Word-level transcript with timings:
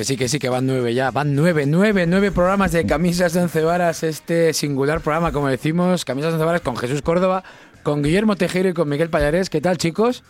Que 0.00 0.04
sí, 0.04 0.16
que 0.16 0.30
sí, 0.30 0.38
que 0.38 0.48
van 0.48 0.66
nueve 0.66 0.94
ya. 0.94 1.10
Van 1.10 1.36
nueve, 1.36 1.66
nueve, 1.66 2.06
nueve 2.06 2.32
programas 2.32 2.72
de 2.72 2.86
Camisas 2.86 3.34
de 3.34 3.42
Once 3.42 3.60
Varas. 3.60 4.02
Este 4.02 4.54
singular 4.54 5.02
programa, 5.02 5.30
como 5.30 5.48
decimos, 5.48 6.06
Camisas 6.06 6.30
de 6.30 6.36
Once 6.36 6.46
Varas 6.46 6.62
con 6.62 6.74
Jesús 6.78 7.02
Córdoba, 7.02 7.44
con 7.82 8.02
Guillermo 8.02 8.34
Tejero 8.34 8.70
y 8.70 8.72
con 8.72 8.88
Miguel 8.88 9.10
Payares. 9.10 9.50
¿Qué 9.50 9.60
tal, 9.60 9.76
chicos? 9.76 10.24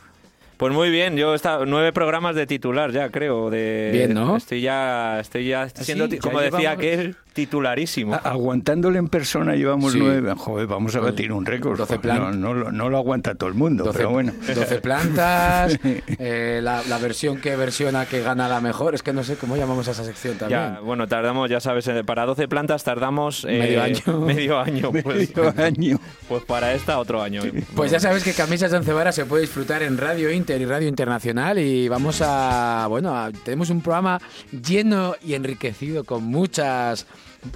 Pues 0.60 0.74
muy 0.74 0.90
bien, 0.90 1.16
yo 1.16 1.32
he 1.32 1.36
estado 1.36 1.64
nueve 1.64 1.90
programas 1.90 2.36
de 2.36 2.46
titular 2.46 2.92
ya, 2.92 3.08
creo. 3.08 3.48
De, 3.48 3.88
Bien, 3.94 4.12
¿no? 4.12 4.36
Estoy 4.36 4.60
ya, 4.60 5.18
estoy 5.18 5.48
ya 5.48 5.66
siendo, 5.70 6.04
sí? 6.06 6.16
Ya 6.16 6.20
como 6.20 6.38
decía 6.38 6.72
aquel, 6.72 7.16
titularísimo. 7.32 8.12
A- 8.12 8.18
Aguantándole 8.18 8.98
en 8.98 9.08
persona 9.08 9.54
llevamos 9.54 9.92
Sí. 9.94 9.98
nueve. 9.98 10.34
Joder, 10.36 10.66
vamos 10.66 10.94
a 10.96 11.00
batir 11.00 11.32
un 11.32 11.46
récord. 11.46 11.78
12 11.78 11.96
Joder, 11.96 12.00
plan- 12.02 12.18
no, 12.18 12.52
no 12.52 12.52
lo- 12.54 12.72
no 12.72 12.90
lo 12.90 12.98
aguanta 12.98 13.34
todo 13.36 13.48
el 13.48 13.54
mundo, 13.54 13.84
12, 13.84 13.96
pero 13.96 14.10
bueno. 14.10 14.32
12 14.54 14.80
plantas, 14.82 15.78
eh, 16.18 16.60
la, 16.62 16.82
la 16.86 16.98
versión 16.98 17.38
que 17.40 17.56
versiona 17.56 18.04
que 18.04 18.20
gana 18.20 18.46
la 18.46 18.60
mejor. 18.60 18.94
Es 18.94 19.02
que 19.02 19.14
no 19.14 19.24
sé 19.24 19.36
cómo 19.36 19.56
llamamos 19.56 19.88
a 19.88 19.92
esa 19.92 20.04
sección 20.04 20.36
también. 20.36 20.60
Ya, 20.60 20.80
bueno, 20.80 21.08
tardamos, 21.08 21.48
ya 21.48 21.60
sabes, 21.60 21.88
eh, 21.88 22.04
para 22.04 22.26
12 22.26 22.48
plantas 22.48 22.84
tardamos 22.84 23.46
eh, 23.48 23.58
Medio 23.60 23.82
año. 23.82 24.20
Medio 24.26 24.58
año, 24.60 24.90
pues, 24.92 25.06
Medio 25.06 25.54
año. 25.56 25.98
pues 26.28 26.42
para 26.44 26.74
esta 26.74 26.98
otro 26.98 27.22
año. 27.22 27.40
Pues 27.74 27.90
ya 27.90 27.98
sabes 27.98 28.22
que 28.24 28.34
Camisas 28.34 28.70
de 28.72 28.76
Once 28.76 28.92
Varas 28.92 29.14
se 29.14 29.24
puede 29.24 29.40
disfrutar 29.40 29.82
en 29.82 29.96
Radio 29.96 30.30
Inter 30.30 30.49
y 30.58 30.64
Radio 30.64 30.88
Internacional 30.88 31.58
y 31.58 31.88
vamos 31.88 32.20
a, 32.24 32.86
bueno, 32.88 33.14
a- 33.16 33.30
tenemos 33.30 33.70
un 33.70 33.80
programa 33.82 34.20
lleno 34.50 35.14
y 35.24 35.34
enriquecido 35.34 36.04
con 36.04 36.24
muchas 36.24 37.06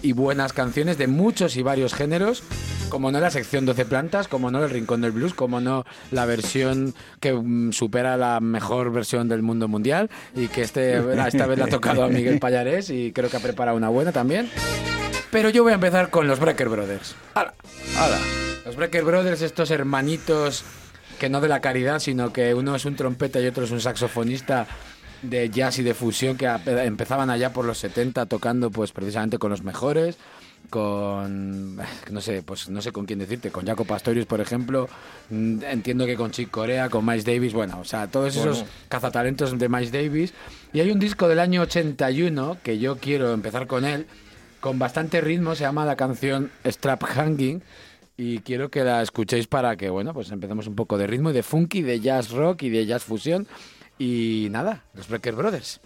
y 0.02 0.12
buenas 0.12 0.52
canciones 0.52 0.96
de 0.98 1.06
muchos 1.06 1.56
y 1.56 1.62
varios 1.62 1.92
géneros, 1.94 2.42
como 2.88 3.10
no 3.12 3.20
la 3.20 3.30
sección 3.30 3.66
12 3.66 3.84
plantas, 3.84 4.28
como 4.28 4.50
no 4.50 4.62
el 4.64 4.70
Rincón 4.70 5.00
del 5.02 5.12
Blues, 5.12 5.34
como 5.34 5.60
no 5.60 5.84
la 6.10 6.24
versión 6.24 6.94
que 7.20 7.32
mm, 7.34 7.72
supera 7.72 8.16
la 8.16 8.40
mejor 8.40 8.92
versión 8.92 9.28
del 9.28 9.42
mundo 9.42 9.68
mundial 9.68 10.08
y 10.34 10.48
que 10.48 10.62
este, 10.62 10.96
esta 11.28 11.46
vez 11.46 11.58
le 11.58 11.64
ha 11.64 11.68
tocado 11.68 12.04
a 12.04 12.08
Miguel 12.08 12.38
Payares 12.38 12.90
y 12.90 13.12
creo 13.12 13.28
que 13.28 13.36
ha 13.36 13.40
preparado 13.40 13.76
una 13.76 13.88
buena 13.88 14.12
también. 14.12 14.48
Pero 15.30 15.50
yo 15.50 15.62
voy 15.64 15.72
a 15.72 15.74
empezar 15.76 16.10
con 16.10 16.28
los 16.28 16.38
Breaker 16.40 16.68
Brothers. 16.68 17.14
¡Hala! 17.34 17.54
Hala. 17.98 18.18
Los 18.64 18.76
Breaker 18.76 19.04
Brothers, 19.04 19.42
estos 19.42 19.70
hermanitos 19.70 20.64
que 21.24 21.30
no 21.30 21.40
de 21.40 21.48
la 21.48 21.60
caridad, 21.60 22.00
sino 22.00 22.34
que 22.34 22.52
uno 22.52 22.76
es 22.76 22.84
un 22.84 22.96
trompeta 22.96 23.40
y 23.40 23.46
otro 23.46 23.64
es 23.64 23.70
un 23.70 23.80
saxofonista 23.80 24.66
de 25.22 25.48
jazz 25.48 25.78
y 25.78 25.82
de 25.82 25.94
fusión 25.94 26.36
que 26.36 26.44
empezaban 26.44 27.30
allá 27.30 27.50
por 27.50 27.64
los 27.64 27.78
70 27.78 28.26
tocando 28.26 28.70
pues 28.70 28.92
precisamente 28.92 29.38
con 29.38 29.50
los 29.50 29.62
mejores 29.62 30.18
con 30.68 31.76
no 32.10 32.20
sé 32.20 32.42
pues 32.42 32.68
no 32.68 32.82
sé 32.82 32.92
con 32.92 33.06
quién 33.06 33.20
decirte 33.20 33.50
con 33.50 33.64
Jaco 33.64 33.86
Pastorius 33.86 34.26
por 34.26 34.42
ejemplo 34.42 34.86
mm, 35.30 35.62
entiendo 35.62 36.04
que 36.04 36.14
con 36.14 36.30
Chick 36.30 36.50
Corea 36.50 36.90
con 36.90 37.06
Miles 37.06 37.24
Davis 37.24 37.54
bueno 37.54 37.80
o 37.80 37.84
sea 37.84 38.06
todos 38.06 38.36
esos 38.36 38.58
Bueno. 38.58 38.72
cazatalentos 38.90 39.58
de 39.58 39.68
Miles 39.70 39.92
Davis 39.92 40.34
y 40.74 40.80
hay 40.80 40.90
un 40.90 40.98
disco 40.98 41.26
del 41.26 41.38
año 41.38 41.62
81 41.62 42.58
que 42.62 42.78
yo 42.78 42.98
quiero 42.98 43.32
empezar 43.32 43.66
con 43.66 43.86
él 43.86 44.06
con 44.64 44.78
bastante 44.78 45.20
ritmo, 45.20 45.54
se 45.54 45.64
llama 45.64 45.84
la 45.84 45.94
canción 45.94 46.50
Strap 46.64 47.04
Hanging 47.04 47.62
y 48.16 48.38
quiero 48.40 48.70
que 48.70 48.84
la 48.84 49.02
escuchéis 49.02 49.46
para 49.46 49.76
que, 49.76 49.90
bueno, 49.90 50.14
pues 50.14 50.30
empecemos 50.30 50.66
un 50.66 50.74
poco 50.74 50.98
de 50.98 51.06
ritmo 51.06 51.30
y 51.30 51.32
de 51.32 51.42
funky, 51.42 51.82
de 51.82 52.00
jazz 52.00 52.30
rock 52.30 52.62
y 52.62 52.70
de 52.70 52.86
jazz 52.86 53.04
fusión 53.04 53.46
y 53.98 54.48
nada, 54.50 54.84
los 54.94 55.08
Breaker 55.08 55.34
Brothers. 55.34 55.80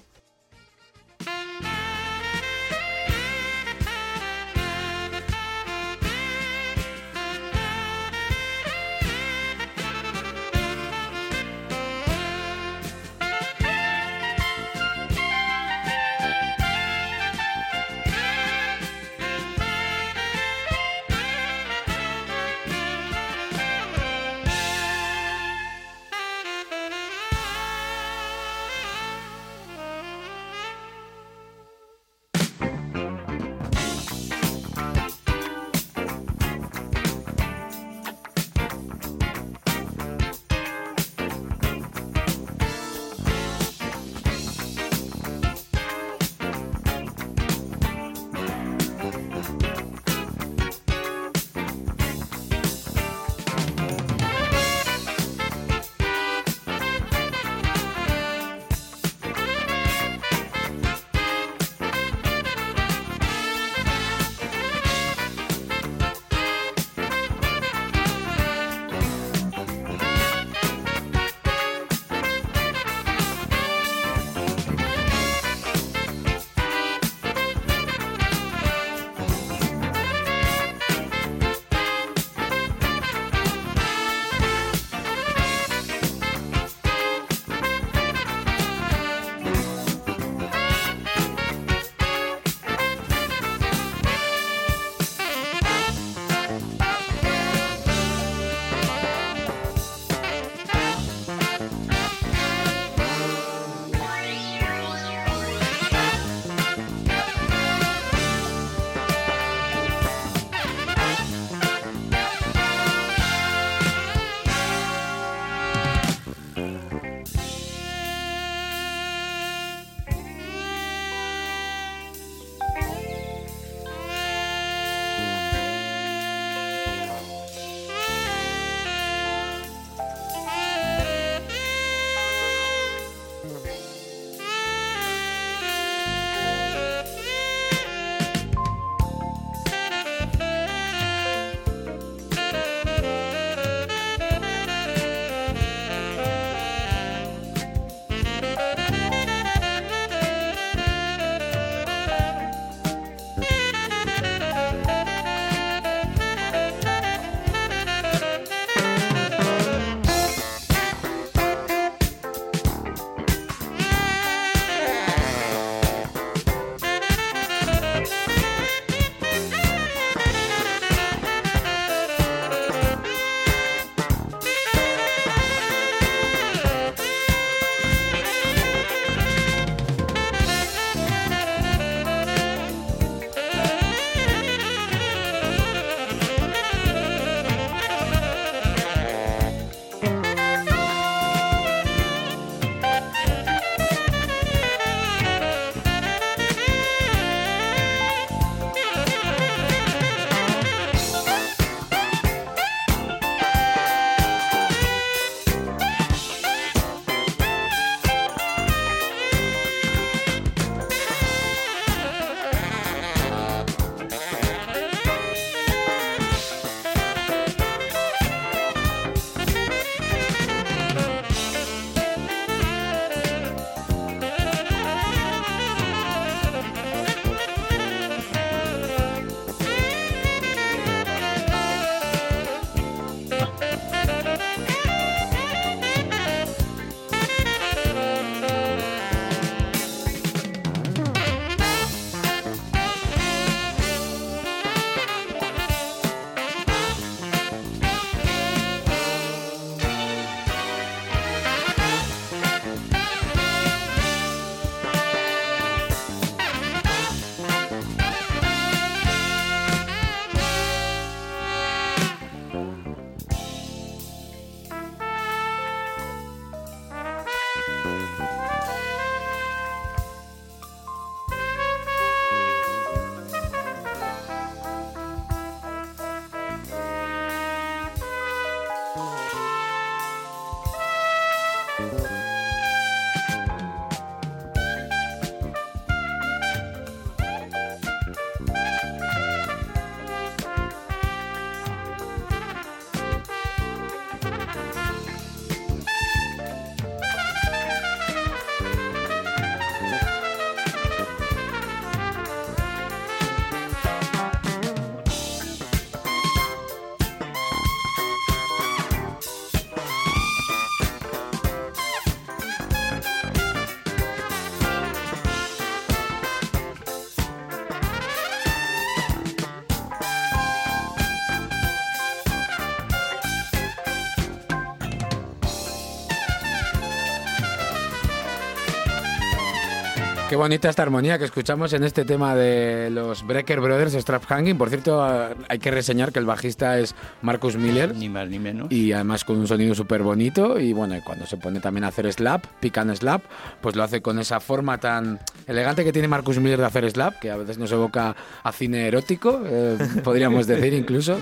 Qué 330.29 330.37
bonita 330.37 330.69
esta 330.69 330.83
armonía 330.83 331.19
que 331.19 331.25
escuchamos 331.25 331.73
en 331.73 331.85
este 331.85 332.05
tema 332.05 332.35
de 332.35 332.91
los 332.91 333.27
Breaker 333.27 333.61
Brothers 333.61 333.95
Strap 333.95 334.27
Hanging. 334.27 334.59
Por 334.59 334.69
cierto, 334.69 335.03
hay 335.03 335.59
que 335.59 335.71
reseñar 335.71 336.13
que 336.13 336.19
el 336.19 336.27
bajista 336.27 336.79
es 336.79 336.95
Marcus 337.23 337.57
Miller. 337.57 337.95
Ni 337.95 338.11
más 338.11 338.29
ni 338.29 338.39
menos. 338.39 338.71
Y 338.71 338.93
además 338.93 339.25
con 339.25 339.39
un 339.39 339.49
sonido 339.49 339.75
súper 339.75 340.03
bonito. 340.03 340.61
Y 340.61 340.75
bueno, 340.75 340.97
cuando 341.03 341.25
se 341.25 341.39
pone 341.39 341.61
también 341.61 341.85
a 341.85 341.89
hacer 341.89 342.13
slap, 342.13 342.45
pick 342.61 342.77
and 342.77 342.95
slap, 342.95 343.23
pues 343.63 343.75
lo 343.75 343.83
hace 343.83 344.03
con 344.03 344.19
esa 344.19 344.39
forma 344.39 344.77
tan 344.77 345.19
elegante 345.47 345.83
que 345.83 345.95
tiene 345.95 346.09
Marcus 346.09 346.39
Miller 346.39 346.59
de 346.59 346.67
hacer 346.67 346.91
slap, 346.91 347.19
que 347.21 347.31
a 347.31 347.37
veces 347.39 347.57
nos 347.57 347.73
evoca 347.73 348.15
a 348.43 348.53
cine 348.53 348.87
erótico, 348.87 349.41
eh, 349.47 349.79
podríamos 350.05 350.47
decir 350.47 350.75
incluso. 350.75 351.19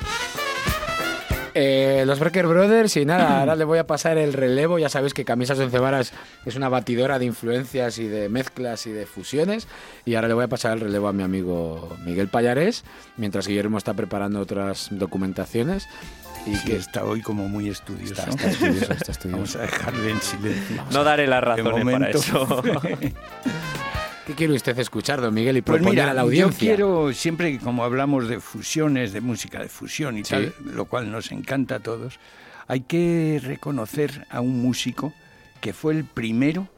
Eh, 1.58 2.04
los 2.04 2.20
Breaker 2.20 2.46
Brothers 2.46 2.98
y 2.98 3.06
nada, 3.06 3.40
ahora 3.40 3.56
le 3.56 3.64
voy 3.64 3.78
a 3.78 3.86
pasar 3.86 4.18
el 4.18 4.34
relevo. 4.34 4.78
Ya 4.78 4.90
sabéis 4.90 5.14
que 5.14 5.24
Camisas 5.24 5.58
Once 5.58 5.78
Varas 5.78 6.12
es 6.44 6.54
una 6.54 6.68
batidora 6.68 7.18
de 7.18 7.24
influencias 7.24 7.96
y 7.96 8.06
de 8.08 8.28
mezclas 8.28 8.86
y 8.86 8.92
de 8.92 9.06
fusiones. 9.06 9.66
Y 10.04 10.16
ahora 10.16 10.28
le 10.28 10.34
voy 10.34 10.44
a 10.44 10.48
pasar 10.48 10.74
el 10.74 10.80
relevo 10.80 11.08
a 11.08 11.14
mi 11.14 11.22
amigo 11.22 11.96
Miguel 12.04 12.28
Payarés, 12.28 12.84
mientras 13.16 13.48
Guillermo 13.48 13.78
está 13.78 13.94
preparando 13.94 14.38
otras 14.38 14.88
documentaciones. 14.90 15.88
Y 16.44 16.62
que 16.62 16.76
está 16.76 17.04
hoy 17.04 17.22
como 17.22 17.48
muy 17.48 17.70
estudioso. 17.70 18.12
Está, 18.12 18.28
está 18.28 18.50
estudioso, 18.50 18.92
está 18.92 19.12
estudioso. 19.12 19.30
Vamos 19.38 19.56
a 19.56 19.62
dejarle 19.62 20.10
en 20.10 20.20
silencio. 20.20 20.84
No 20.92 21.04
daré 21.04 21.26
las 21.26 21.42
razones 21.42 21.72
para 21.72 21.84
momento. 21.84 22.18
eso. 22.18 22.62
¿Qué 24.26 24.34
quiere 24.34 24.54
usted 24.54 24.76
escuchar, 24.80 25.20
don 25.20 25.32
Miguel, 25.32 25.56
y 25.58 25.62
Pues 25.62 25.76
proponer 25.78 25.92
mira, 26.02 26.10
a 26.10 26.14
la 26.14 26.22
yo 26.22 26.26
audiencia? 26.26 26.58
quiero, 26.58 27.12
siempre 27.12 27.52
que 27.52 27.58
como 27.58 27.84
hablamos 27.84 28.28
de 28.28 28.40
fusiones, 28.40 29.12
de 29.12 29.20
música 29.20 29.60
de 29.60 29.68
fusión 29.68 30.18
y 30.18 30.24
Sí. 30.24 30.30
tal, 30.30 30.54
lo 30.64 30.86
cual 30.86 31.10
nos 31.12 31.30
encanta 31.30 31.76
a 31.76 31.80
todos, 31.80 32.18
hay 32.66 32.80
que 32.80 33.40
reconocer 33.42 34.26
a 34.30 34.40
un 34.40 34.60
músico 34.60 35.12
que 35.60 35.72
fue 35.72 35.94
el 35.94 36.04
primero 36.04 36.68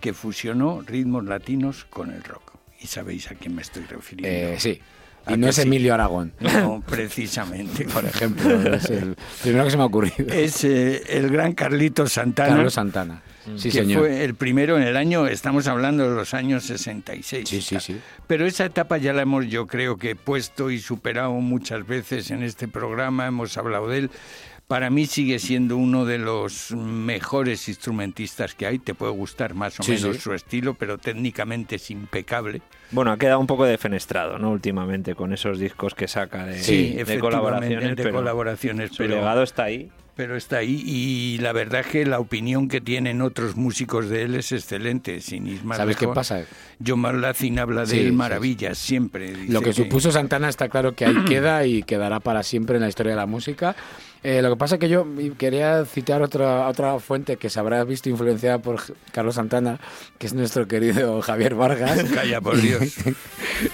que 0.00 0.14
fusionó 0.14 0.80
ritmos 0.86 1.24
latinos 1.26 1.84
con 1.90 2.10
el 2.10 2.22
rock. 2.24 2.52
Y 2.80 2.86
sabéis 2.86 3.30
a 3.30 3.34
quién 3.34 3.54
me 3.54 3.60
estoy 3.62 3.84
refiriendo. 3.84 4.54
Eh, 4.54 4.56
sí. 4.58 4.80
¿A 5.26 5.34
Y 5.34 5.36
no 5.36 5.48
es? 5.48 5.58
Emilio 5.58 5.92
Aragón, 5.92 6.32
No, 6.40 6.80
precisamente. 6.88 7.84
por 7.84 8.04
ejemplo. 8.06 8.74
es 8.74 8.86
el 8.88 9.14
primero 9.42 9.64
que 9.64 9.70
se 9.72 9.76
me 9.76 9.82
ha 9.82 9.86
ocurrido. 9.86 10.32
Es 10.32 10.64
eh, 10.64 11.02
el 11.08 11.28
gran 11.28 11.52
Carlitos 11.52 12.12
Santana. 12.14 12.54
Carlos 12.54 12.72
Santana. 12.72 13.22
Sí, 13.56 13.70
que 13.70 13.80
señor. 13.80 14.00
fue 14.00 14.24
el 14.24 14.34
primero 14.34 14.76
en 14.76 14.82
el 14.82 14.96
año, 14.96 15.26
estamos 15.26 15.66
hablando 15.68 16.08
de 16.08 16.14
los 16.14 16.34
años 16.34 16.64
66. 16.64 17.48
Sí, 17.48 17.60
sí, 17.62 17.80
sí. 17.80 17.96
Pero 18.26 18.46
esa 18.46 18.64
etapa 18.66 18.98
ya 18.98 19.12
la 19.12 19.22
hemos, 19.22 19.46
yo 19.46 19.66
creo 19.66 19.96
que 19.96 20.16
puesto 20.16 20.70
y 20.70 20.78
superado 20.80 21.32
muchas 21.32 21.86
veces 21.86 22.30
en 22.30 22.42
este 22.42 22.68
programa, 22.68 23.26
hemos 23.26 23.56
hablado 23.56 23.88
de 23.88 23.98
él. 23.98 24.10
Para 24.66 24.90
mí 24.90 25.06
sigue 25.06 25.38
siendo 25.38 25.78
uno 25.78 26.04
de 26.04 26.18
los 26.18 26.72
mejores 26.72 27.70
instrumentistas 27.70 28.54
que 28.54 28.66
hay. 28.66 28.78
Te 28.78 28.92
puede 28.92 29.12
gustar 29.12 29.54
más 29.54 29.80
o 29.80 29.82
Sí, 29.82 29.92
menos 29.92 30.16
sí. 30.16 30.22
su 30.22 30.34
estilo, 30.34 30.74
pero 30.74 30.98
técnicamente 30.98 31.76
es 31.76 31.90
impecable. 31.90 32.60
Bueno, 32.90 33.10
ha 33.12 33.16
quedado 33.16 33.40
un 33.40 33.46
poco 33.46 33.64
defenestrado, 33.64 34.38
¿no? 34.38 34.50
Últimamente, 34.50 35.14
con 35.14 35.32
esos 35.32 35.58
discos 35.58 35.94
que 35.94 36.06
saca 36.06 36.44
de, 36.44 36.58
Sí, 36.62 36.72
de 36.92 37.00
efectivamente, 37.00 37.20
colaboraciones. 37.20 37.96
de 37.96 38.02
pero 38.02 38.14
colaboraciones, 38.14 38.90
su 38.90 38.98
pero- 38.98 39.14
legado 39.14 39.42
está 39.42 39.64
ahí. 39.64 39.90
Pero 40.18 40.34
está 40.34 40.56
ahí 40.56 40.82
y 40.84 41.38
la 41.38 41.52
verdad 41.52 41.86
que 41.86 42.04
la 42.04 42.18
opinión 42.18 42.66
que 42.66 42.80
tienen 42.80 43.22
otros 43.22 43.54
músicos 43.54 44.08
de 44.08 44.22
él 44.22 44.34
es 44.34 44.50
excelente, 44.50 45.20
sin 45.20 45.46
ir 45.46 45.62
más 45.62 45.76
¿Sabes 45.76 45.96
qué 45.96 46.08
pasa? 46.08 46.42
John 46.84 47.06
habla 47.06 47.28
de 47.82 47.86
Sí, 47.86 48.00
él 48.00 48.06
sí, 48.06 48.10
maravillas 48.10 48.78
siempre. 48.78 49.30
dice 49.32 49.52
Lo 49.52 49.62
que 49.62 49.72
supuso 49.72 50.10
Santana 50.10 50.48
está 50.48 50.68
claro 50.68 50.96
que 50.96 51.06
ahí 51.06 51.24
queda 51.24 51.64
y 51.66 51.84
quedará 51.84 52.18
para 52.18 52.42
siempre 52.42 52.78
en 52.78 52.82
la 52.82 52.88
historia 52.88 53.12
de 53.12 53.16
la 53.16 53.26
música. 53.26 53.76
Eh, 54.24 54.42
lo 54.42 54.50
que 54.50 54.56
pasa 54.56 54.74
es 54.76 54.80
que 54.80 54.88
yo 54.88 55.06
quería 55.38 55.84
citar 55.84 56.22
otra, 56.22 56.66
otra 56.68 56.98
fuente 56.98 57.36
que 57.36 57.50
se 57.50 57.60
habrá 57.60 57.84
visto 57.84 58.08
influenciada 58.08 58.58
por 58.58 58.80
Carlos 59.12 59.36
Santana, 59.36 59.78
que 60.18 60.26
es 60.26 60.34
nuestro 60.34 60.66
querido 60.66 61.20
Javier 61.22 61.54
Vargas. 61.54 62.02
Calla, 62.14 62.40
por 62.40 62.60
Dios. 62.60 62.82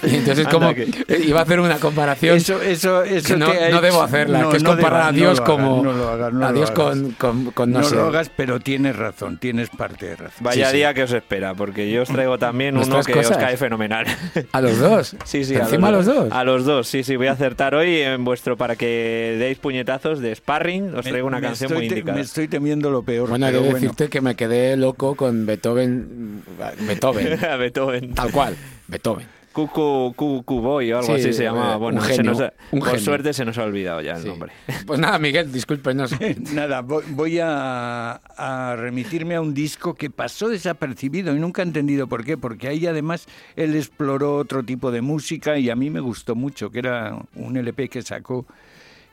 Y 0.01 0.15
entonces, 0.15 0.47
Anda, 0.47 0.49
como 0.51 0.73
que- 0.73 0.83
eh, 1.07 1.21
iba 1.27 1.41
a 1.41 1.43
hacer 1.43 1.59
una 1.59 1.77
comparación 1.77 2.37
Eso, 2.37 2.59
eso, 2.59 3.03
eso 3.03 3.27
que 3.27 3.37
no, 3.37 3.45
ha 3.47 3.69
no 3.69 3.81
debo 3.81 4.01
hacerla, 4.01 4.41
No, 4.41 4.49
que 4.49 4.57
es 4.57 4.63
no 4.63 4.69
comparar 4.71 4.93
debas, 4.93 5.07
a 5.07 5.11
no 5.11 5.17
Dios 5.17 5.41
como 5.41 5.83
no 5.83 5.93
lo 5.93 6.09
hagas, 6.09 6.33
no 6.33 6.43
a 6.45 6.49
lo 6.51 6.57
Dios 6.57 6.71
hagas. 6.71 6.83
con, 6.89 7.11
con, 7.11 7.51
con 7.51 7.71
no, 7.71 7.79
No, 7.81 7.85
sé. 7.85 7.95
lo 7.95 8.05
hagas, 8.07 8.31
pero 8.35 8.59
tienes 8.59 8.95
razón, 8.95 9.37
tienes 9.37 9.69
parte 9.69 10.07
de 10.07 10.15
razón. 10.15 10.37
Vaya 10.43 10.65
Sí, 10.65 10.71
sí. 10.71 10.77
día 10.77 10.93
que 10.95 11.03
os 11.03 11.11
espera, 11.13 11.53
porque 11.53 11.91
yo 11.91 12.01
os 12.01 12.09
traigo 12.09 12.39
también 12.39 12.75
uno 12.77 13.03
que 13.03 13.13
cosas. 13.13 13.31
os 13.31 13.37
cae 13.37 13.57
fenomenal. 13.57 14.07
A 14.51 14.61
los 14.61 14.79
dos. 14.79 15.15
Sí, 15.23 15.45
sí, 15.45 15.53
Encima 15.53 15.89
a 15.89 15.91
los 15.91 16.05
dos. 16.07 16.31
A 16.31 16.43
los 16.43 16.65
dos, 16.65 16.87
sí, 16.87 17.03
sí. 17.03 17.15
Voy 17.15 17.27
a 17.27 17.33
acertar 17.33 17.75
hoy 17.75 17.99
en 18.01 18.25
vuestro 18.25 18.57
para 18.57 18.75
que 18.75 19.35
deis 19.37 19.59
puñetazos 19.59 20.19
de 20.19 20.31
sparring. 20.35 20.93
Os 20.95 21.05
traigo 21.05 21.27
una 21.27 21.39
me 21.39 21.47
canción 21.47 21.73
muy 21.73 21.87
te- 21.87 21.95
indicada. 21.95 22.15
Me 22.17 22.21
estoy 22.21 22.47
temiendo 22.47 22.89
lo 22.91 23.03
peor. 23.03 23.29
Bueno, 23.29 23.47
debo 23.47 23.59
bueno. 23.61 23.75
decirte 23.75 24.09
que 24.09 24.21
me 24.21 24.35
quedé 24.35 24.77
loco 24.77 25.15
con 25.15 25.45
Beethoven. 25.45 26.43
Beethoven. 26.87 27.43
A 27.49 27.55
Beethoven. 27.57 28.13
Tal 28.13 28.31
cual. 28.31 28.55
Beethoven. 28.87 29.27
Cucu, 29.55 30.13
Cucu 30.17 30.59
Boy 30.59 30.91
o 30.91 30.97
algo 30.99 31.15
Sí, 31.15 31.21
así 31.21 31.31
se 31.31 31.43
llamaba. 31.43 31.77
Bueno, 31.77 32.01
un 32.01 32.05
se 32.07 32.15
genio, 32.17 32.31
nos 32.31 32.41
ha- 32.41 32.53
un 32.73 32.79
por 32.79 32.89
genio. 32.89 33.05
suerte 33.05 33.31
se 33.33 33.45
nos 33.45 33.57
ha 33.57 33.63
olvidado 33.63 34.01
ya 34.01 34.17
el 34.17 34.21
Sí. 34.23 34.27
nombre. 34.27 34.51
Pues 34.85 34.99
nada, 34.99 35.17
Miguel, 35.17 35.49
discúlpenos. 35.49 36.11
Nada, 36.53 36.81
voy, 36.81 37.05
voy 37.11 37.39
a, 37.41 38.15
a 38.37 38.75
remitirme 38.75 39.35
a 39.35 39.39
un 39.41 39.53
disco 39.53 39.93
que 39.95 40.09
pasó 40.09 40.49
desapercibido 40.49 41.33
y 41.33 41.39
nunca 41.39 41.61
he 41.61 41.65
entendido 41.65 42.07
por 42.07 42.25
qué, 42.25 42.35
porque 42.37 42.67
ahí 42.67 42.85
además 42.85 43.27
él 43.55 43.75
exploró 43.77 44.35
otro 44.35 44.61
tipo 44.63 44.91
de 44.91 44.99
música 44.99 45.57
y 45.57 45.69
a 45.69 45.75
mí 45.77 45.89
me 45.89 46.01
gustó 46.01 46.35
mucho, 46.35 46.69
que 46.69 46.79
era 46.79 47.17
un 47.35 47.55
LP 47.55 47.87
que 47.87 48.01
sacó 48.01 48.45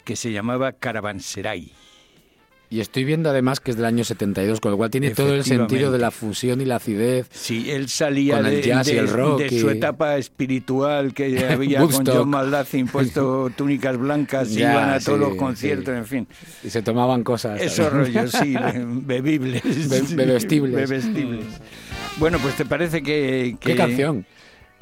que 0.04 0.16
se 0.16 0.32
llamaba 0.32 0.72
Caravanserai. 0.72 1.72
Y 2.70 2.80
estoy 2.80 3.04
viendo 3.04 3.28
además 3.28 3.60
que 3.60 3.70
es 3.70 3.76
del 3.76 3.84
año 3.84 4.02
72, 4.02 4.58
con 4.58 4.70
lo 4.70 4.78
cual 4.78 4.88
tiene 4.88 5.10
todo 5.10 5.34
el 5.34 5.44
sentido 5.44 5.92
de 5.92 5.98
la 5.98 6.10
fusión 6.10 6.58
y 6.62 6.64
la 6.64 6.76
acidez. 6.76 7.26
Sí, 7.30 7.70
él 7.70 7.90
salía 7.90 8.38
Con 8.38 8.46
el 8.46 8.54
de, 8.56 8.62
jazz 8.62 8.88
y 8.88 8.92
de- 8.94 8.98
el 9.00 9.08
rock 9.08 9.40
de 9.40 9.54
y- 9.54 9.60
su 9.60 9.68
etapa 9.68 10.16
espiritual 10.16 11.12
que 11.12 11.44
había 11.50 11.80
con. 11.80 12.06
John 12.06 12.30
Maldacin 12.30 12.86
puesto 12.86 13.50
túnicas 13.58 13.98
blancas, 13.98 14.50
y 14.52 14.60
iban 14.60 14.88
a 14.88 15.00
todos 15.00 15.18
los 15.18 15.34
conciertos, 15.34 15.92
sí. 15.92 15.98
en 15.98 16.06
fin. 16.06 16.28
Y 16.64 16.70
se 16.70 16.80
tomaban 16.80 17.22
cosas. 17.24 17.60
Esos 17.60 17.92
rollos, 17.92 18.30
sí, 18.32 18.54
be- 18.54 19.20
bebibles. 19.20 19.62
Be- 19.90 20.24
bebestibles. 20.24 20.74
bebestibles. 20.74 21.44
Bueno, 22.16 22.38
pues 22.40 22.56
te 22.56 22.64
parece 22.64 23.02
que... 23.02 23.54
¿Qué 23.60 23.72
que- 23.72 23.76
canción? 23.76 24.24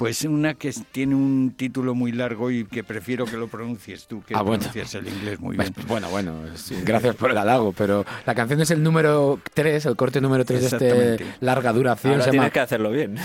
Pues 0.01 0.23
una 0.23 0.55
que 0.55 0.73
tiene 0.91 1.13
un 1.13 1.53
título 1.55 1.93
muy 1.93 2.11
largo 2.11 2.49
y 2.49 2.65
que 2.65 2.83
prefiero 2.83 3.25
que 3.25 3.37
lo 3.37 3.47
pronuncies 3.47 4.07
tú, 4.07 4.23
que 4.23 4.33
Ah, 4.35 4.41
bueno. 4.41 4.63
el 4.73 5.07
inglés 5.07 5.39
muy 5.39 5.55
Pues, 5.55 5.73
bien. 5.75 5.87
Bueno, 5.87 6.09
bueno, 6.09 6.33
sí, 6.55 6.75
gracias 6.83 7.15
por 7.15 7.29
el 7.29 7.37
halago, 7.37 7.71
pero 7.71 8.03
la 8.25 8.33
canción 8.33 8.59
es 8.61 8.71
el 8.71 8.81
número 8.81 9.39
3, 9.53 9.85
el 9.85 9.95
corte 9.95 10.19
número 10.19 10.43
3 10.43 10.59
de 10.59 10.65
este 10.65 10.85
Exactamente. 10.87 11.25
larga 11.41 11.71
duración. 11.71 12.13
Ahora 12.13 12.23
se 12.25 12.29
llama, 12.31 12.41
tienes 12.49 12.53
que 12.53 12.59
hacerlo 12.61 12.89
bien. 12.91 13.15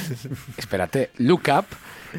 espérate, 0.59 1.11
Look 1.16 1.45
Up, 1.49 1.64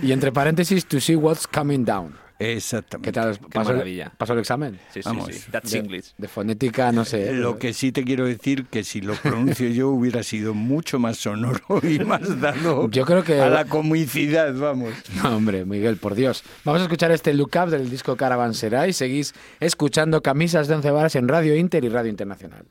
y 0.02 0.12
entre 0.12 0.32
paréntesis, 0.32 0.86
To 0.88 1.00
See 1.00 1.16
What's 1.16 1.46
Coming 1.48 1.86
Down. 1.86 2.27
Exactamente. 2.40 3.08
¿Qué 3.08 3.12
tal? 3.12 3.38
¿Pasó, 3.52 3.72
el, 3.72 3.78
maravilla. 3.78 4.12
pasó 4.18 4.34
el 4.34 4.40
examen? 4.40 4.80
Sí, 4.94 5.02
sí, 5.02 5.10
Vamos. 5.10 5.28
sí. 5.32 5.42
That's 5.52 5.72
De, 5.72 5.80
English. 5.80 6.14
de 6.18 6.28
fonética, 6.28 6.92
no 6.92 7.04
sé. 7.06 7.34
Lo 7.34 7.58
que 7.58 7.74
sí 7.74 7.92
te 7.92 8.04
quiero 8.04 8.26
decir 8.26 8.66
que 8.66 8.84
si 8.84 9.02
lo 9.02 9.16
pronuncio 9.16 9.68
yo 9.70 9.90
hubiera 9.90 10.22
sido 10.24 10.54
mucho 10.54 11.00
más 11.00 11.18
sonoro 11.18 11.60
y 11.84 12.00
más 12.00 12.40
dado 12.40 12.90
Yo 12.90 13.06
creo 13.06 13.24
que- 13.24 13.42
a 13.42 13.50
la 13.50 13.66
comicidad, 13.66 14.54
vamos. 14.54 14.94
No, 15.24 15.36
hombre, 15.38 15.66
Miguel, 15.66 15.98
por 15.98 16.14
Dios. 16.16 16.44
Vamos 16.64 16.82
a 16.82 16.84
escuchar 16.86 17.12
este 17.12 17.34
Look 17.34 17.52
Up 17.64 17.70
del 17.72 17.90
disco 17.90 18.16
Caravanserai 18.16 18.92
y 18.92 18.94
seguís 18.94 19.34
escuchando 19.60 20.22
Camisas 20.22 20.68
de 20.68 20.76
Once 20.76 20.92
Varas 20.92 21.16
en 21.16 21.28
Radio 21.28 21.56
Inter 21.56 21.84
y 21.84 21.90
Radio 21.90 22.10
Internacional. 22.12 22.66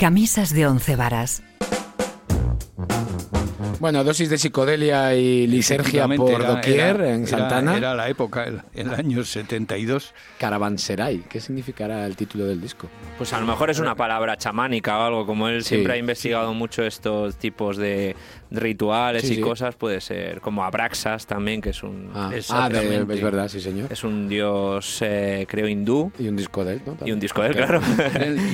Camisas 0.00 0.54
de 0.54 0.66
once 0.66 0.96
varas. 0.96 1.42
Bueno, 3.80 4.02
dosis 4.02 4.30
de 4.30 4.38
psicodelia 4.38 5.14
y 5.14 5.46
lisergia 5.46 6.08
por 6.08 6.40
era- 6.40 6.54
doquier 6.54 6.96
era- 6.96 7.10
en 7.14 7.22
era- 7.24 7.26
Santana. 7.26 7.76
Era, 7.76 7.94
la 7.94 8.08
época, 8.08 8.44
el, 8.44 8.62
el 8.72 8.94
año 8.94 9.22
72. 9.22 10.14
Caravanserai. 10.38 11.18
¿Qué 11.28 11.38
significará 11.38 12.06
el 12.06 12.16
título 12.16 12.46
del 12.46 12.62
disco? 12.62 12.88
Pues 13.20 13.34
a 13.34 13.38
lo 13.40 13.44
mejor 13.44 13.68
es 13.68 13.78
una 13.78 13.94
palabra 13.94 14.38
chamánica 14.38 14.98
o 14.98 15.02
algo, 15.02 15.26
como 15.26 15.46
él 15.50 15.62
Sí. 15.62 15.74
siempre 15.74 15.92
ha 15.92 15.96
investigado 15.98 16.54
mucho 16.54 16.82
estos 16.86 17.36
tipos 17.36 17.76
de 17.76 18.16
rituales 18.50 19.22
Sí, 19.22 19.34
y 19.34 19.36
sí. 19.36 19.40
cosas, 19.42 19.74
puede 19.76 20.00
ser 20.00 20.40
como 20.40 20.64
Abraxas 20.64 21.26
también, 21.26 21.60
que 21.60 21.68
es 21.68 21.82
un, 21.82 22.10
Ah, 22.14 22.30
ah, 22.48 22.68
de- 22.70 22.96
es 22.96 23.22
verdad, 23.22 23.48
sí, 23.48 23.60
señor. 23.60 23.92
es 23.92 24.04
un 24.04 24.26
dios, 24.26 25.02
eh, 25.02 25.44
creo, 25.50 25.68
hindú. 25.68 26.10
Y 26.18 26.28
un 26.28 26.36
disco 26.36 26.64
de 26.64 26.72
él, 26.72 26.82
¿no? 26.86 26.96
Y 27.06 27.12
un 27.12 27.20
disco 27.20 27.42
de 27.42 27.48
él, 27.48 27.56
claro. 27.56 27.82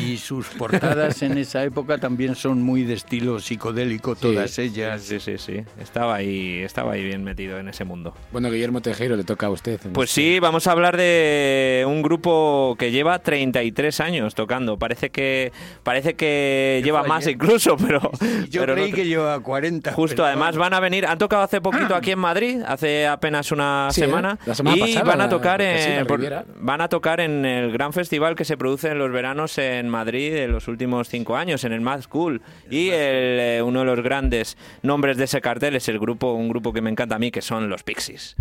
Y 0.04 0.16
sus 0.16 0.48
portadas 0.48 1.22
en 1.22 1.38
esa 1.38 1.62
época 1.62 1.98
también 1.98 2.34
son 2.34 2.60
muy 2.60 2.82
de 2.82 2.94
estilo 2.94 3.38
psicodélico, 3.38 4.16
todas 4.16 4.58
ellas. 4.58 5.00
Sí, 5.02 5.20
sí, 5.20 5.38
sí. 5.38 5.60
Estaba 5.80 6.16
ahí, 6.16 6.58
estaba 6.64 6.94
ahí 6.94 7.04
bien 7.04 7.22
metido 7.22 7.60
en 7.60 7.68
ese 7.68 7.84
mundo. 7.84 8.14
Bueno, 8.32 8.50
Guillermo 8.50 8.80
Tejero, 8.82 9.14
le 9.14 9.22
toca 9.22 9.46
a 9.46 9.50
usted. 9.50 9.78
Pues 9.92 10.10
este- 10.10 10.20
sí, 10.34 10.40
vamos 10.40 10.66
a 10.66 10.72
hablar 10.72 10.96
de 10.96 11.84
un 11.86 12.02
grupo 12.02 12.74
que 12.80 12.90
lleva 12.90 13.20
33 13.20 14.00
años 14.00 14.34
tocando. 14.34 14.55
Parece 14.78 15.10
que 15.10 15.52
parece 15.82 16.14
que 16.14 16.80
lleva 16.84 17.02
más 17.04 17.26
incluso, 17.26 17.76
pero 17.86 18.00
Yo 18.48 18.62
pero 18.62 18.74
creí 18.74 18.90
no- 18.90 18.96
que 18.96 19.04
llevaba 19.06 19.40
40. 19.40 19.92
Justo, 19.92 20.16
pero 20.16 20.26
además 20.26 20.56
van 20.56 20.72
a 20.74 20.80
venir, 20.80 21.06
han 21.06 21.18
tocado 21.18 21.42
hace 21.42 21.60
poquito 21.60 21.94
aquí 21.94 22.12
en 22.12 22.18
Madrid, 22.18 22.62
hace 22.66 23.06
apenas 23.06 23.52
una 23.52 23.88
Sí, 23.90 24.00
¿eh? 24.02 24.04
semana, 24.06 24.38
La 24.46 24.54
semana 24.54 24.76
y 24.76 24.80
pasada, 24.80 25.04
van 25.04 25.20
a 25.20 25.28
tocar 25.28 25.60
la 25.60 25.98
en 25.98 26.06
por- 26.06 26.44
van 26.58 26.80
a 26.80 26.88
tocar 26.88 27.20
en 27.20 27.44
el 27.44 27.72
gran 27.72 27.92
festival 27.92 28.34
que 28.36 28.44
se 28.44 28.56
produce 28.56 28.88
en 28.88 28.98
los 28.98 29.10
veranos 29.12 29.58
en 29.58 29.88
Madrid 29.88 30.34
en 30.36 30.52
los 30.52 30.68
últimos 30.68 31.08
cinco 31.08 31.36
años, 31.36 31.64
en 31.64 31.72
el 31.72 31.80
Mad 31.80 32.04
Cool. 32.08 32.40
Y 32.70 32.88
el, 32.88 33.38
eh, 33.40 33.62
uno 33.64 33.80
de 33.80 33.86
los 33.86 34.00
grandes 34.02 34.56
nombres 34.82 35.16
de 35.16 35.24
ese 35.24 35.40
cartel 35.40 35.76
es 35.76 35.88
el 35.88 35.98
grupo, 35.98 36.32
un 36.32 36.48
grupo 36.48 36.72
que 36.72 36.80
me 36.80 36.90
encanta 36.90 37.16
a 37.16 37.18
mí, 37.18 37.30
que 37.30 37.42
son 37.42 37.68
los 37.68 37.82
Pixies. 37.82 38.36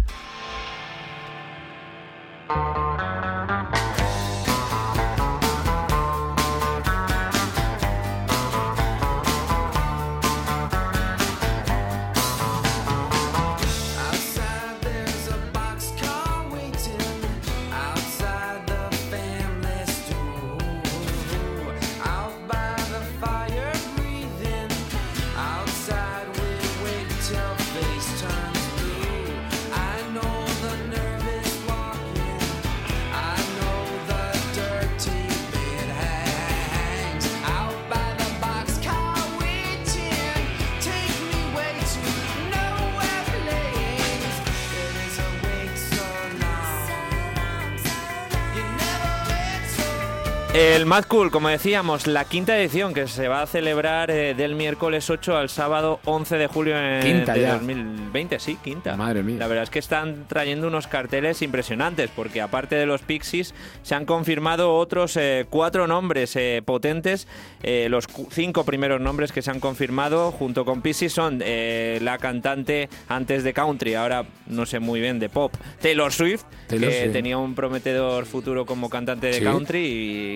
El 50.57 50.85
Mad 50.85 51.03
Cool, 51.09 51.31
como 51.31 51.50
decíamos, 51.50 52.07
la 52.07 52.24
quinta 52.24 52.57
edición 52.57 52.93
que 52.93 53.07
se 53.09 53.27
va 53.27 53.41
a 53.41 53.45
celebrar 53.45 54.09
eh, 54.09 54.33
del 54.35 54.55
miércoles 54.55 55.09
8 55.09 55.35
al 55.35 55.50
sábado 55.50 56.00
11 56.05 56.38
de 56.38 56.47
julio 56.47 56.79
en, 56.79 57.01
Quinta 57.01 57.33
de 57.33 57.41
ya. 57.41 57.53
2020, 57.55 58.39
sí, 58.39 58.57
quinta. 58.63 58.95
Madre 58.95 59.21
mía. 59.21 59.35
La 59.38 59.47
verdad 59.47 59.65
es 59.65 59.69
que 59.69 59.79
están 59.79 60.24
trayendo 60.29 60.67
unos 60.67 60.88
carteles 60.88 61.41
impresionantes, 61.41 62.09
porque 62.15 62.39
aparte 62.41 62.75
de 62.75 62.85
los 62.85 63.01
Pixies, 63.01 63.53
se 63.83 63.95
han 63.95 64.05
confirmado 64.05 64.74
otros 64.75 65.17
eh, 65.17 65.45
cuatro 65.50 65.88
nombres 65.88 66.33
eh, 66.38 66.62
potentes. 66.63 67.27
Eh, 67.62 67.88
los 67.89 68.05
cinco 68.31 68.63
primeros 68.63 69.01
nombres 69.01 69.33
que 69.33 69.41
se 69.41 69.51
han 69.51 69.59
confirmado 69.59 70.31
junto 70.31 70.63
con 70.63 70.81
Pixies 70.81 71.12
son 71.12 71.41
eh, 71.43 72.00
la 72.01 72.17
cantante 72.17 72.88
antes 73.09 73.43
de 73.43 73.51
country, 73.51 73.95
ahora 73.95 74.24
no 74.47 74.65
sé 74.65 74.79
muy 74.79 75.01
bien, 75.01 75.19
de 75.19 75.27
pop, 75.27 75.53
Taylor 75.81 76.13
Swift, 76.13 76.43
Taylor 76.67 76.89
que 76.91 77.00
Swift. 77.01 77.12
tenía 77.13 77.38
un 77.38 77.55
prometedor 77.55 78.25
futuro 78.25 78.65
como 78.65 78.89
cantante 78.89 79.27
de 79.27 79.33
Sí. 79.33 79.43
country 79.43 79.79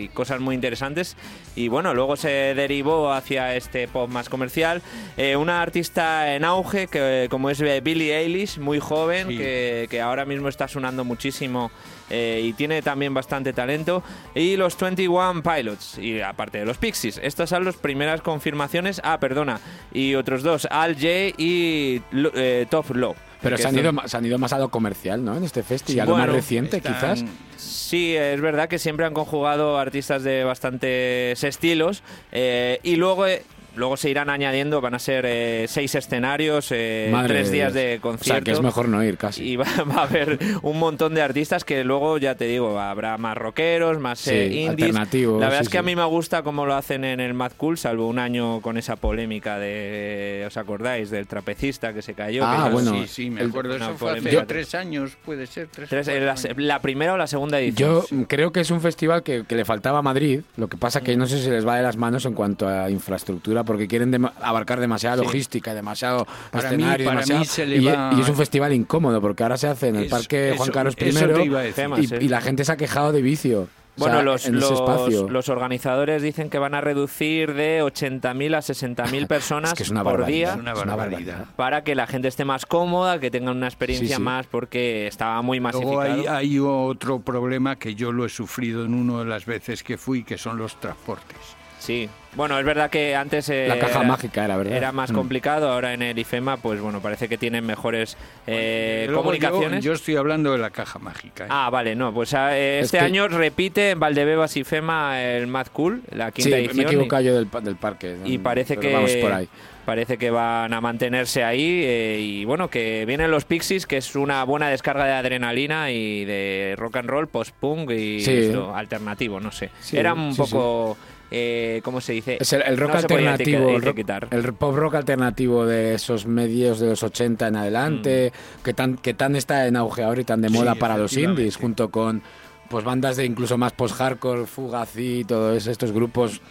y 0.05 0.08
cosas 0.13 0.39
muy 0.39 0.55
interesantes. 0.55 1.15
Y 1.55 1.67
bueno, 1.67 1.93
luego 1.93 2.15
se 2.15 2.29
derivó 2.55 3.11
hacia 3.11 3.55
este 3.55 3.87
pop 3.87 4.09
más 4.09 4.29
comercial. 4.29 4.81
Eh, 5.17 5.35
una 5.35 5.61
artista 5.61 6.35
en 6.35 6.43
auge, 6.45 6.87
que 6.87 7.27
como 7.29 7.49
es 7.49 7.59
eh, 7.61 7.81
Billie 7.81 8.17
Eilish, 8.17 8.59
muy 8.59 8.79
joven, 8.79 9.27
Sí. 9.29 9.37
que, 9.37 9.87
que 9.89 10.01
ahora 10.01 10.25
mismo 10.25 10.47
está 10.49 10.67
sonando 10.67 11.03
muchísimo 11.03 11.71
eh, 12.09 12.41
y 12.43 12.53
tiene 12.53 12.81
también 12.81 13.13
bastante 13.13 13.53
talento. 13.53 14.03
Y 14.35 14.55
los 14.55 14.77
21 14.77 15.43
Pilots, 15.43 15.97
y 15.99 16.21
aparte 16.21 16.59
de 16.59 16.65
los 16.65 16.77
Pixies. 16.77 17.19
Estas 17.23 17.49
son 17.49 17.65
las 17.65 17.75
primeras 17.75 18.21
confirmaciones. 18.21 19.01
Ah, 19.03 19.19
perdona. 19.19 19.59
Y 19.93 20.15
otros 20.15 20.43
dos, 20.43 20.67
Al 20.71 20.95
J 20.95 21.07
y 21.37 22.01
eh, 22.13 22.65
Top 22.69 22.89
Low. 22.95 23.15
Pero 23.41 23.57
se 23.57 23.67
han, 23.67 23.77
ido, 23.77 23.91
se 24.05 24.17
han 24.17 24.25
ido 24.25 24.37
más 24.37 24.51
a 24.53 24.59
lo 24.59 24.69
comercial, 24.69 25.23
¿no? 25.23 25.35
En 25.37 25.43
este 25.43 25.63
festi, 25.63 25.93
Sí, 25.93 25.99
a 25.99 26.05
lo 26.05 26.11
más 26.11 26.19
bueno, 26.21 26.33
reciente, 26.33 26.77
Están- 26.77 26.93
quizás. 26.93 27.25
Sí, 27.57 28.15
es 28.15 28.39
verdad 28.41 28.67
que 28.69 28.77
siempre 28.79 29.05
han 29.05 29.13
conjugado 29.13 29.77
artistas 29.77 30.23
de 30.23 30.43
bastantes 30.43 31.43
estilos 31.43 32.03
eh, 32.31 32.79
y 32.83 32.95
luego, 32.97 33.25
eh, 33.27 33.43
luego 33.75 33.97
se 33.97 34.09
irán 34.09 34.29
añadiendo, 34.29 34.81
van 34.81 34.93
a 34.95 34.99
ser 34.99 35.25
eh, 35.27 35.65
seis 35.67 35.95
escenarios, 35.95 36.67
eh, 36.71 37.13
tres 37.27 37.51
días 37.51 37.73
de 37.73 37.87
O 37.87 37.91
sea, 37.91 38.01
concierto. 38.01 38.43
que 38.45 38.51
es 38.51 38.61
mejor 38.61 38.87
no 38.89 39.03
ir 39.03 39.17
casi. 39.17 39.43
Y 39.43 39.55
va, 39.57 39.65
va 39.89 40.01
a 40.01 40.03
haber 40.03 40.39
un 40.61 40.79
montón 40.79 41.13
de 41.15 41.21
artistas 41.21 41.63
que 41.63 41.83
luego, 41.83 42.17
ya 42.17 42.35
te 42.35 42.45
digo, 42.45 42.79
habrá 42.79 43.17
más 43.17 43.37
rockeros, 43.37 43.99
más 43.99 44.19
Sí, 44.19 44.31
eh, 44.31 44.45
indies. 44.47 44.69
alternativos, 44.89 45.39
La 45.39 45.47
verdad 45.47 45.59
sí, 45.59 45.63
es 45.63 45.69
que 45.69 45.77
a 45.77 45.83
mí 45.83 45.95
me 45.95 46.05
gusta 46.05 46.43
cómo 46.43 46.65
lo 46.65 46.75
hacen 46.75 47.03
en 47.05 47.19
el 47.19 47.33
Mad 47.33 47.51
Cool, 47.57 47.77
salvo 47.77 48.07
un 48.07 48.19
año 48.19 48.61
con 48.61 48.77
esa 48.77 48.95
polémica 48.95 49.57
de, 49.59 50.43
¿os 50.47 50.57
acordáis? 50.57 51.09
Del 51.09 51.27
trapecista 51.27 51.93
que 51.93 52.01
se 52.01 52.13
cayó. 52.13 52.43
Ah, 52.45 52.65
que- 52.67 52.73
bueno, 52.73 52.91
sí, 52.93 53.07
sí, 53.07 53.29
me 53.29 53.41
acuerdo. 53.41 53.75
Eso 53.75 53.95
fue 53.97 54.11
hace 54.11 54.21
polémica. 54.21 54.45
tres 54.47 54.75
años, 54.75 55.17
puede 55.23 55.47
ser. 55.47 55.67
Tres, 55.67 55.89
Tres- 55.89 56.07
la, 56.07 56.31
años. 56.31 56.47
la 56.57 56.79
primera 56.81 57.13
o 57.13 57.17
la 57.17 57.27
segunda 57.27 57.59
edición. 57.59 58.03
Yo 58.09 58.17
mm, 58.17 58.23
creo 58.23 58.51
que 58.51 58.59
es 58.61 58.71
un 58.71 58.81
festival 58.81 59.23
que, 59.23 59.43
que 59.47 59.55
le 59.55 59.65
faltaba 59.65 59.99
a 59.99 60.01
Madrid. 60.01 60.41
Lo 60.57 60.67
que 60.67 60.77
pasa 60.77 61.01
que 61.01 61.15
no 61.15 61.27
sé 61.27 61.41
si 61.41 61.49
les 61.49 61.67
va 61.67 61.75
de 61.77 61.83
las 61.83 61.97
manos 61.97 62.25
en 62.25 62.33
cuanto 62.33 62.67
a 62.67 62.89
infraestructura, 62.89 63.63
porque 63.69 63.87
quieren 63.87 64.13
abarcar 64.41 64.79
demasiada 64.79 65.17
Sí. 65.17 65.23
logística, 65.25 65.75
demasiado 65.75 66.25
Para 66.49 66.69
mí- 66.71 66.75
escenario, 66.77 67.05
para 67.05 67.19
mí 67.21 67.27
demasiado- 67.27 67.45
se 67.45 67.65
le 67.67 67.75
y, 67.77 67.85
va- 67.85 68.11
y 68.17 68.21
es 68.21 68.27
un 68.29 68.35
festival 68.35 68.73
incómodo, 68.73 69.21
porque 69.21 69.43
ahora 69.43 69.57
se 69.57 69.67
hace 69.67 69.89
en 69.89 69.97
el 69.97 70.05
Eso- 70.05 70.15
Parque 70.15 70.53
Juan 70.57 70.69
eso- 70.69 70.73
Carlos 70.73 70.95
I 70.99 71.03
eso 71.09 71.27
te 71.27 71.43
iba 71.45 71.59
a 71.59 71.61
decir. 71.61 71.75
Temas, 71.75 71.99
y, 71.99 72.15
y 72.15 72.27
la 72.29 72.41
gente 72.41 72.65
se 72.65 72.71
ha 72.71 72.77
quejado 72.77 73.11
de 73.11 73.21
vicio. 73.21 73.67
O 73.97 74.01
Bueno, 74.03 74.37
sea, 74.37 74.51
los, 74.51 74.79
los, 74.79 75.29
los 75.29 75.49
organizadores 75.49 76.21
dicen 76.21 76.49
que 76.49 76.57
van 76.57 76.73
a 76.73 76.79
reducir 76.79 77.53
de 77.53 77.83
80.000 77.83 78.55
a 78.55 78.61
60.000 78.61 79.27
personas 79.27 79.71
es 79.73 79.77
que 79.77 79.83
es 79.83 79.89
una 79.89 80.05
por 80.05 80.25
día 80.25 80.53
Es 80.53 80.55
una 80.59 80.71
es 80.71 80.81
una 80.81 80.95
barbaridad. 80.95 81.45
para 81.57 81.83
que 81.83 81.95
la 81.95 82.07
gente 82.07 82.29
esté 82.29 82.45
más 82.45 82.65
cómoda, 82.65 83.19
que 83.19 83.29
tengan 83.29 83.57
una 83.57 83.67
experiencia 83.67 84.07
Sí, 84.07 84.13
sí. 84.15 84.21
más 84.21 84.45
porque 84.47 85.05
estaba 85.07 85.41
muy 85.41 85.59
Luego 85.59 85.79
masificado. 85.97 86.01
hay, 86.31 86.45
hay 86.47 86.59
otro 86.59 87.19
problema 87.19 87.75
que 87.75 87.93
yo 87.93 88.13
lo 88.13 88.25
he 88.25 88.29
sufrido 88.29 88.85
en 88.85 88.93
una 88.93 89.19
de 89.19 89.25
las 89.25 89.45
veces 89.45 89.83
que 89.83 89.97
fui, 89.97 90.23
que 90.23 90.37
son 90.37 90.57
los 90.57 90.79
transportes. 90.79 91.37
Sí. 91.79 92.09
Bueno, 92.35 92.59
es 92.59 92.65
verdad 92.65 92.89
que 92.91 93.15
antes 93.15 93.49
eh, 93.49 93.65
La 93.67 93.79
caja 93.79 93.99
era- 93.99 94.07
mágica 94.07 94.45
era, 94.45 94.55
¿verdad? 94.55 94.77
Era 94.77 94.91
más 94.91 95.11
Mm. 95.11 95.15
complicado, 95.15 95.69
ahora 95.71 95.93
en 95.93 96.03
el 96.03 96.17
IFEMA, 96.19 96.57
pues 96.57 96.79
bueno, 96.79 97.01
parece 97.01 97.27
que 97.27 97.37
tienen 97.39 97.65
mejores 97.65 98.17
eh, 98.45 99.05
Luego 99.07 99.23
comunicaciones. 99.23 99.83
Yo, 99.83 99.91
yo 99.91 99.95
estoy 99.95 100.15
hablando 100.15 100.51
de 100.51 100.59
la 100.59 100.69
caja 100.69 100.99
mágica. 100.99 101.45
¿eh? 101.45 101.49
Ah, 101.49 101.69
vale, 101.71 101.95
no, 101.95 102.13
pues 102.13 102.33
ah, 102.35 102.55
eh, 102.57 102.79
Es 102.79 102.85
este 102.85 102.99
que- 102.99 103.03
año 103.05 103.27
repite 103.27 103.91
en 103.91 103.99
Valdebebas 103.99 104.55
y 104.57 104.63
FEMA 104.63 105.21
el 105.23 105.47
Mad 105.47 105.67
Cool, 105.73 106.03
la 106.11 106.27
Sí, 106.27 106.33
quinta 106.33 106.49
me 106.51 106.55
he 106.57 106.65
edición. 106.65 107.05
y- 107.05 107.23
yo 107.25 107.35
del, 107.35 107.47
del 107.63 107.75
parque. 107.75 108.15
y 108.25 108.37
parece 108.37 108.75
pero 108.75 108.81
que 108.87 108.93
Vamos 108.93 109.11
por 109.15 109.31
ahí. 109.33 109.49
parece 109.85 110.17
que 110.19 110.29
van 110.29 110.71
a 110.71 110.81
mantenerse 110.81 111.43
ahí 111.43 111.81
eh, 111.83 112.19
y 112.21 112.45
bueno 112.45 112.69
que 112.69 113.05
vienen 113.07 113.31
los 113.31 113.43
Pixies 113.45 113.87
que 113.87 113.97
es 113.97 114.15
una 114.15 114.43
buena 114.43 114.69
descarga 114.69 115.05
de 115.05 115.13
adrenalina 115.13 115.89
y 115.89 116.25
de 116.25 116.75
rock 116.77 116.97
and 116.97 117.09
roll 117.09 117.27
post 117.27 117.55
punk 117.59 117.89
y 117.89 118.19
Sí. 118.19 118.31
esto, 118.37 118.75
alternativo 118.75 119.39
no 119.39 119.51
sé 119.51 119.71
Sí, 119.79 119.97
era 119.97 120.13
un 120.13 120.33
sí, 120.33 120.37
poco 120.41 120.95
eh, 121.31 121.81
cómo 121.83 122.01
se 122.01 122.13
dice 122.13 122.37
Es 122.39 122.53
el, 122.53 122.61
el 122.63 122.77
rock 122.77 122.91
No 122.93 122.97
alternativo, 122.99 123.69
el, 123.69 123.75
rock- 123.81 123.83
etiquetar. 123.89 124.27
el 124.31 124.53
pop 124.53 124.75
rock 124.75 124.95
alternativo 124.95 125.65
de 125.65 125.93
esos 125.93 126.25
medios 126.25 126.79
de 126.79 126.87
los 126.89 127.03
80 127.03 127.47
en 127.47 127.55
adelante, 127.55 128.33
que 128.63 128.73
tan 128.73 128.95
que 128.97 129.13
tan 129.13 129.35
está 129.35 129.67
en 129.67 129.75
auge 129.75 130.03
ahora 130.03 130.21
y 130.21 130.25
tan 130.25 130.41
de 130.41 130.49
Sí, 130.49 130.53
moda 130.55 130.75
para 130.75 130.97
los 130.97 131.15
indies, 131.17 131.55
junto 131.57 131.89
con 131.89 132.21
pues 132.69 132.83
bandas 132.85 133.17
de 133.17 133.25
incluso 133.25 133.57
más 133.57 133.73
post-hardcore, 133.73 134.45
Fugazi, 134.45 135.23
todos 135.27 135.65
estos 135.67 135.91
grupos 135.91 136.41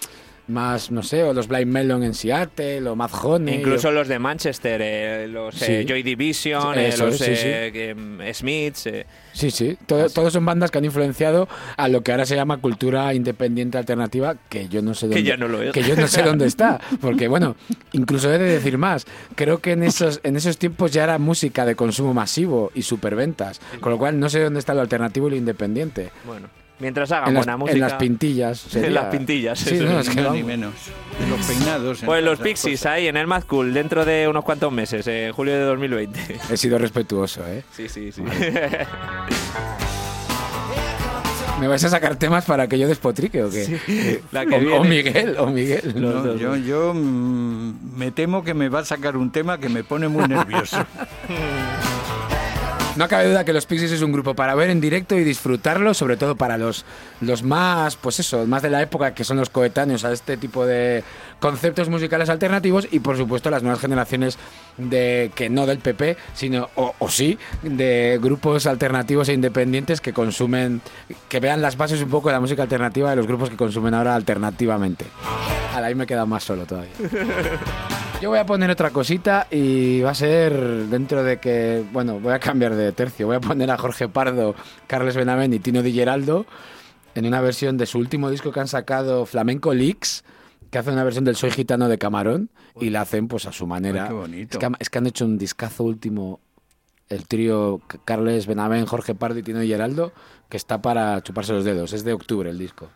más, 0.48 0.90
no 0.90 1.02
sé, 1.02 1.22
o 1.22 1.32
los 1.32 1.46
Blind 1.48 1.66
Melon 1.70 2.02
en 2.02 2.14
Seattle, 2.14 2.88
o 2.88 2.96
Mad 2.96 3.10
Honey. 3.22 3.56
Incluso 3.56 3.88
o- 3.88 3.92
los 3.92 4.08
de 4.08 4.18
Manchester, 4.18 4.80
eh, 4.82 5.28
los 5.28 5.60
eh. 5.62 5.84
Joy 5.88 6.02
Division, 6.02 6.78
eh, 6.78 6.94
los 6.98 7.18
sí, 7.18 7.24
eh, 7.28 7.70
que, 7.72 7.94
mm, 7.94 8.20
Smiths. 8.34 8.86
eh. 8.86 9.06
Sí, 9.32 9.50
sí. 9.50 9.76
Todo- 9.86 10.08
todos 10.08 10.32
son 10.32 10.44
bandas 10.44 10.70
que 10.70 10.78
han 10.78 10.84
influenciado 10.84 11.48
a 11.76 11.88
lo 11.88 12.02
que 12.02 12.10
ahora 12.12 12.26
se 12.26 12.34
llama 12.34 12.56
cultura 12.58 13.12
independiente 13.14 13.78
alternativa, 13.78 14.36
que 14.48 14.68
yo 14.68 14.82
no 14.82 14.94
sé 14.94 15.06
Que 15.08 15.16
dónde, 15.16 15.22
ya 15.30 15.36
no 15.36 15.48
lo 15.48 15.62
es. 15.62 15.72
que 15.72 15.82
yo 15.82 15.94
no 15.96 16.08
sé 16.08 16.22
dónde 16.22 16.46
está. 16.46 16.80
Porque, 17.00 17.28
bueno, 17.28 17.54
incluso 17.92 18.32
he 18.32 18.38
de 18.38 18.44
decir 18.52 18.78
más. 18.78 19.06
Creo 19.36 19.58
que 19.60 19.72
en 19.72 19.82
esos, 19.82 20.20
en 20.24 20.36
esos 20.36 20.58
tiempos 20.58 20.92
ya 20.92 21.04
era 21.04 21.18
música 21.18 21.64
de 21.66 21.76
consumo 21.76 22.14
masivo 22.14 22.72
y 22.74 22.82
superventas. 22.82 23.60
Con 23.80 23.92
lo 23.92 23.98
cual 23.98 24.18
no 24.18 24.28
sé 24.28 24.40
dónde 24.40 24.58
está 24.58 24.74
lo 24.74 24.80
alternativo 24.80 25.28
y 25.28 25.30
lo 25.32 25.36
independiente. 25.36 26.10
Bueno, 26.26 26.48
mientras 26.80 27.10
hagan 27.12 27.28
En 27.28 27.34
las, 27.34 27.40
buena 27.46 27.52
en 27.54 27.58
música. 27.58 27.88
las 27.88 27.92
pintillas. 27.94 28.58
sería- 28.68 28.88
En 28.88 28.94
las 28.94 29.04
pintillas, 29.06 29.58
Sí, 29.58 29.74
eso 29.74 29.84
no, 29.84 30.00
es. 30.00 30.08
que 30.08 30.20
Ni 30.30 30.42
menos. 30.42 30.74
Los 31.28 31.46
peinados. 31.46 32.00
en 32.00 32.06
Pues 32.06 32.22
los 32.24 32.38
Pixies 32.38 32.80
cosas. 32.80 32.92
ahí 32.92 33.08
en 33.08 33.16
el 33.16 33.26
Mad 33.26 33.42
Cool 33.44 33.74
dentro 33.74 34.04
de 34.04 34.28
unos 34.28 34.44
cuantos 34.44 34.72
meses, 34.72 35.06
eh, 35.08 35.32
julio 35.34 35.54
de 35.54 35.60
2020. 35.62 36.38
He 36.50 36.56
sido 36.56 36.78
respetuoso, 36.78 37.46
¿eh? 37.48 37.64
Sí, 37.76 37.88
sí, 37.88 38.12
sí. 38.12 38.22
¿Me 41.60 41.66
vais 41.66 41.82
a 41.82 41.88
sacar 41.88 42.14
temas 42.14 42.44
para 42.44 42.68
que 42.68 42.78
yo 42.78 42.86
despotrique 42.86 43.42
o 43.42 43.50
qué? 43.50 44.20
La 44.30 44.46
que 44.46 44.54
o, 44.68 44.80
o. 44.80 44.84
Miguel, 44.84 45.34
o 45.38 45.48
Miguel. 45.48 45.92
No, 46.00 46.36
yo 46.36 46.54
yo 46.54 46.94
mm, 46.94 47.96
me 47.96 48.12
temo 48.12 48.44
que 48.44 48.54
me 48.54 48.68
va 48.68 48.78
a 48.80 48.84
sacar 48.84 49.16
un 49.16 49.32
tema 49.32 49.58
que 49.58 49.68
me 49.68 49.82
pone 49.82 50.06
muy 50.06 50.28
nervioso. 50.28 50.76
No 52.98 53.06
cabe 53.06 53.28
duda 53.28 53.44
que 53.44 53.52
los 53.52 53.64
Pixies 53.64 53.92
es 53.92 54.02
un 54.02 54.10
grupo 54.10 54.34
para 54.34 54.56
ver 54.56 54.70
en 54.70 54.80
directo 54.80 55.16
y 55.16 55.22
disfrutarlo, 55.22 55.94
sobre 55.94 56.16
todo 56.16 56.34
para 56.34 56.58
los, 56.58 56.84
los 57.20 57.44
más, 57.44 57.94
pues 57.94 58.18
eso, 58.18 58.44
más 58.44 58.60
de 58.60 58.70
la 58.70 58.82
época, 58.82 59.14
que 59.14 59.22
son 59.22 59.36
los 59.36 59.50
coetáneos 59.50 60.04
a 60.04 60.10
este 60.10 60.36
tipo 60.36 60.66
de 60.66 61.04
conceptos 61.38 61.88
musicales 61.88 62.28
alternativos 62.28 62.88
y 62.90 62.98
por 62.98 63.16
supuesto 63.16 63.50
las 63.50 63.62
nuevas 63.62 63.80
generaciones 63.80 64.36
de 64.78 65.30
que 65.36 65.48
no 65.48 65.64
del 65.64 65.78
PP, 65.78 66.16
sino, 66.34 66.70
o, 66.74 67.08
sí, 67.08 67.38
de 67.62 68.18
grupos 68.20 68.66
alternativos 68.66 69.28
e 69.28 69.32
independientes 69.32 70.00
que 70.00 70.12
consumen, 70.12 70.80
que 71.28 71.38
vean 71.38 71.62
las 71.62 71.76
bases 71.76 72.02
un 72.02 72.10
poco 72.10 72.30
de 72.30 72.32
la 72.32 72.40
música 72.40 72.62
alternativa 72.62 73.10
de 73.10 73.16
los 73.16 73.28
grupos 73.28 73.48
que 73.48 73.56
consumen 73.56 73.94
ahora 73.94 74.16
alternativamente. 74.16 75.04
Ahí 75.72 75.94
me 75.94 76.02
he 76.02 76.06
quedado 76.08 76.26
más 76.26 76.42
solo 76.42 76.66
todavía. 76.66 76.90
Yo 78.20 78.30
voy 78.30 78.38
a 78.40 78.46
poner 78.46 78.68
otra 78.70 78.90
cosita 78.90 79.46
y 79.48 80.00
va 80.00 80.10
a 80.10 80.14
ser 80.14 80.52
dentro 80.88 81.22
de 81.22 81.38
que, 81.38 81.84
bueno, 81.92 82.18
voy 82.18 82.32
a 82.32 82.40
cambiar 82.40 82.74
de 82.74 82.90
tercio. 82.92 83.28
Voy 83.28 83.36
a 83.36 83.40
poner 83.40 83.70
a 83.70 83.78
Jorge 83.78 84.08
Pardo, 84.08 84.56
Carles 84.88 85.14
Benavent 85.14 85.54
y 85.54 85.60
Tino 85.60 85.82
Di 85.82 85.92
Geraldo 85.92 86.44
en 87.14 87.26
una 87.26 87.40
versión 87.40 87.76
de 87.78 87.86
su 87.86 87.98
último 87.98 88.28
disco 88.28 88.50
que 88.50 88.58
han 88.58 88.66
sacado, 88.66 89.24
Flamenco 89.24 89.72
Leaks, 89.72 90.24
que 90.70 90.78
hace 90.78 90.90
una 90.90 91.04
versión 91.04 91.24
del 91.24 91.36
Soy 91.36 91.52
Gitano 91.52 91.88
de 91.88 91.96
Camarón 91.98 92.50
y 92.80 92.90
la 92.90 93.02
hacen 93.02 93.28
pues 93.28 93.46
a 93.46 93.52
su 93.52 93.68
manera. 93.68 94.02
Ay, 94.04 94.08
qué 94.08 94.14
bonito. 94.14 94.50
Es, 94.54 94.58
que, 94.58 94.66
han- 94.66 94.76
es 94.80 94.90
que 94.90 94.98
han 94.98 95.06
hecho 95.06 95.24
un 95.24 95.38
discazo 95.38 95.84
último, 95.84 96.40
el 97.08 97.24
trío 97.28 97.80
Carles 98.04 98.48
Benavent, 98.48 98.88
Jorge 98.88 99.14
Pardo 99.14 99.38
y 99.38 99.42
Tino 99.44 99.60
Geraldo, 99.60 100.12
que 100.48 100.56
está 100.56 100.82
para 100.82 101.22
chuparse 101.22 101.52
los 101.52 101.64
dedos. 101.64 101.92
Es 101.92 102.02
de 102.02 102.14
octubre 102.14 102.50
el 102.50 102.58
disco. 102.58 102.88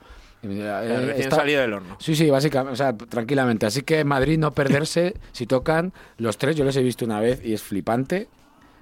Eh, 0.42 0.96
Recién 1.06 1.20
está- 1.22 1.36
salido 1.36 1.60
del 1.60 1.72
horno. 1.74 1.96
Sí, 2.00 2.16
sí, 2.16 2.28
básicamente, 2.30 2.72
o 2.72 2.76
sea, 2.76 2.96
tranquilamente. 2.96 3.66
Así 3.66 3.82
que 3.82 4.00
en 4.00 4.08
Madrid 4.08 4.38
no 4.38 4.52
perderse 4.52 5.14
si 5.32 5.46
tocan 5.46 5.92
los 6.18 6.36
tres. 6.38 6.56
Yo 6.56 6.64
les 6.64 6.76
he 6.76 6.82
visto 6.82 7.04
una 7.04 7.20
vez 7.20 7.40
y 7.44 7.52
es 7.54 7.62
flipante. 7.62 8.28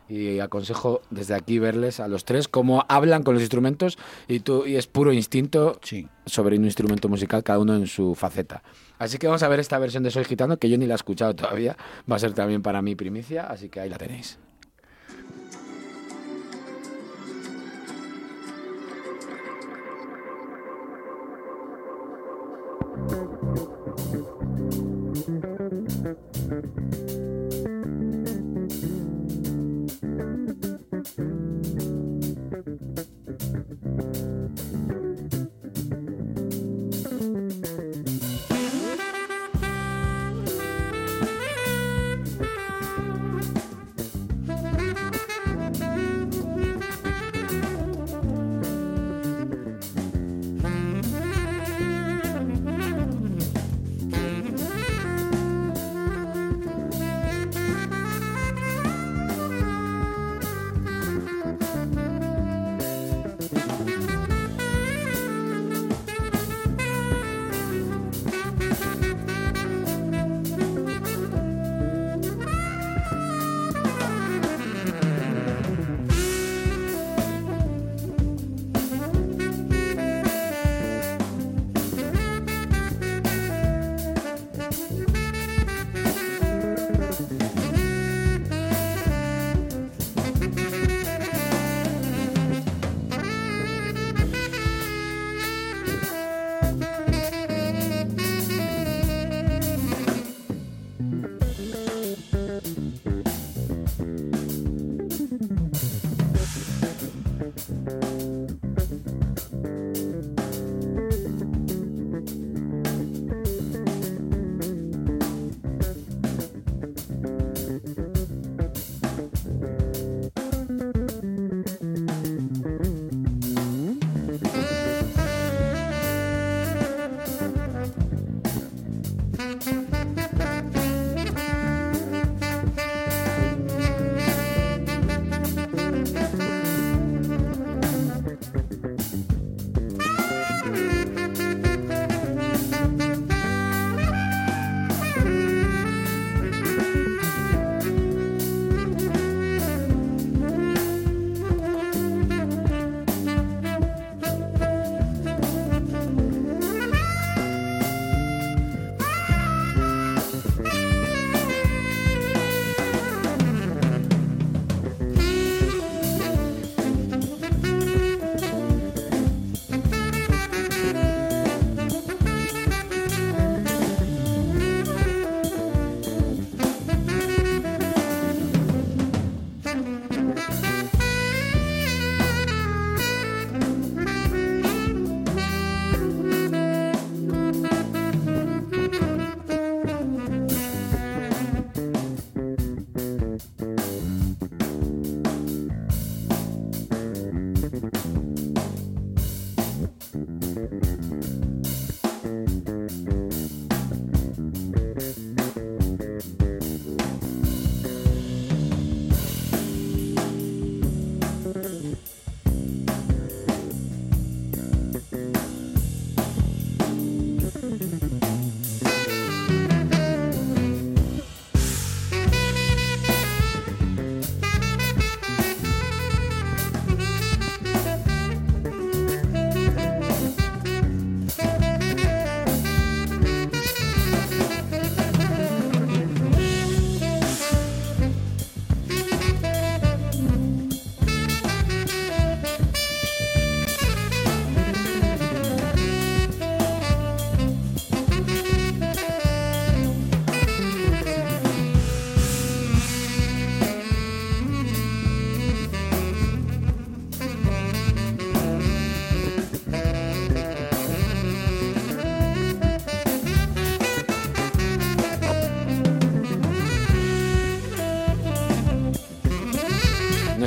Y 0.09 0.41
aconsejo 0.41 1.03
desde 1.11 1.35
aquí 1.35 1.61
verles 1.61 2.01
a 2.01 2.09
los 2.09 2.25
tres 2.25 2.49
cómo 2.49 2.85
hablan 2.89 3.23
con 3.23 3.35
los 3.35 3.43
instrumentos 3.45 3.97
y, 4.27 4.41
tú, 4.41 4.67
y 4.67 4.75
es 4.75 4.89
puro 4.89 5.13
instinto 5.13 5.79
Sí. 5.85 6.09
sobre 6.27 6.57
un 6.59 6.65
instrumento 6.65 7.09
musical, 7.09 7.45
cada 7.45 7.61
uno 7.61 7.77
en 7.77 7.87
su 7.87 8.17
faceta. 8.17 8.65
Así 8.99 9.19
que 9.19 9.29
vamos 9.29 9.45
a 9.45 9.49
ver 9.49 9.61
esta 9.61 9.79
versión 9.79 10.03
de 10.03 10.11
Soy 10.11 10.25
Gitano, 10.25 10.57
que 10.57 10.69
yo 10.69 10.77
ni 10.79 10.87
la 10.89 10.95
he 10.95 10.97
escuchado 10.97 11.37
todavía. 11.37 11.77
Va 12.11 12.17
a 12.17 12.19
ser 12.19 12.33
también 12.33 12.61
para 12.61 12.83
mí 12.83 12.97
primicia, 12.97 13.45
así 13.47 13.69
que 13.69 13.79
ahí 13.79 13.89
la 13.89 13.99
tenéis. 13.99 14.37
thank 23.11 23.35
you 26.95 27.00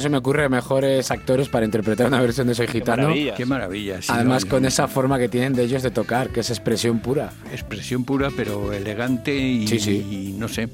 se 0.03 0.09
me 0.09 0.17
ocurre 0.17 0.47
mejores 0.49 1.09
actores 1.09 1.49
para 1.49 1.65
interpretar 1.65 2.07
una 2.07 2.21
versión 2.21 2.45
de 2.47 2.53
Soy 2.55 2.67
Gitano. 2.67 3.03
maravilla. 3.03 3.33
Qué 3.35 3.45
maravilla. 3.45 4.01
sí, 4.01 4.11
Además, 4.13 4.43
no, 4.45 4.51
con 4.51 4.61
no, 4.61 4.67
esa 4.67 4.87
forma 4.87 5.17
que 5.17 5.29
tienen 5.29 5.53
de 5.53 5.63
ellos 5.63 5.81
de 5.81 5.89
tocar, 5.91 6.29
que 6.29 6.41
es 6.41 6.49
expresión 6.51 6.99
pura. 6.99 7.31
Expresión 7.51 8.03
pura, 8.05 8.29
pero 8.35 8.71
elegante 8.73 9.35
y, 9.35 9.67
Sí, 9.67 9.79
sí. 9.79 10.05
y 10.11 10.39
no 10.39 10.47
sé, 10.47 10.67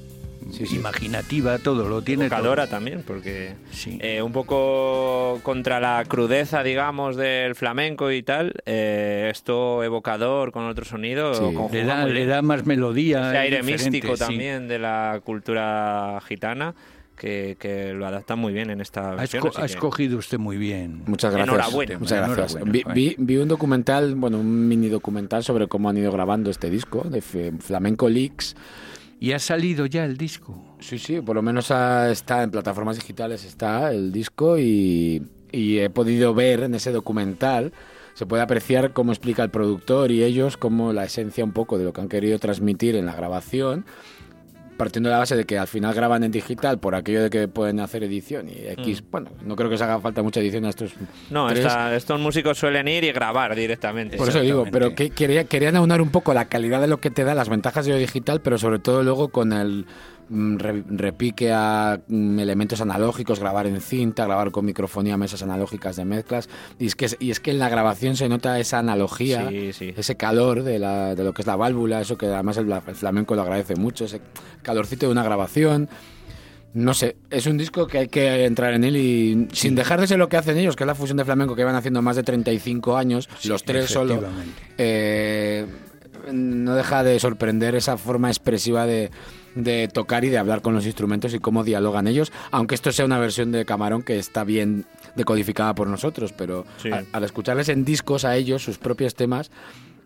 Sí, 0.51 0.65
sí. 0.65 0.77
imaginativa, 0.77 1.59
todo 1.59 1.87
lo 1.87 2.01
tiene. 2.01 2.27
todo. 2.27 2.37
Evocadora 2.39 2.67
también, 2.67 3.03
porque 3.05 3.53
Sí. 3.71 3.99
eh, 4.01 4.21
un 4.23 4.31
poco 4.31 5.39
contra 5.43 5.79
la 5.79 6.03
crudeza, 6.07 6.63
digamos, 6.63 7.15
del 7.15 7.53
flamenco 7.53 8.11
y 8.11 8.23
tal, 8.23 8.53
eh, 8.65 9.29
esto 9.31 9.83
evocador 9.83 10.51
con 10.51 10.65
otro 10.65 10.85
sonido, 10.85 11.69
Le 11.71 11.83
da, 11.83 12.05
le 12.05 12.25
da 12.25 12.41
más 12.41 12.65
melodía. 12.65 13.29
ese 13.29 13.37
aire 13.37 13.61
místico 13.63 14.15
sí. 14.15 14.19
también 14.23 14.67
de 14.67 14.79
la 14.79 15.21
cultura 15.23 16.19
gitana 16.27 16.73
que, 17.19 17.58
que 17.60 17.93
lo 17.93 18.08
adapta 18.08 18.36
muy 18.36 18.53
bien 18.53 18.71
en 18.71 18.82
esta 18.82 19.12
Ha, 19.12 19.15
versión. 19.15 19.43
ha 19.47 19.51
que- 19.60 19.65
escogido 19.65 20.17
usted 20.17 20.39
muy 20.39 20.58
bien. 20.58 21.03
Muchas 21.05 21.34
gracias. 21.36 21.53
Enhorabuena. 21.55 21.99
Muchas 21.99 22.17
gracias. 22.27 22.55
Enhorabuena, 22.55 22.93
Vi, 22.93 23.10
vi- 23.10 23.15
vi 23.19 23.38
un 23.38 23.47
documental, 23.47 24.15
bueno, 24.15 24.39
un 24.39 24.67
mini 24.67 24.88
documental 24.89 25.43
sobre 25.43 25.67
cómo 25.67 25.89
han 25.89 25.97
ido 25.97 26.12
grabando 26.12 26.49
este 26.49 26.69
disco 26.71 27.03
de 27.03 27.21
Flamenco 27.21 28.10
Leaks. 28.10 28.55
Y 29.19 29.34
ha 29.34 29.39
salido 29.39 29.86
ya 29.86 30.05
el 30.05 30.15
disco. 30.15 30.63
Sí, 30.79 30.97
sí, 30.97 31.19
por 31.19 31.36
lo 31.36 31.41
menos 31.41 31.69
está 31.69 32.41
en 32.41 32.51
plataformas 32.51 32.95
digitales, 32.95 33.43
está 33.43 33.91
el 33.91 34.13
disco 34.13 34.58
y, 34.58 35.21
y 35.51 35.79
he 35.79 35.89
podido 35.89 36.34
ver 36.34 36.62
en 36.62 36.73
ese 36.73 36.93
documental, 36.93 37.73
se 38.13 38.25
puede 38.25 38.41
apreciar 38.43 38.93
cómo 38.93 39.12
explica 39.12 39.43
el 39.43 39.49
productor 39.49 40.12
y 40.12 40.23
ellos, 40.23 40.55
como 40.55 40.93
la 40.93 41.03
esencia 41.03 41.43
un 41.43 41.51
poco 41.51 41.77
de 41.77 41.84
lo 41.84 41.91
que 41.91 41.99
han 41.99 42.08
querido 42.08 42.39
transmitir 42.39 42.95
en 42.95 43.05
la 43.05 43.13
grabación, 43.13 43.84
partiendo 44.79 45.09
de 45.09 45.13
la 45.13 45.19
base 45.19 45.35
de 45.35 45.43
que 45.45 45.59
al 45.59 45.67
final 45.67 45.93
graban 45.93 46.23
en 46.23 46.31
digital 46.31 46.79
por 46.79 46.95
aquello 46.95 47.21
de 47.21 47.29
que 47.29 47.47
pueden 47.49 47.79
hacer 47.81 48.03
edición 48.03 48.47
y 48.49 48.53
X, 48.79 49.03
bueno, 49.11 49.29
no 49.45 49.55
creo 49.55 49.69
que 49.69 49.77
se 49.77 49.83
haga 49.83 49.99
falta 49.99 50.23
mucha 50.23 50.39
edición 50.39 50.63
a 50.65 50.69
estos 50.69 50.95
Mm. 50.95 51.03
No, 51.33 51.49
esta- 51.51 51.95
estos 51.95 52.19
músicos 52.19 52.57
suelen 52.57 52.87
ir 52.87 53.03
y 53.03 53.11
grabar 53.11 53.55
directamente. 53.55 54.15
Por 54.17 54.29
eso 54.29 54.39
digo, 54.41 54.65
pero 54.71 54.95
que 54.95 55.09
quería, 55.11 55.43
querían 55.43 55.75
aunar 55.75 56.01
un 56.01 56.09
poco 56.09 56.33
la 56.33 56.45
calidad 56.45 56.79
de 56.81 56.87
lo 56.87 56.97
que 57.01 57.11
te 57.11 57.23
da, 57.25 57.35
las 57.35 57.49
ventajas 57.49 57.85
de 57.85 57.91
lo 57.91 57.97
digital, 57.97 58.41
pero 58.41 58.57
sobre 58.57 58.79
todo 58.79 59.03
luego 59.03 59.27
con 59.27 59.51
el 59.53 59.85
mm, 59.85 60.18
re- 60.29 60.83
repique 60.87 61.51
a 61.51 61.99
mm, 62.07 62.39
elementos 62.39 62.81
analógicos, 62.81 63.39
grabar 63.39 63.67
en 63.67 63.81
cinta, 63.81 64.25
grabar 64.25 64.51
con 64.51 64.65
microfonía, 64.65 65.17
mesas 65.17 65.41
analógicas 65.43 65.95
de 65.95 66.05
mezclas. 66.05 66.49
Y 66.79 66.85
es 66.87 66.95
que, 66.95 67.07
y 67.19 67.31
es 67.31 67.39
que 67.39 67.51
en 67.51 67.59
la 67.59 67.69
grabación 67.69 68.15
se 68.15 68.29
nota 68.29 68.59
esa 68.59 68.79
analogía, 68.79 69.49
Sí, 69.49 69.73
sí. 69.73 69.93
ese 69.97 70.15
calor 70.15 70.63
de, 70.63 70.79
la, 70.79 71.15
de 71.15 71.23
lo 71.23 71.33
que 71.33 71.41
es 71.41 71.47
la 71.47 71.55
válvula, 71.55 72.01
eso 72.01 72.17
que 72.17 72.27
además 72.27 72.57
el, 72.57 72.71
el 72.71 72.95
flamenco 72.95 73.35
lo 73.35 73.41
agradece 73.41 73.75
mucho, 73.75 74.05
ese 74.05 74.21
calorcito 74.61 75.05
de 75.07 75.11
una 75.11 75.23
grabación. 75.23 75.89
No 76.71 76.93
sé, 76.93 77.15
es 77.31 77.47
un 77.47 77.57
disco 77.57 77.87
que 77.87 77.97
hay 77.97 78.07
que 78.09 78.45
entrar 78.45 78.75
en 78.75 78.83
él 78.83 78.95
y 78.95 79.47
sin 79.53 79.73
dejar 79.73 79.99
de 79.99 80.05
ser 80.05 80.19
lo 80.19 80.29
que 80.29 80.37
hacen 80.37 80.55
ellos, 80.55 80.75
que 80.75 80.83
es 80.83 80.87
la 80.87 80.93
fusión 80.93 81.17
de 81.17 81.25
flamenco 81.25 81.55
que 81.55 81.63
van 81.63 81.73
haciendo 81.75 82.03
más 82.03 82.15
de 82.15 82.21
35 82.21 82.95
años, 82.95 83.27
los 83.45 83.63
tres 83.63 83.89
solo. 83.89 84.21
Eh, 84.77 85.65
no 86.31 86.75
deja 86.75 87.03
de 87.03 87.19
sorprender 87.19 87.73
esa 87.73 87.97
forma 87.97 88.27
expresiva 88.29 88.85
de, 88.85 89.09
de 89.55 89.88
tocar 89.88 90.23
y 90.25 90.29
de 90.29 90.38
hablar 90.38 90.62
con 90.62 90.73
los 90.73 90.85
instrumentos 90.85 91.33
y 91.33 91.39
cómo 91.39 91.63
dialogan 91.63 92.07
ellos, 92.07 92.31
aunque 92.51 92.75
esto 92.75 92.91
sea 92.91 93.05
una 93.05 93.19
versión 93.19 93.51
de 93.51 93.65
Camarón 93.65 94.03
que 94.03 94.17
está 94.19 94.43
bien 94.43 94.85
decodificada 95.15 95.75
por 95.75 95.88
nosotros, 95.88 96.33
pero 96.33 96.65
Sí. 96.77 96.91
al, 96.91 97.05
al 97.12 97.23
escucharles 97.23 97.69
en 97.69 97.83
discos 97.85 98.25
a 98.25 98.35
ellos, 98.35 98.63
sus 98.63 98.77
propios 98.77 99.15
temas, 99.15 99.51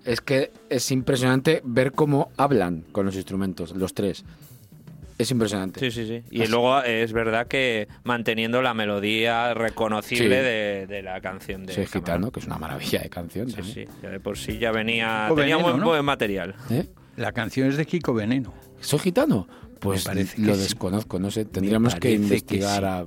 es 0.06 0.22
que 0.22 0.52
es 0.70 0.92
impresionante 0.92 1.62
ver 1.64 1.92
cómo 1.94 2.30
hablan 2.38 2.84
con 2.92 3.06
los 3.06 3.16
instrumentos, 3.16 3.76
los 3.76 3.94
tres. 3.94 4.26
Es 5.20 5.30
impresionante. 5.30 5.80
Sí, 5.80 5.92
sí, 5.92 6.08
sí. 6.08 6.24
Y 6.32 6.48
luego 6.48 6.82
eh, 6.84 7.04
es 7.04 7.14
verdad 7.14 7.48
que 7.48 7.88
manteniendo 8.04 8.62
la 8.64 8.74
melodía 8.74 9.54
reconocible 9.54 10.38
Sí. 10.40 10.44
de, 10.44 10.88
de 10.88 11.02
la 11.04 11.22
canción 11.22 11.66
de 11.68 11.74
Camarón. 11.74 11.92
gitano, 11.94 12.32
que 12.32 12.40
es 12.40 12.48
una 12.48 12.58
maravilla 12.58 13.00
de 13.00 13.10
canción. 13.10 13.48
Sí, 13.50 13.56
también. 13.56 13.88
sí. 13.88 13.94
Ya 14.02 14.10
de 14.10 14.20
por 14.20 14.38
sí 14.38 14.58
ya 14.58 14.72
venía. 14.72 15.28
O 15.32 15.36
tenía 15.36 15.56
veneno, 15.58 15.70
buen, 15.74 15.80
¿no? 15.82 15.88
buen 15.90 16.04
material. 16.04 16.56
¿Eh? 16.72 16.88
La 17.16 17.32
canción 17.32 17.70
es 17.70 17.78
de 17.78 17.86
Kiko 17.86 18.14
Veneno. 18.16 18.52
¿Soy 18.84 19.00
gitano? 19.00 19.48
Pues 19.80 20.06
lo 20.38 20.56
sí. 20.56 20.62
desconozco, 20.62 21.20
no 21.20 21.30
sé. 21.32 21.44
Tendríamos 21.46 21.96
que 21.96 22.00
parece 22.02 22.18
que 22.18 22.24
investigar 22.24 22.80
sí. 22.80 22.86
a... 22.86 23.06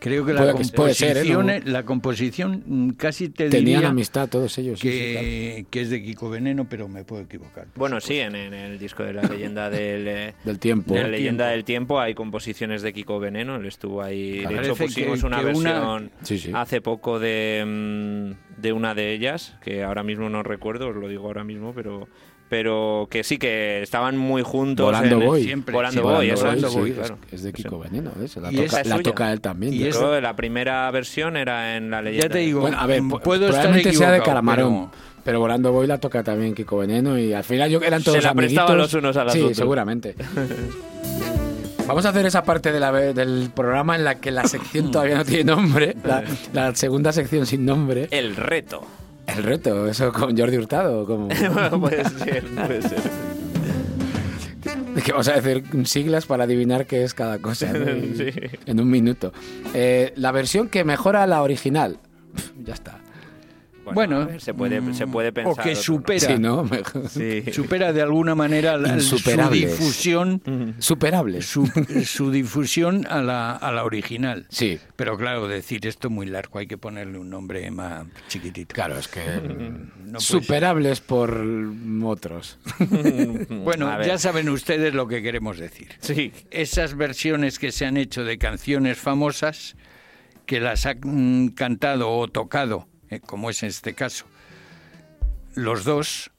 Creo 0.00 0.24
que 0.24 0.32
la 0.32 0.54
que- 0.54 0.64
puede 0.74 0.94
ser, 0.94 1.18
¿eh? 1.18 1.20
composición, 1.28 1.46
No- 1.66 1.70
la 1.70 1.82
composición 1.84 2.62
mm, 2.66 2.90
casi 2.92 3.28
te 3.28 3.50
Tenían 3.50 3.64
diría 3.80 3.88
amistad 3.90 4.26
todos 4.26 4.56
ellos. 4.56 4.80
sí, 4.80 4.90
sí, 4.90 5.12
claro. 5.12 5.26
que, 5.26 5.66
que 5.70 5.80
es 5.82 5.90
de 5.90 6.02
Kiko 6.02 6.30
Veneno, 6.30 6.66
pero 6.66 6.88
me 6.88 7.04
puedo 7.04 7.20
equivocar. 7.20 7.66
Bueno, 7.74 8.00
sí, 8.00 8.18
en, 8.18 8.34
en 8.36 8.54
el 8.54 8.78
disco 8.78 9.02
de 9.02 9.12
la 9.12 9.20
leyenda 9.24 9.68
del. 9.70 10.08
eh, 10.08 10.34
Del 10.44 10.58
tiempo. 10.58 10.94
de 10.94 11.02
la 11.02 11.08
leyenda 11.08 11.44
tiempo. 11.44 11.52
del 11.56 11.64
tiempo 11.64 12.00
hay 12.00 12.14
composiciones 12.14 12.80
de 12.80 12.94
Kiko 12.94 13.18
Veneno, 13.20 13.56
él 13.56 13.66
estuvo 13.66 14.00
ahí. 14.00 14.38
De 14.38 14.44
Parece 14.44 14.62
hecho, 14.62 14.74
que- 14.76 14.84
pusimos 14.86 15.22
una 15.24 15.40
que 15.40 15.44
una- 15.44 15.72
versión 15.72 16.10
Sí, 16.22 16.38
sí. 16.38 16.50
hace 16.54 16.80
poco 16.80 17.18
de, 17.18 17.62
mm, 17.66 18.62
de 18.62 18.72
una 18.72 18.94
de 18.94 19.12
ellas, 19.12 19.58
que 19.62 19.82
ahora 19.84 20.02
mismo 20.02 20.30
no 20.30 20.42
recuerdo, 20.42 20.88
os 20.88 20.96
lo 20.96 21.06
digo 21.06 21.26
ahora 21.26 21.44
mismo, 21.44 21.74
pero 21.74 22.08
pero 22.48 23.08
que 23.10 23.24
sí 23.24 23.38
que 23.38 23.82
estaban 23.82 24.16
muy 24.16 24.42
juntos. 24.42 24.86
Volando 24.86 25.18
voy. 25.20 25.42
siempre, 25.44 25.74
Volando 25.74 26.00
sí, 26.00 26.04
voy, 26.04 26.30
Volando 26.30 26.68
eso 26.68 26.78
sí, 26.78 26.84
sí, 26.84 26.90
es- 26.90 26.96
claro. 26.96 27.18
es, 27.32 27.42
de 27.42 27.52
Kiko 27.52 27.78
Veneno. 27.78 28.12
Se 28.28 28.40
la, 28.40 28.50
toca, 28.50 28.80
es 28.80 28.86
la 28.86 28.98
toca 29.00 29.32
él 29.32 29.40
también. 29.40 29.72
Y 29.74 29.78
de 29.78 29.88
es- 29.88 29.96
que 29.98 30.20
la 30.20 30.36
primera 30.36 30.90
versión 30.90 31.36
era 31.36 31.76
en 31.76 31.90
la 31.90 32.02
leyenda. 32.02 32.26
Ya 32.28 32.32
te 32.32 32.38
digo, 32.38 32.60
Bueno, 32.60 32.78
a 32.78 32.86
ver, 32.86 33.02
mm, 33.02 33.12
pu- 33.12 33.20
puedo 33.22 33.46
estar 33.48 33.62
probablemente 33.62 33.96
sea 33.98 34.10
de 34.12 34.22
Caramarón. 34.22 34.74
pero- 34.90 35.06
Pero... 35.24 35.40
Volando 35.40 35.72
Voy 35.72 35.88
la 35.88 35.98
toca 35.98 36.22
también 36.22 36.54
Kiko 36.54 36.78
Veneno 36.78 37.18
y 37.18 37.32
al 37.32 37.42
final 37.42 37.68
yo, 37.68 37.80
eran 37.82 37.98
Se 38.00 38.04
todos 38.04 38.22
la 38.22 38.32
prestaban 38.32 38.70
amiguitos. 38.70 38.92
los 38.92 39.02
unos 39.02 39.16
a 39.16 39.24
los 39.24 39.32
sí, 39.32 39.40
otros. 39.40 39.56
seguramente. 39.56 40.14
Vamos 41.86 42.04
a 42.04 42.08
hacer 42.08 42.26
esa 42.26 42.42
parte 42.42 42.72
de 42.72 42.80
la, 42.80 42.90
del 42.92 43.50
programa 43.54 43.94
en 43.94 44.02
la 44.04 44.16
que 44.16 44.30
la 44.32 44.44
sección 44.48 44.90
todavía 44.90 45.16
no 45.18 45.24
tiene 45.24 45.44
nombre, 45.44 45.94
la, 46.04 46.24
la 46.52 46.74
segunda 46.74 47.12
sección 47.12 47.46
sin 47.46 47.64
nombre. 47.64 48.08
El 48.10 48.34
reto. 48.34 48.82
El 49.26 49.42
reto, 49.42 49.86
eso 49.88 50.12
con 50.12 50.36
Jordi 50.36 50.56
Hurtado, 50.56 51.04
como 51.04 51.28
puede 51.80 52.04
ser, 52.04 52.44
puede 52.44 52.82
ser. 52.82 52.98
que 55.04 55.12
vamos 55.12 55.28
a 55.28 55.38
decir 55.40 55.64
siglas 55.86 56.26
para 56.26 56.44
adivinar 56.44 56.86
qué 56.86 57.04
es 57.04 57.12
cada 57.14 57.38
cosa 57.38 57.72
¿no? 57.72 57.90
Y- 57.96 58.14
Sí. 58.16 58.30
en 58.66 58.80
un 58.80 58.88
minuto. 58.90 59.32
Eh, 59.74 60.12
la 60.16 60.32
versión 60.32 60.68
que 60.68 60.84
mejora 60.84 61.26
la 61.26 61.42
original. 61.42 61.98
Ya 62.64 62.74
está. 62.74 62.98
Bueno, 63.94 64.26
ver, 64.26 64.40
se 64.40 64.54
puede, 64.54 64.94
se 64.94 65.06
puede 65.06 65.28
o 65.28 65.32
pensar. 65.34 65.54
que 65.64 65.70
otro, 65.70 65.78
¿no? 65.78 65.82
supera, 65.82 66.20
Sí, 66.36 66.38
¿no? 66.38 66.64
Mejor- 66.70 67.08
Sí. 67.08 67.44
supera 67.52 67.92
de 67.92 68.02
alguna 68.02 68.34
manera 68.34 68.76
la- 68.76 68.98
su 69.00 69.16
difusión, 69.50 70.74
Superable. 70.78 71.42
su, 71.42 71.66
su 72.04 72.30
difusión 72.30 73.06
a 73.08 73.22
la, 73.22 73.52
a 73.52 73.72
la 73.72 73.84
original. 73.84 74.46
Sí. 74.48 74.78
Pero 74.96 75.16
claro, 75.16 75.48
decir 75.48 75.86
esto 75.86 76.10
muy 76.10 76.26
largo, 76.26 76.58
hay 76.58 76.66
que 76.66 76.78
ponerle 76.78 77.18
un 77.18 77.30
nombre 77.30 77.70
más 77.70 78.06
chiquitito. 78.28 78.74
Claro, 78.74 78.98
es 78.98 79.08
que 79.08 79.20
No 80.04 80.12
puede 80.12 80.20
superables 80.20 81.00
por 81.00 81.40
otros. 82.04 82.58
Bueno, 83.66 84.02
ya 84.04 84.18
saben 84.18 84.48
ustedes 84.48 84.94
lo 84.94 85.06
que 85.08 85.22
queremos 85.22 85.58
decir. 85.58 85.88
Sí. 86.00 86.32
Esas 86.50 86.96
versiones 86.96 87.58
que 87.58 87.72
se 87.72 87.86
han 87.86 87.96
hecho 87.96 88.24
de 88.24 88.38
canciones 88.38 88.98
famosas, 88.98 89.76
que 90.46 90.60
las 90.60 90.86
han 90.86 91.48
cantado 91.54 92.10
o 92.10 92.28
tocado, 92.28 92.88
eh, 93.10 93.20
como 93.20 93.50
es 93.50 93.62
en 93.62 93.68
este 93.70 93.94
caso, 93.94 94.24
los 95.54 95.84
dos, 95.84 96.30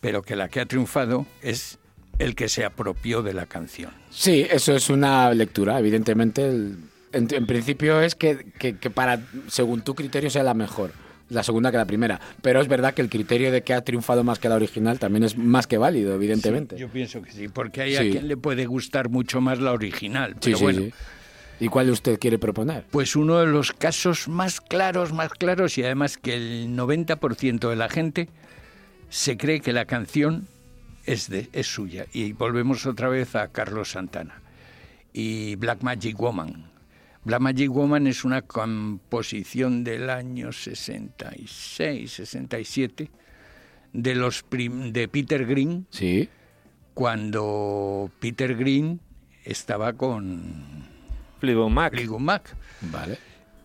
pero 0.00 0.22
que 0.22 0.36
la 0.36 0.48
que 0.48 0.60
ha 0.60 0.66
triunfado 0.66 1.26
es 1.42 1.78
el 2.18 2.34
que 2.34 2.48
se 2.48 2.64
apropió 2.64 3.22
de 3.22 3.34
la 3.34 3.46
canción. 3.46 3.90
Sí, 4.10 4.46
eso 4.50 4.74
es 4.74 4.90
una 4.90 5.32
lectura, 5.34 5.78
evidentemente. 5.78 6.48
el- 6.48 6.76
en, 7.12 7.28
en 7.30 7.46
principio 7.46 8.00
es 8.00 8.14
que, 8.14 8.52
que- 8.58 8.78
que 8.78 8.88
para, 8.88 9.20
según 9.48 9.82
tu 9.82 9.94
criterio, 9.94 10.30
sea 10.30 10.42
la 10.42 10.54
mejor. 10.54 10.92
La 11.28 11.42
segunda 11.42 11.70
que 11.70 11.76
la 11.78 11.84
primera. 11.86 12.20
Pero 12.42 12.60
es 12.60 12.68
verdad 12.68 12.92
que 12.94 13.00
el 13.02 13.08
criterio 13.08 13.50
de 13.52 13.62
que 13.62 13.72
ha 13.74 13.82
triunfado 13.82 14.22
más 14.24 14.38
que 14.38 14.48
la 14.50 14.54
original 14.54 14.98
también 14.98 15.24
es 15.24 15.36
más 15.36 15.66
que 15.66 15.78
válido, 15.78 16.14
evidentemente. 16.14 16.76
Yo 16.76 16.88
pienso 16.88 17.22
que 17.22 17.30
sí, 17.32 17.48
porque 17.48 17.82
hay 17.82 17.96
a 17.96 18.00
quien 18.00 18.28
le 18.28 18.36
puede 18.36 18.66
gustar 18.66 19.08
mucho 19.08 19.40
más 19.40 19.58
la 19.58 19.72
original. 19.72 20.32
Sí, 20.34 20.38
Pero 20.42 20.56
sí, 20.58 20.62
bueno. 20.64 20.82
¿Y 21.62 21.68
cuál 21.68 21.90
usted 21.90 22.18
quiere 22.18 22.38
proponer? 22.40 22.86
Pues 22.90 23.14
uno 23.14 23.38
de 23.38 23.46
los 23.46 23.72
casos 23.72 24.26
más 24.26 24.60
claros, 24.60 25.12
más 25.12 25.30
claros, 25.30 25.78
y 25.78 25.84
además 25.84 26.16
que 26.18 26.34
el 26.34 26.76
90% 26.76 27.68
de 27.70 27.76
la 27.76 27.88
gente 27.88 28.28
se 29.10 29.36
cree 29.36 29.60
que 29.60 29.72
la 29.72 29.84
canción 29.84 30.48
es, 31.06 31.28
de, 31.30 31.48
es 31.52 31.68
suya. 31.68 32.06
Y 32.12 32.32
volvemos 32.32 32.84
otra 32.86 33.08
vez 33.08 33.36
a 33.36 33.46
Carlos 33.48 33.92
Santana 33.92 34.42
y 35.12 35.54
Black 35.54 35.82
Magic 35.82 36.18
Woman. 36.18 36.68
Black 37.24 37.40
Magic 37.40 37.70
Woman 37.70 38.08
es 38.08 38.24
una 38.24 38.42
composición 38.42 39.84
del 39.84 40.10
año 40.10 40.50
66, 40.50 42.10
67 42.10 43.08
de 43.92 44.14
los 44.16 44.42
prim- 44.42 44.92
de 44.92 45.06
Peter 45.06 45.46
Green 45.46 45.86
Sí. 45.90 46.28
cuando 46.94 48.10
Peter 48.18 48.56
Green 48.56 48.98
estaba 49.44 49.92
con 49.92 50.90
Fleetwood 51.42 51.70
Mac. 51.70 51.92
Fleetwood 51.92 52.20
Mac. 52.20 52.56
Vale. 52.82 53.18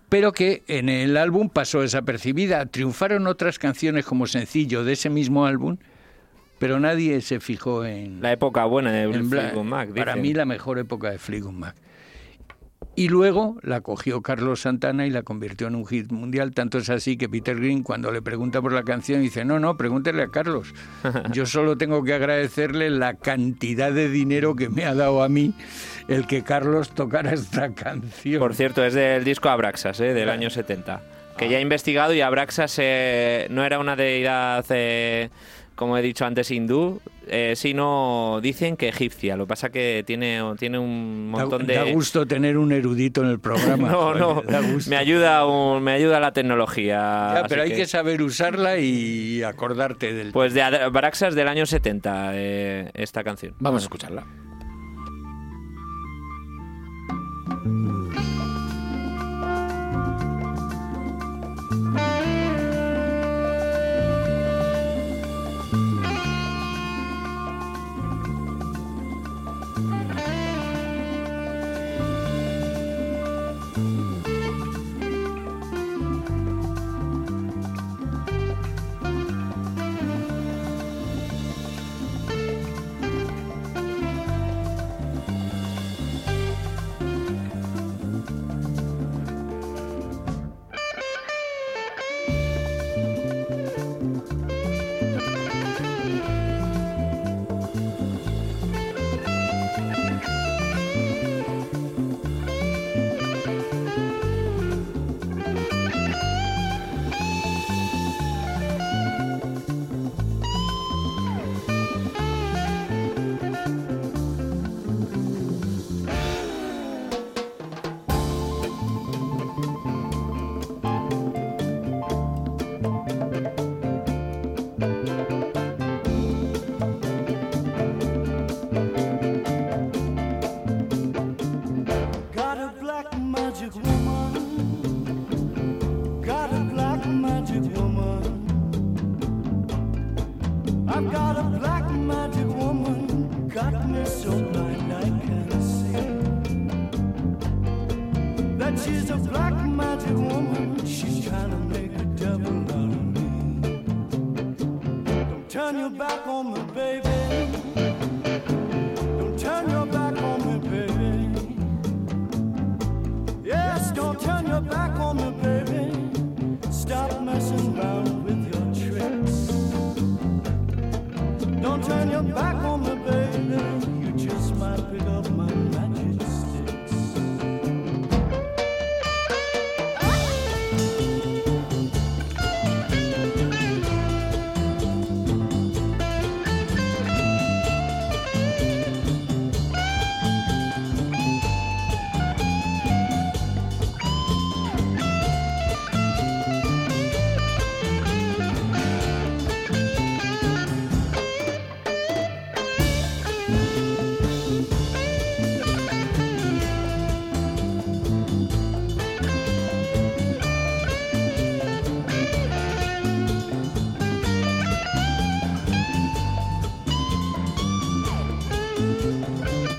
pero 0.10 0.32
que 0.32 0.64
en 0.68 0.90
el 0.90 1.16
álbum 1.16 1.48
pasó 1.48 1.82
desapercibida. 1.82 2.66
Triunfaron 2.66 3.28
otras 3.28 3.60
canciones 3.60 4.04
como 4.04 4.26
sencillo 4.26 4.84
de 4.84 4.94
ese 4.94 5.12
mismo 5.12 5.46
álbum, 5.46 5.78
pero 6.58 6.80
nadie 6.80 7.22
se 7.22 7.40
fijó 7.40 7.86
en, 7.86 8.20
La 8.20 8.32
época 8.32 8.66
buena 8.66 8.92
de 8.92 9.08
Fleetwood 9.08 9.64
Mac. 9.64 9.94
Para 9.94 10.16
mí 10.16 10.34
la 10.34 10.46
mejor 10.46 10.80
época 10.80 11.12
de 11.12 11.20
Fleetwood 11.20 11.54
Mac. 11.54 11.76
Y 12.96 13.10
luego 13.10 13.58
la 13.62 13.82
cogió 13.82 14.22
Carlos 14.22 14.62
Santana 14.62 15.06
y 15.06 15.12
la 15.12 15.22
convirtió 15.22 15.68
en 15.68 15.76
un 15.76 15.86
hit 15.86 16.12
mundial. 16.12 16.54
Tanto 16.54 16.80
es 16.80 16.90
así 16.90 17.16
que 17.16 17.30
Peter 17.30 17.56
Green, 17.56 17.84
cuando 17.84 18.12
le 18.12 18.24
pregunta 18.24 18.60
por 18.62 18.74
la 18.74 18.84
canción, 18.84 19.22
dice: 19.22 19.46
No, 19.46 19.60
no, 19.60 19.78
pregúntele 19.78 20.24
a 20.24 20.30
Carlos. 20.30 20.74
Yo 21.32 21.46
solo 21.46 21.78
tengo 21.78 22.04
que 22.04 22.14
agradecerle 22.14 22.90
la 22.90 23.14
cantidad 23.14 23.92
de 23.92 24.10
dinero 24.10 24.56
que 24.56 24.70
me 24.70 24.86
ha 24.86 24.96
dado 24.96 25.22
a 25.22 25.30
mí 25.30 25.54
el 26.08 26.26
que 26.26 26.44
Carlos 26.44 26.90
tocara 26.90 27.34
esta 27.34 27.74
canción. 27.74 28.40
Por 28.40 28.56
cierto, 28.56 28.84
es 28.84 28.94
del 28.94 29.24
disco 29.24 29.50
Abraxas, 29.50 30.00
¿eh? 30.00 30.14
del 30.14 30.30
año 30.30 30.50
70. 30.50 31.02
Que 31.38 31.50
ya 31.50 31.60
he 31.60 31.62
investigado 31.62 32.16
y 32.16 32.22
Abraxas 32.22 32.78
eh, 32.80 33.48
no 33.52 33.64
era 33.64 33.78
una 33.78 33.96
deidad, 33.96 34.66
eh, 34.70 35.30
como 35.78 35.96
he 35.98 36.02
dicho 36.02 36.26
antes, 36.26 36.52
hindú, 36.52 37.00
eh, 37.28 37.54
sino 37.56 38.40
dicen 38.42 38.76
que 38.76 38.90
egipcia. 38.90 39.38
Lo 39.38 39.46
que 39.46 39.50
pasa 39.50 39.70
que 39.70 40.04
tiene, 40.06 40.42
tiene 40.58 40.80
un 40.80 41.32
Da- 41.32 41.40
montón 41.42 41.66
de... 41.68 41.76
Da 41.76 41.84
gusto 41.84 42.26
tener 42.26 42.58
un 42.58 42.72
erudito 42.74 43.22
en 43.24 43.30
el 43.30 43.40
programa. 43.40 43.88
no, 43.92 43.98
joder, 44.02 44.20
no, 44.20 44.42
da 44.42 44.60
gusto. 44.60 44.90
me 44.90 44.98
ayuda, 44.98 45.46
un- 45.46 45.84
me 45.84 45.92
ayuda 45.94 46.20
la 46.20 46.34
tecnología. 46.34 47.32
Ya, 47.36 47.46
pero 47.48 47.62
hay 47.62 47.72
que... 47.72 47.86
saber 47.86 48.22
usarla 48.24 48.80
y 48.80 49.44
acordarte 49.44 50.14
del. 50.14 50.32
Pues 50.32 50.54
de 50.54 50.64
Abraxas 50.64 51.36
del 51.36 51.48
año 51.48 51.66
70, 51.66 52.32
eh, 52.34 52.92
esta 52.96 53.24
canción. 53.24 53.54
Vamos 53.60 53.84
a 53.84 53.86
escucharla. 53.86 54.26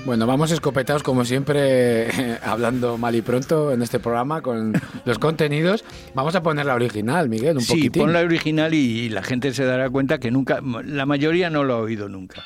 Bueno, 0.09 0.25
vamos 0.25 0.49
escopetados 0.49 1.03
como 1.03 1.23
siempre, 1.23 2.07
hablando 2.43 2.97
mal 2.97 3.13
y 3.13 3.21
pronto 3.21 3.71
en 3.71 3.83
este 3.83 3.99
programa 3.99 4.41
con 4.41 4.73
los 5.05 5.19
contenidos. 5.19 5.85
Vamos 6.15 6.33
a 6.33 6.41
poner 6.41 6.65
la 6.65 6.73
original, 6.73 7.29
Miguel, 7.29 7.57
un 7.57 7.61
sí, 7.61 7.73
poquitín. 7.75 8.01
pon 8.01 8.13
la 8.13 8.21
original 8.21 8.73
y 8.73 9.09
la 9.09 9.21
gente 9.21 9.53
se 9.53 9.65
dará 9.65 9.87
cuenta 9.91 10.17
que 10.17 10.31
nunca, 10.31 10.61
la 10.83 11.05
mayoría 11.05 11.51
no 11.51 11.63
lo 11.63 11.75
ha 11.75 11.77
oído 11.77 12.09
nunca. 12.09 12.41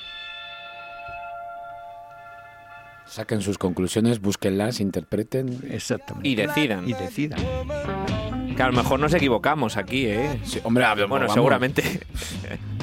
Saquen 3.05 3.39
sus 3.39 3.57
conclusiones, 3.57 4.20
búsquenlas, 4.20 4.82
interpreten. 4.82 5.59
Exactamente. 5.72 6.28
Y 6.28 6.36
decidan. 6.36 6.89
Y 6.89 6.91
decidan. 6.91 7.39
Que 8.57 8.61
a 8.61 8.68
lo 8.68 8.74
mejor 8.74 8.99
nos 8.99 9.14
equivocamos 9.14 9.78
aquí, 9.78 10.05
¿eh? 10.07 10.38
Sí, 10.43 10.59
hombre, 10.66 10.84
a- 10.84 10.95
Bueno, 10.95 11.11
vamos, 11.14 11.34
seguramente. 11.34 11.82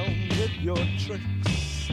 your 0.63 0.77
tricks. 0.97 1.91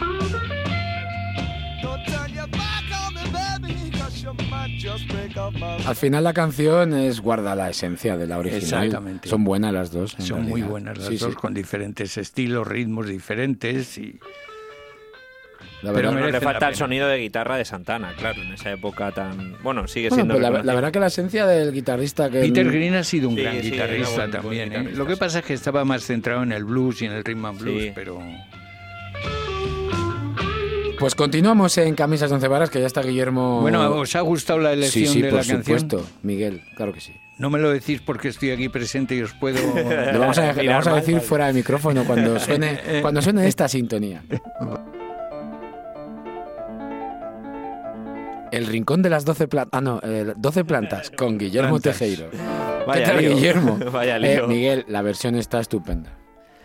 Al 5.87 5.97
final 5.97 6.25
la 6.25 6.33
canción 6.33 6.93
es 6.95 7.21
guarda 7.21 7.55
la 7.55 7.71
esencia 7.71 8.17
de 8.17 8.27
la 8.27 8.39
original. 8.39 8.63
Exactamente. 8.85 9.29
Son 9.29 9.45
buenas 9.45 9.73
las 9.73 9.91
dos. 9.93 10.17
Son 10.19 10.43
muy 10.49 10.63
buenas 10.63 10.99
las 10.99 11.07
Sí, 11.09 11.17
dos, 11.17 11.31
sí. 11.31 11.37
con 11.37 11.55
diferentes 11.55 12.17
estilos, 12.19 12.67
ritmos 12.67 13.07
diferentes 13.07 13.97
y 13.99 14.19
La 15.83 15.93
Pero 15.93 16.09
verdad- 16.11 16.21
No 16.27 16.31
le 16.33 16.41
falta 16.41 16.69
el 16.69 16.75
sonido 16.75 17.07
de 17.07 17.19
guitarra 17.19 17.57
de 17.57 17.65
Santana, 17.65 18.13
claro, 18.19 18.43
en 18.43 18.53
esa 18.53 18.73
época 18.73 19.13
tan... 19.13 19.55
Bueno, 19.63 19.87
sigue 19.87 20.09
Bueno, 20.09 20.25
siendo... 20.25 20.35
pero 20.49 20.65
la, 20.65 20.75
verdad 20.75 20.91
que 20.91 20.99
la 20.99 21.07
esencia 21.07 21.47
del 21.47 21.73
guitarrista 21.73 22.29
que 22.31 22.41
Peter 22.41 22.69
Green 22.69 22.95
ha 22.95 23.05
sido 23.05 23.29
un 23.29 23.37
Sí, 23.37 23.43
gran 23.43 23.61
guitarrista 23.61 24.27
buen- 24.27 24.43
buen 24.43 24.71
también. 24.71 24.73
¿eh? 24.73 24.91
Lo 24.97 25.07
que 25.07 25.17
pasa 25.17 25.39
es 25.39 25.45
que 25.45 25.55
estaba 25.55 25.85
más 25.85 26.03
centrado 26.03 26.43
en 26.43 26.51
el 26.51 26.65
blues 26.65 27.01
y 27.03 27.07
en 27.07 27.13
el 27.13 27.23
rhythm 27.25 27.45
and 27.47 27.61
blues, 27.61 27.83
Sí. 27.85 27.93
pero 27.95 28.19
Pues 30.99 31.15
continuamos 31.15 31.79
en 31.79 31.95
Camisas 31.95 32.29
de 32.31 32.35
Once 32.35 32.49
Varas, 32.49 32.71
que 32.71 32.81
ya 32.81 32.87
está 32.87 33.03
Guillermo... 33.03 33.61
Bueno, 33.61 33.89
¿os 33.93 34.17
ha 34.17 34.21
gustado 34.21 34.59
la 34.59 34.71
Sí, 34.71 34.75
elección 34.79 35.07
sí, 35.15 35.23
de 35.23 35.29
por 35.31 35.39
la 35.39 35.45
canción? 35.47 35.79
supuesto, 35.81 36.11
Miguel, 36.23 36.63
claro 36.77 36.93
que 36.93 37.01
sí. 37.01 37.13
No 37.39 37.51
me 37.51 37.61
lo 37.61 37.71
decís 37.71 38.01
porque 38.05 38.27
estoy 38.29 38.51
aquí 38.51 38.69
presente 38.69 39.15
y 39.15 39.23
os 39.23 39.33
puedo... 39.35 39.59
Lo 40.13 40.19
vamos 40.19 40.39
a, 40.39 40.53
lo 40.53 40.61
Mirar 40.61 40.75
vamos 40.75 40.87
a 40.89 40.91
mal, 40.91 41.01
decir 41.01 41.21
fuera 41.21 41.47
de 41.47 41.53
micrófono 41.53 42.03
cuando 42.05 42.39
suene, 42.41 42.81
cuando 43.01 43.23
suene 43.23 43.47
esta 43.47 43.69
sintonía. 43.69 44.25
El 48.51 48.67
rincón 48.67 49.01
de 49.03 49.11
las 49.11 49.25
12 49.25 49.47
plantas. 49.47 49.79
Ah, 49.79 49.81
no, 49.81 50.01
eh, 50.03 50.33
12 50.37 50.65
plantas 50.65 51.11
con 51.13 51.39
Guillermo 51.39 51.79
Plantas. 51.79 51.99
Tejero. 51.99 52.31
Vaya 52.89 53.05
¿Qué 53.05 53.11
tal, 53.13 53.19
lío. 53.21 53.35
Guillermo? 53.37 53.79
Vaya 53.93 54.17
Eh, 54.17 54.21
lío. 54.37 54.49
Miguel, 54.49 54.85
la 54.89 55.03
versión 55.03 55.37
está 55.37 55.61
estupenda. 55.61 56.11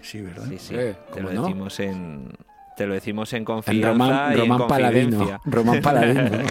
Sí, 0.02 0.22
¿verdad? 0.22 0.46
Sí, 0.50 0.58
sí. 0.58 0.74
Eh, 0.76 0.96
te 1.14 1.20
¿cómo 1.20 1.30
lo 1.30 1.34
no? 1.36 1.42
decimos 1.44 1.80
en 1.82 2.30
te 2.76 2.86
lo 2.88 2.94
decimos 2.94 3.32
en 3.34 3.38
En 3.40 3.46
confianza 3.46 3.88
Román, 3.90 4.32
y 4.32 4.34
en 4.34 4.40
Román 4.40 4.68
Paladino. 4.68 5.18
confidencia. 5.18 5.42
Román 5.46 5.82
Paladino. 5.82 6.24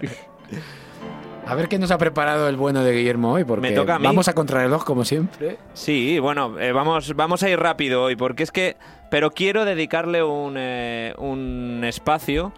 A 1.45 1.57
ver 1.57 1.68
qué 1.68 1.77
nos 1.79 1.91
ha 1.91 1.99
preparado 1.99 2.49
el 2.49 2.57
bueno 2.57 2.85
de 2.85 2.93
Guillermo 2.93 3.33
hoy, 3.33 3.43
porque 3.45 3.68
Me 3.70 3.75
toca 3.75 3.97
a 3.97 3.99
mí. 3.99 4.05
vamos 4.05 4.29
a 4.29 4.33
contrarreloj 4.33 4.85
como 4.85 5.05
siempre. 5.05 5.59
Sí, 5.75 6.20
bueno, 6.20 6.57
eh, 6.61 6.70
vamos, 6.70 7.14
vamos 7.16 7.43
a 7.43 7.51
ir 7.51 7.59
rápido 7.59 8.05
hoy, 8.05 8.14
porque 8.16 8.45
es 8.45 8.53
que. 8.53 8.77
Pero 9.11 9.33
quiero 9.33 9.64
dedicarle 9.64 10.23
un, 10.23 10.55
eh, 10.57 11.14
un 11.18 11.83
espacio 11.85 12.53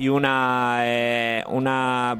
y 0.00 0.08
una. 0.08 0.78
eh, 0.82 1.44
una 1.46 2.16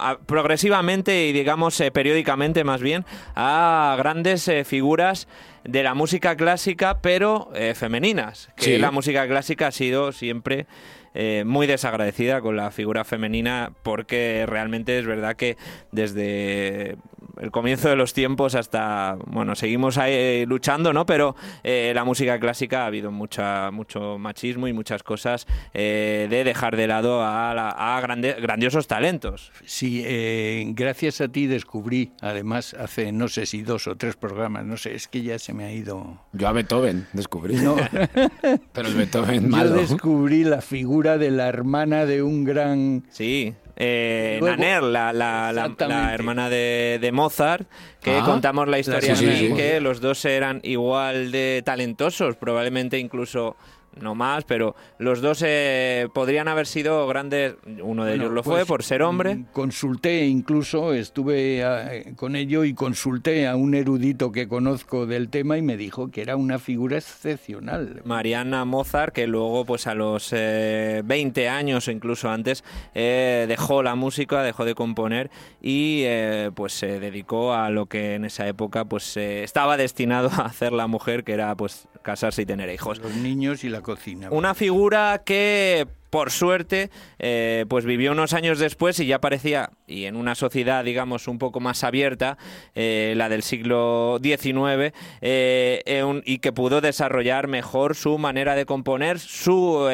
a- 0.00 0.18
progresivamente 0.18 1.26
y 1.26 1.32
digamos 1.32 1.80
eh, 1.80 1.90
periódicamente 1.90 2.64
más 2.64 2.80
bien 2.80 3.04
a 3.34 3.94
grandes 3.98 4.46
eh, 4.48 4.64
figuras 4.64 5.28
de 5.64 5.82
la 5.82 5.94
música 5.94 6.36
clásica 6.36 7.00
pero 7.02 7.50
eh, 7.54 7.74
femeninas 7.74 8.48
que 8.56 8.64
Sí. 8.64 8.78
la 8.78 8.90
música 8.90 9.26
clásica 9.28 9.66
ha 9.68 9.72
sido 9.72 10.12
siempre 10.12 10.66
eh, 11.12 11.42
muy 11.44 11.66
desagradecida 11.66 12.40
con 12.40 12.56
la 12.56 12.70
figura 12.70 13.04
femenina 13.04 13.72
porque 13.82 14.44
realmente 14.48 14.98
es 14.98 15.06
verdad 15.06 15.34
que 15.36 15.56
desde 15.90 16.96
el 17.40 17.50
comienzo 17.50 17.88
de 17.88 17.96
los 17.96 18.12
tiempos 18.12 18.54
hasta, 18.54 19.16
bueno, 19.26 19.54
seguimos 19.54 19.98
ahí 19.98 20.44
luchando, 20.46 20.92
¿no? 20.92 21.06
Pero 21.06 21.36
eh, 21.62 21.92
la 21.94 22.04
música 22.04 22.38
clásica 22.40 22.82
ha 22.82 22.86
habido 22.86 23.10
mucha, 23.10 23.70
mucho 23.70 24.18
machismo 24.18 24.68
y 24.68 24.72
muchas 24.72 25.02
cosas 25.02 25.46
eh, 25.74 26.26
de 26.30 26.44
dejar 26.44 26.76
de 26.76 26.86
lado 26.86 27.22
a, 27.24 27.54
la- 27.54 27.70
a 27.70 28.00
grande- 28.00 28.36
grandiosos 28.40 28.86
talentos. 28.86 29.52
Sí, 29.64 30.02
eh, 30.04 30.64
gracias 30.74 31.20
a 31.20 31.28
ti 31.28 31.46
descubrí, 31.46 32.12
además, 32.20 32.74
hace 32.74 33.12
no 33.12 33.28
sé 33.28 33.46
si 33.46 33.62
dos 33.62 33.86
o 33.86 33.96
tres 33.96 34.16
programas, 34.16 34.64
no 34.64 34.76
sé, 34.76 34.94
es 34.94 35.08
que 35.08 35.22
ya 35.22 35.38
se 35.38 35.52
me 35.52 35.64
ha 35.64 35.72
ido... 35.72 36.18
Yo 36.32 36.48
a 36.48 36.52
Beethoven 36.52 37.06
descubrí. 37.12 37.56
No, 37.56 37.76
Pero 38.72 38.88
el 38.88 38.94
Beethoven 38.94 39.42
yo 39.44 39.48
malo. 39.48 39.70
descubrí 39.76 40.44
la 40.44 40.60
figura 40.60 41.18
de 41.18 41.30
la 41.30 41.48
hermana 41.48 42.06
de 42.06 42.22
un 42.22 42.44
gran... 42.44 43.04
Sí. 43.10 43.54
Eh, 43.82 44.36
Luego- 44.40 44.56
Naner, 44.58 44.82
la, 44.82 45.10
la- 45.14 45.52
la- 45.52 45.62
Exactamente. 45.62 46.02
la 46.08 46.14
hermana 46.14 46.50
de, 46.50 46.98
de 47.00 47.12
Mozart, 47.12 47.66
que 48.02 48.18
Ah. 48.18 48.24
contamos 48.26 48.68
la 48.68 48.78
historia 48.78 49.16
sí, 49.16 49.26
sí. 49.48 49.54
que 49.54 49.80
los 49.80 50.02
dos 50.02 50.22
eran 50.26 50.60
igual 50.64 51.32
de 51.32 51.62
talentosos, 51.64 52.36
probablemente 52.36 52.98
incluso 52.98 53.56
no 54.00 54.14
más, 54.14 54.44
pero 54.44 54.74
los 54.98 55.20
dos 55.20 55.42
eh, 55.46 56.08
podrían 56.14 56.48
haber 56.48 56.66
sido 56.66 57.06
grandes. 57.06 57.54
Uno 57.82 58.04
de 58.04 58.12
Bueno, 58.12 58.24
ellos 58.24 58.32
lo 58.32 58.42
pues, 58.42 58.58
fue 58.58 58.66
por 58.66 58.82
ser 58.82 59.02
hombre. 59.02 59.36
mm, 59.36 59.44
Consulté, 59.52 60.26
incluso 60.26 60.92
estuve 60.92 61.60
eh, 61.62 62.12
con 62.16 62.36
ello 62.36 62.64
y 62.64 62.74
consulté 62.74 63.46
a 63.48 63.56
un 63.56 63.74
erudito 63.74 64.32
que 64.32 64.48
conozco 64.48 65.06
del 65.06 65.28
tema 65.28 65.58
y 65.58 65.62
me 65.62 65.76
dijo 65.76 66.10
que 66.10 66.22
era 66.22 66.36
una 66.36 66.58
figura 66.58 66.98
excepcional. 66.98 68.02
Mariana 68.04 68.64
Mozart, 68.64 69.12
que 69.14 69.26
luego, 69.26 69.64
pues 69.64 69.86
a 69.86 69.94
los 69.94 70.30
eh, 70.32 71.02
20 71.04 71.48
años 71.48 71.88
o 71.88 71.90
incluso 71.90 72.30
antes, 72.30 72.64
eh, 72.94 73.46
dejó 73.48 73.82
la 73.82 73.94
música, 73.94 74.42
dejó 74.42 74.64
de 74.64 74.74
componer 74.74 75.30
y 75.60 76.02
eh, 76.04 76.50
pues 76.54 76.72
se 76.72 77.00
dedicó 77.00 77.54
a 77.54 77.70
lo 77.70 77.86
que 77.86 78.14
en 78.14 78.24
esa 78.24 78.46
época 78.46 78.84
pues 78.84 79.16
estaba 79.16 79.76
destinado 79.76 80.30
a 80.30 80.46
hacer 80.46 80.72
la 80.72 80.86
mujer, 80.86 81.24
que 81.24 81.32
era 81.32 81.54
pues 81.56 81.88
casarse 82.02 82.42
y 82.42 82.46
tener 82.46 82.70
hijos. 82.70 82.98
Los 82.98 83.14
niños 83.16 83.64
y 83.64 83.68
la 83.68 83.79
cocina. 83.82 84.28
Una 84.30 84.54
figura 84.54 85.22
que, 85.24 85.86
por 86.10 86.32
suerte, 86.32 86.90
eh, 87.20 87.64
pues 87.68 87.84
vivió 87.84 88.12
unos 88.12 88.34
años 88.34 88.58
después 88.58 88.98
y 88.98 89.06
ya 89.06 89.20
parecía, 89.20 89.70
y 89.86 90.04
en 90.04 90.16
una 90.16 90.34
sociedad, 90.34 90.84
digamos, 90.84 91.28
un 91.28 91.38
poco 91.38 91.60
más 91.60 91.84
abierta, 91.84 92.36
eh, 92.74 93.14
la 93.16 93.28
del 93.28 93.42
siglo 93.42 94.18
XIX, 94.20 94.92
eh, 95.20 96.22
y 96.24 96.38
que 96.38 96.52
pudo 96.52 96.80
desarrollar 96.80 97.46
mejor 97.46 97.94
su 97.94 98.18
manera 98.18 98.56
de 98.56 98.66
componer, 98.66 99.20
su 99.20 99.88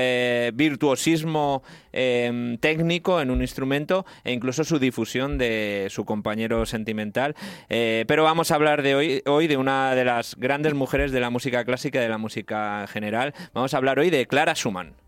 virtuosismo 0.54 1.62
técnico 2.60 3.20
en 3.20 3.30
un 3.30 3.40
instrumento 3.40 4.04
e 4.24 4.32
incluso 4.32 4.64
su 4.64 4.78
difusión 4.78 5.38
de 5.38 5.88
su 5.90 6.04
compañero 6.04 6.64
sentimental. 6.66 7.34
Pero 7.68 8.24
vamos 8.24 8.50
a 8.50 8.54
hablar 8.54 8.82
de 8.82 8.94
hoy, 8.94 9.22
hoy 9.26 9.46
de 9.46 9.56
una 9.56 9.94
de 9.94 10.04
las 10.04 10.36
grandes 10.36 10.74
mujeres 10.74 11.12
de 11.12 11.20
la 11.20 11.30
música 11.30 11.64
clásica 11.64 11.98
y 11.98 12.02
de 12.02 12.08
la 12.08 12.18
música 12.18 12.82
en 12.82 12.88
general. 12.88 13.34
Vamos 13.52 13.74
a 13.74 13.76
hablar 13.76 13.98
hoy 13.98 14.10
de 14.10 14.26
Clara 14.26 14.54
Schumann. 14.54 15.05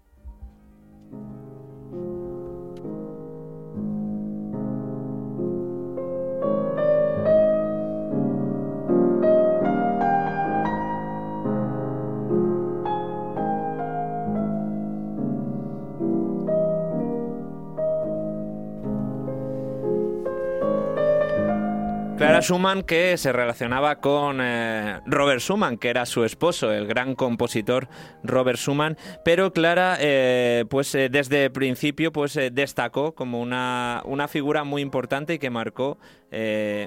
Clara 22.18 22.42
Schumann 22.42 22.82
que 22.82 23.16
se 23.16 23.32
relacionaba 23.32 24.00
con 24.00 24.40
eh, 24.40 25.00
Robert 25.06 25.40
Schumann, 25.40 25.78
que 25.78 25.88
era 25.88 26.04
su 26.04 26.24
esposo, 26.24 26.72
el 26.72 26.88
gran 26.88 27.14
compositor 27.14 27.88
Robert 28.24 28.58
Schumann, 28.58 28.96
pero 29.24 29.52
Clara 29.52 29.96
eh, 30.00 30.64
pues 30.68 30.92
eh, 30.96 31.10
desde 31.10 31.44
el 31.44 31.52
principio 31.52 32.10
pues 32.10 32.36
destacó 32.50 33.14
como 33.14 33.40
una, 33.40 34.02
una 34.04 34.26
figura 34.26 34.64
muy 34.64 34.82
importante 34.82 35.34
y 35.34 35.38
que 35.38 35.48
marcó 35.48 35.98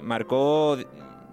marcó 0.04 0.78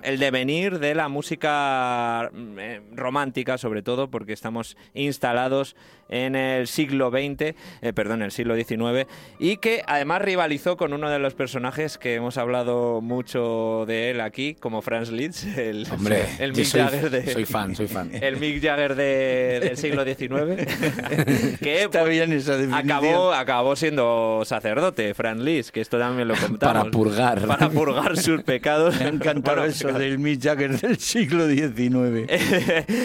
el 0.02 0.18
devenir 0.18 0.78
de 0.78 0.94
la 0.94 1.08
música 1.08 2.30
eh, 2.58 2.80
romántica, 2.94 3.58
sobre 3.58 3.82
todo 3.82 4.10
porque 4.10 4.32
estamos 4.32 4.76
instalados 4.94 5.76
en 6.10 6.36
el 6.36 6.66
siglo 6.66 7.10
XX, 7.10 7.54
eh, 7.82 7.92
perdón, 7.94 8.22
el 8.22 8.30
siglo 8.30 8.54
XIX, 8.56 9.06
y 9.38 9.58
que 9.58 9.82
además 9.86 10.22
rivalizó 10.22 10.76
con 10.76 10.92
uno 10.94 11.10
de 11.10 11.18
los 11.18 11.34
personajes 11.34 11.98
que 11.98 12.14
hemos 12.14 12.38
hablado 12.38 13.00
mucho 13.02 13.84
de 13.86 14.10
él 14.10 14.20
aquí, 14.22 14.54
como 14.54 14.80
Franz 14.80 15.10
Liszt, 15.10 15.44
el, 15.58 15.86
Hombre, 15.90 16.24
el 16.38 16.54
Mick 16.54 16.64
soy, 16.64 16.80
Jagger 16.80 17.10
de, 17.10 17.32
soy 17.32 17.44
fan, 17.44 17.74
soy 17.76 17.88
fan. 17.88 18.10
el 18.22 18.38
Mick 18.38 18.62
Jagger 18.62 18.94
de- 18.94 19.60
del 19.60 19.76
siglo 19.76 20.04
XIX, 20.04 21.58
que 21.60 21.82
Está 21.82 22.04
bien 22.04 22.32
esa 22.32 22.56
definición. 22.56 22.90
acabó, 22.90 23.32
acabó 23.32 23.76
siendo 23.76 24.42
sacerdote, 24.44 25.12
Franz 25.14 25.40
Liszt, 25.42 25.70
que 25.70 25.80
esto 25.80 25.98
también 25.98 26.28
lo 26.28 26.34
contamos. 26.36 26.58
Para 26.58 26.90
purgar. 26.90 27.46
Para 27.46 27.68
purgar 27.68 28.16
sus 28.16 28.42
pecados. 28.42 28.98
Me 28.98 29.10
Bueno, 29.12 29.64
eso 29.64 29.87
del 29.96 30.18
Mick 30.18 30.42
Jagger 30.42 30.78
del 30.80 30.98
siglo 30.98 31.46
XIX. 31.48 32.30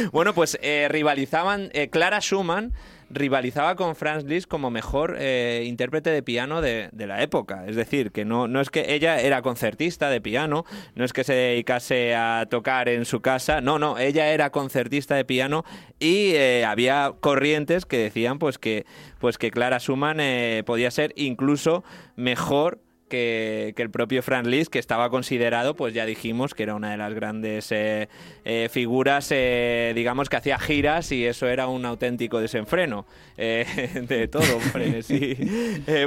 bueno, 0.11 0.33
pues 0.33 0.57
eh, 0.61 0.87
rivalizaban. 0.89 1.69
eh, 1.73 1.89
Clara 1.89 2.19
Schumann 2.19 2.73
rivalizaba 3.13 3.75
con 3.75 3.95
Franz 3.95 4.23
Liszt 4.23 4.47
como 4.47 4.71
mejor 4.71 5.15
eh, 5.19 5.63
intérprete 5.67 6.09
de 6.09 6.23
piano 6.23 6.61
de, 6.61 6.89
de 6.91 7.07
la 7.07 7.21
época. 7.21 7.65
Es 7.67 7.75
decir, 7.75 8.11
que 8.11 8.25
no, 8.25 8.47
no 8.47 8.59
es 8.61 8.69
que 8.69 8.93
ella 8.93 9.19
era 9.19 9.41
concertista 9.41 10.09
de 10.09 10.21
piano, 10.21 10.65
no 10.95 11.05
es 11.05 11.13
que 11.13 11.23
se 11.23 11.33
dedicase 11.33 12.15
a 12.15 12.47
tocar 12.49 12.89
en 12.89 13.05
su 13.05 13.21
casa, 13.21 13.61
no, 13.61 13.79
no, 13.79 13.97
ella 13.97 14.29
era 14.29 14.49
concertista 14.49 15.15
de 15.15 15.25
piano 15.25 15.63
y 15.99 16.31
eh, 16.33 16.65
había 16.65 17.13
corrientes 17.19 17.85
que 17.85 17.97
decían 17.97 18.39
pues 18.39 18.57
que, 18.57 18.85
pues 19.19 19.37
que 19.37 19.51
Clara 19.51 19.79
Schumann 19.79 20.19
eh, 20.19 20.63
podía 20.65 20.91
ser 20.91 21.13
incluso 21.15 21.83
mejor 22.15 22.79
que, 23.13 23.73
que 23.75 23.83
el 23.83 23.91
propio 23.91 24.23
Franz 24.23 24.47
Liszt, 24.47 24.71
que 24.71 24.79
estaba 24.79 25.11
considerado, 25.11 25.75
pues 25.75 25.93
ya 25.93 26.03
dijimos 26.07 26.55
que 26.55 26.63
era 26.63 26.73
una 26.73 26.89
de 26.89 26.97
las 26.97 27.13
grandes 27.13 27.71
eh, 27.71 28.09
eh, 28.43 28.69
figuras, 28.71 29.27
eh, 29.29 29.91
digamos, 29.95 30.29
que 30.29 30.37
hacía 30.37 30.57
giras 30.57 31.11
y 31.11 31.23
eso 31.23 31.47
era 31.47 31.67
un 31.67 31.85
auténtico 31.85 32.39
desenfreno 32.39 33.05
de 33.37 34.27
todo, 34.31 34.57
hombre, 34.57 35.03
sí. 35.03 35.37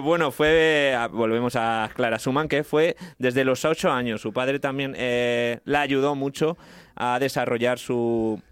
Bueno, 0.03 0.33
fue, 0.33 0.97
a- 0.99 1.07
volvemos 1.07 1.55
a 1.55 1.89
Clara 1.95 2.19
Schumann, 2.19 2.49
que 2.49 2.65
fue 2.65 2.97
desde 3.19 3.45
los 3.45 3.65
ocho 3.65 3.93
años. 3.93 4.21
Su 4.21 4.33
padre 4.33 4.59
también 4.59 4.97
la 5.65 5.81
ayudó 5.81 6.17
mucho 6.17 6.59
a 6.97 7.21
desarrollar 7.21 7.79
su, 7.79 8.43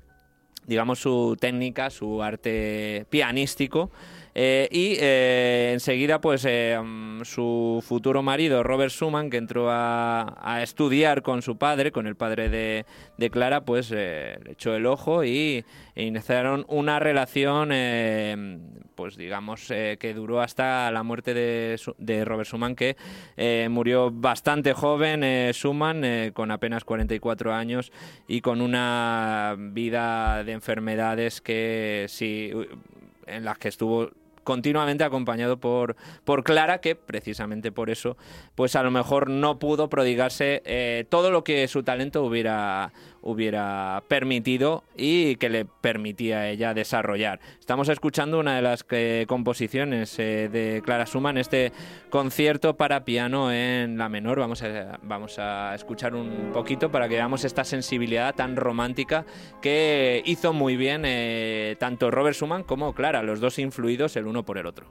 digamos, 0.68 1.00
su 1.00 1.36
técnica, 1.40 1.90
su 1.90 2.22
arte 2.22 3.04
pianístico. 3.10 3.90
Eh, 4.36 4.68
y 4.72 4.96
eh, 4.98 5.70
enseguida, 5.72 6.20
pues 6.20 6.44
eh, 6.44 6.76
mm, 6.82 7.22
su 7.22 7.82
futuro 7.86 8.20
marido, 8.20 8.64
Robert 8.64 8.90
Schumann, 8.90 9.30
que 9.30 9.36
entró 9.36 9.68
a, 9.70 10.60
estudiar 10.60 11.22
con 11.22 11.42
su 11.42 11.56
padre, 11.56 11.92
con 11.92 12.06
el 12.06 12.16
padre 12.16 12.48
de, 12.48 13.30
Clara, 13.30 13.64
pues 13.64 13.90
le 13.90 14.38
echó 14.50 14.74
el 14.74 14.86
ojo 14.86 15.24
y 15.24 15.64
iniciaron 15.94 16.64
una 16.68 16.98
relación, 16.98 17.70
pues 18.94 19.16
digamos, 19.16 19.68
que 19.68 20.14
duró 20.14 20.40
hasta 20.40 20.90
la 20.90 21.02
muerte 21.02 21.34
de, 21.34 22.24
Robert 22.24 22.48
Schumann, 22.48 22.76
que 22.76 22.96
murió 23.68 24.10
bastante 24.10 24.72
joven, 24.72 25.52
Schumann, 25.52 26.32
con 26.32 26.50
apenas 26.50 26.84
44 26.84 27.52
años 27.52 27.92
y 28.28 28.40
con 28.40 28.60
una 28.60 29.56
vida 29.58 30.44
de 30.44 30.52
enfermedades 30.52 31.40
que 31.40 32.06
sí, 32.08 32.52
en 33.26 33.44
las 33.44 33.58
que 33.58 33.68
estuvo 33.68 34.10
continuamente 34.44 35.02
acompañado 35.04 35.56
por, 35.58 35.96
por 36.24 36.44
Clara, 36.44 36.78
que 36.78 36.94
precisamente 36.94 37.72
por 37.72 37.90
eso, 37.90 38.16
pues 38.54 38.76
a 38.76 38.82
lo 38.82 38.90
mejor 38.90 39.30
no 39.30 39.58
pudo 39.58 39.88
prodigarse 39.88 40.62
eh, 40.64 41.04
todo 41.08 41.30
lo 41.30 41.42
que 41.42 41.66
su 41.66 41.82
talento 41.82 42.22
hubiera, 42.22 42.92
hubiera 43.22 44.02
permitido 44.06 44.84
y 44.96 45.36
que 45.36 45.48
le 45.48 45.64
permitía 45.64 46.48
ella 46.48 46.74
desarrollar. 46.74 47.40
Estamos 47.58 47.88
escuchando 47.88 48.38
una 48.38 48.56
de 48.56 48.62
las 48.62 48.84
eh, 48.90 49.24
composiciones 49.26 50.18
eh, 50.18 50.48
de 50.52 50.82
Clara 50.84 51.06
Schumann, 51.06 51.38
este 51.38 51.72
concierto 52.10 52.76
para 52.76 53.04
piano 53.04 53.50
en 53.50 53.98
la 53.98 54.08
menor. 54.08 54.38
Vamos 54.38 54.62
a, 54.62 54.98
vamos 55.02 55.38
a 55.38 55.74
escuchar 55.74 56.14
un 56.14 56.50
poquito 56.52 56.90
para 56.90 57.08
que 57.08 57.16
veamos 57.16 57.44
esta 57.44 57.64
sensibilidad 57.64 58.34
tan 58.34 58.56
romántica 58.56 59.24
que 59.60 60.22
hizo 60.26 60.52
muy 60.52 60.76
bien 60.76 61.04
tanto 61.78 62.10
Robert 62.10 62.36
Schumann 62.36 62.62
como 62.62 62.94
Clara, 62.94 63.22
los 63.22 63.40
dos 63.40 63.58
influidos 63.58 64.16
el 64.16 64.26
uno 64.26 64.33
por 64.42 64.58
el 64.58 64.66
otro. 64.66 64.86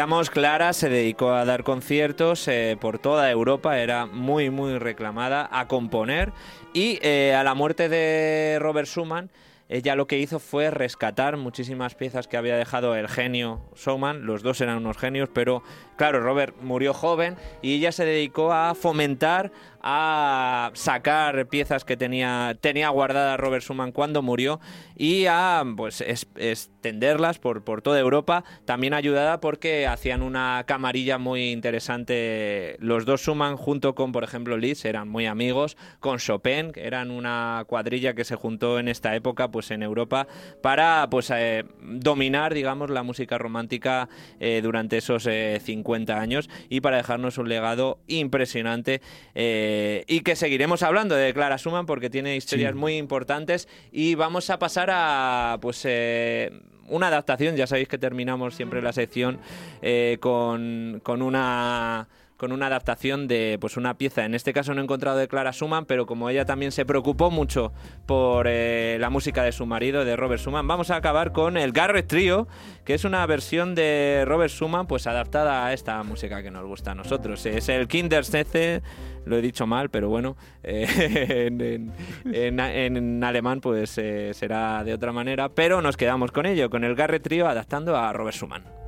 Decíamos, 0.00 0.30
Clara 0.30 0.72
se 0.72 0.88
dedicó 0.88 1.32
a 1.32 1.44
dar 1.44 1.62
conciertos 1.62 2.48
eh, 2.48 2.78
por 2.80 2.98
toda 2.98 3.30
Europa, 3.30 3.78
era 3.80 4.06
muy, 4.06 4.48
muy 4.48 4.78
reclamada 4.78 5.46
a 5.52 5.68
componer 5.68 6.32
y 6.72 6.98
eh, 7.02 7.34
a 7.34 7.44
la 7.44 7.52
muerte 7.52 7.90
de 7.90 8.56
Robert 8.60 8.88
Schumann, 8.88 9.28
ella 9.68 9.96
lo 9.96 10.06
que 10.06 10.18
hizo 10.18 10.38
fue 10.38 10.70
rescatar 10.70 11.36
muchísimas 11.36 11.96
piezas 11.96 12.28
que 12.28 12.38
había 12.38 12.56
dejado 12.56 12.96
el 12.96 13.08
genio 13.08 13.60
Schumann, 13.76 14.24
los 14.24 14.42
dos 14.42 14.62
eran 14.62 14.78
unos 14.78 14.96
genios, 14.96 15.28
pero 15.34 15.62
claro, 15.96 16.20
Robert 16.20 16.56
murió 16.62 16.94
joven 16.94 17.36
y 17.60 17.74
ella 17.74 17.92
se 17.92 18.06
dedicó 18.06 18.54
a 18.54 18.74
fomentar, 18.74 19.52
a 19.82 20.70
sacar 20.74 21.46
piezas 21.48 21.84
que 21.84 21.96
tenía, 21.96 22.56
tenía 22.60 22.88
guardada 22.90 23.36
Robert 23.36 23.62
Schumann 23.64 23.92
cuando 23.92 24.22
murió 24.22 24.60
y 24.96 25.26
a 25.26 25.62
pues 25.76 26.00
es- 26.02 26.28
extenderlas 26.36 27.38
por, 27.38 27.64
por 27.64 27.82
toda 27.82 27.98
Europa, 27.98 28.44
también 28.64 28.94
ayudada 28.94 29.40
porque 29.40 29.86
hacían 29.86 30.22
una 30.22 30.64
camarilla 30.66 31.18
muy 31.18 31.50
interesante. 31.50 32.76
Los 32.80 33.04
dos 33.06 33.20
Schumann 33.22 33.56
junto 33.56 33.94
con, 33.94 34.12
por 34.12 34.24
ejemplo, 34.24 34.56
Liszt 34.56 34.84
eran 34.84 35.08
muy 35.08 35.26
amigos, 35.26 35.76
con 36.00 36.18
Chopin, 36.18 36.72
eran 36.76 37.10
una 37.10 37.64
cuadrilla 37.66 38.14
que 38.14 38.24
se 38.24 38.36
juntó 38.36 38.78
en 38.78 38.88
esta 38.88 39.14
época 39.14 39.50
pues 39.50 39.70
en 39.70 39.82
Europa 39.82 40.26
para 40.62 41.08
pues 41.10 41.30
eh, 41.34 41.64
dominar, 41.82 42.54
digamos, 42.54 42.90
la 42.90 43.02
música 43.02 43.38
romántica 43.38 44.08
eh, 44.38 44.60
durante 44.62 44.98
esos 44.98 45.26
eh, 45.26 45.60
50 45.62 46.20
años 46.20 46.48
y 46.68 46.80
para 46.80 46.96
dejarnos 46.98 47.38
un 47.38 47.48
legado 47.48 48.00
impresionante 48.06 49.00
eh, 49.34 49.68
y 50.06 50.20
que 50.20 50.36
seguiremos 50.36 50.82
hablando 50.82 51.14
de 51.14 51.32
Clara 51.34 51.58
Schumann 51.58 51.86
porque 51.86 52.10
tiene 52.10 52.36
historias 52.36 52.74
muy 52.74 52.96
importantes. 52.96 53.68
Y 53.92 54.14
vamos 54.14 54.50
a 54.50 54.58
pasar 54.58 54.90
a 54.92 55.58
pues 55.60 55.82
eh, 55.84 56.50
una 56.88 57.08
adaptación, 57.08 57.56
ya 57.56 57.66
sabéis 57.66 57.88
que 57.88 57.98
terminamos 57.98 58.54
siempre 58.54 58.82
la 58.82 58.92
sección 58.92 59.38
eh, 59.82 60.18
con, 60.20 61.00
con 61.02 61.22
una 61.22 62.08
con 62.40 62.52
una 62.52 62.68
adaptación 62.68 63.28
de 63.28 63.58
pues 63.60 63.76
una 63.76 63.98
pieza. 63.98 64.24
En 64.24 64.34
este 64.34 64.54
caso 64.54 64.72
no 64.72 64.80
he 64.80 64.84
encontrado 64.84 65.18
de 65.18 65.28
Clara 65.28 65.52
Schumann, 65.52 65.84
pero 65.84 66.06
como 66.06 66.30
ella 66.30 66.46
también 66.46 66.72
se 66.72 66.86
preocupó 66.86 67.30
mucho 67.30 67.74
por 68.06 68.46
eh, 68.48 68.96
la 68.98 69.10
música 69.10 69.42
de 69.42 69.52
su 69.52 69.66
marido, 69.66 70.06
de 70.06 70.16
Robert 70.16 70.40
Schumann, 70.40 70.66
vamos 70.66 70.90
a 70.90 70.96
acabar 70.96 71.32
con 71.32 71.58
el 71.58 71.72
Garrett 71.72 72.06
Trio, 72.06 72.48
que 72.86 72.94
es 72.94 73.04
una 73.04 73.26
versión 73.26 73.74
de 73.74 74.24
Robert 74.26 74.50
Schumann 74.50 74.86
pues 74.86 75.06
adaptada 75.06 75.66
a 75.66 75.74
esta 75.74 76.02
música 76.02 76.42
que 76.42 76.50
nos 76.50 76.64
gusta 76.64 76.92
a 76.92 76.94
nosotros. 76.94 77.44
Es 77.44 77.68
el 77.68 77.86
Kindersätze, 77.88 78.80
lo 79.26 79.36
he 79.36 79.42
dicho 79.42 79.66
mal, 79.66 79.90
pero 79.90 80.08
bueno, 80.08 80.38
eh, 80.62 81.50
en 82.24 83.22
alemán 83.22 83.60
pues 83.60 83.98
eh, 83.98 84.30
será 84.32 84.82
de 84.82 84.94
otra 84.94 85.12
manera, 85.12 85.50
pero 85.50 85.82
nos 85.82 85.98
quedamos 85.98 86.32
con 86.32 86.46
ello, 86.46 86.70
con 86.70 86.84
el 86.84 86.94
Garrett 86.94 87.22
Trio 87.22 87.48
adaptando 87.48 87.98
a 87.98 88.10
Robert 88.14 88.34
Schumann. 88.34 88.79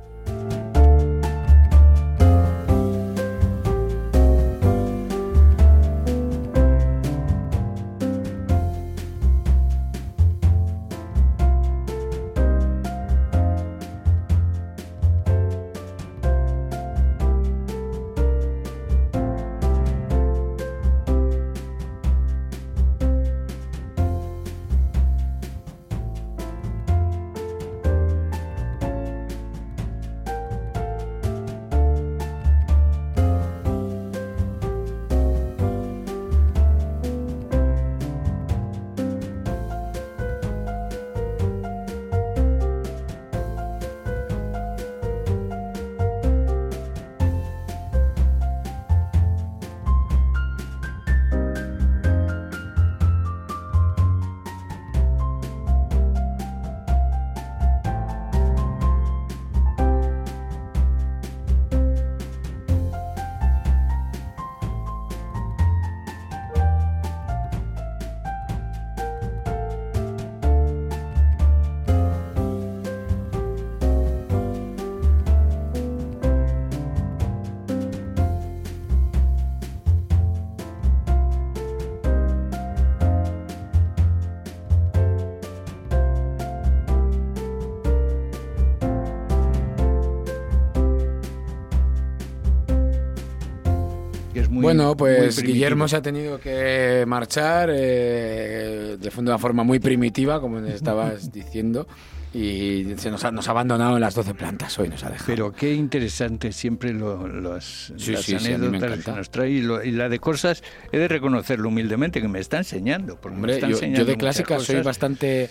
Bueno, 94.75 94.97
pues. 94.97 95.41
Guillermo 95.41 95.87
se 95.87 95.95
ha 95.97 96.01
tenido 96.01 96.39
que 96.39 97.03
marchar 97.07 97.69
eh, 97.73 98.97
de, 98.99 99.11
una 99.17 99.37
forma 99.37 99.63
muy 99.63 99.79
primitiva, 99.79 100.39
como 100.41 100.59
estabas 100.59 101.31
diciendo. 101.33 101.87
y 102.33 102.85
se 102.97 103.11
nos 103.11 103.23
ha, 103.25 103.31
nos 103.31 103.47
ha 103.47 103.51
abandonado 103.51 103.95
en 103.95 104.01
las 104.01 104.15
12 104.15 104.33
plantas 104.33 104.77
hoy, 104.79 104.89
nos 104.89 105.03
ha 105.03 105.09
dejado. 105.11 105.27
Pero 105.27 105.51
qué 105.53 105.73
interesante 105.73 106.51
siempre 106.51 106.91
lo- 106.91 107.27
los, 107.27 107.93
Sí, 107.97 108.11
las 108.13 108.21
sí, 108.23 108.33
anécdotas 108.35 109.03
que 109.05 109.11
nos 109.11 109.29
trae. 109.29 109.51
Y, 109.51 109.61
lo- 109.61 109.83
y 109.83 109.91
la 109.91 110.09
de 110.09 110.17
cosas, 110.19 110.63
he 110.91 110.97
de 110.97 111.07
reconocerlo 111.07 111.69
humildemente, 111.69 112.21
que 112.21 112.27
me 112.27 112.39
está 112.39 112.57
enseñando. 112.57 113.17
Porque 113.21 113.35
me 113.35 113.41
Hombre, 113.41 113.53
está 113.55 113.67
yo, 113.67 113.73
enseñando 113.75 113.99
yo 113.99 114.05
de 114.05 114.11
muchas 114.13 114.19
clásica 114.43 114.59
soy 114.59 114.81
bastante, 114.81 115.49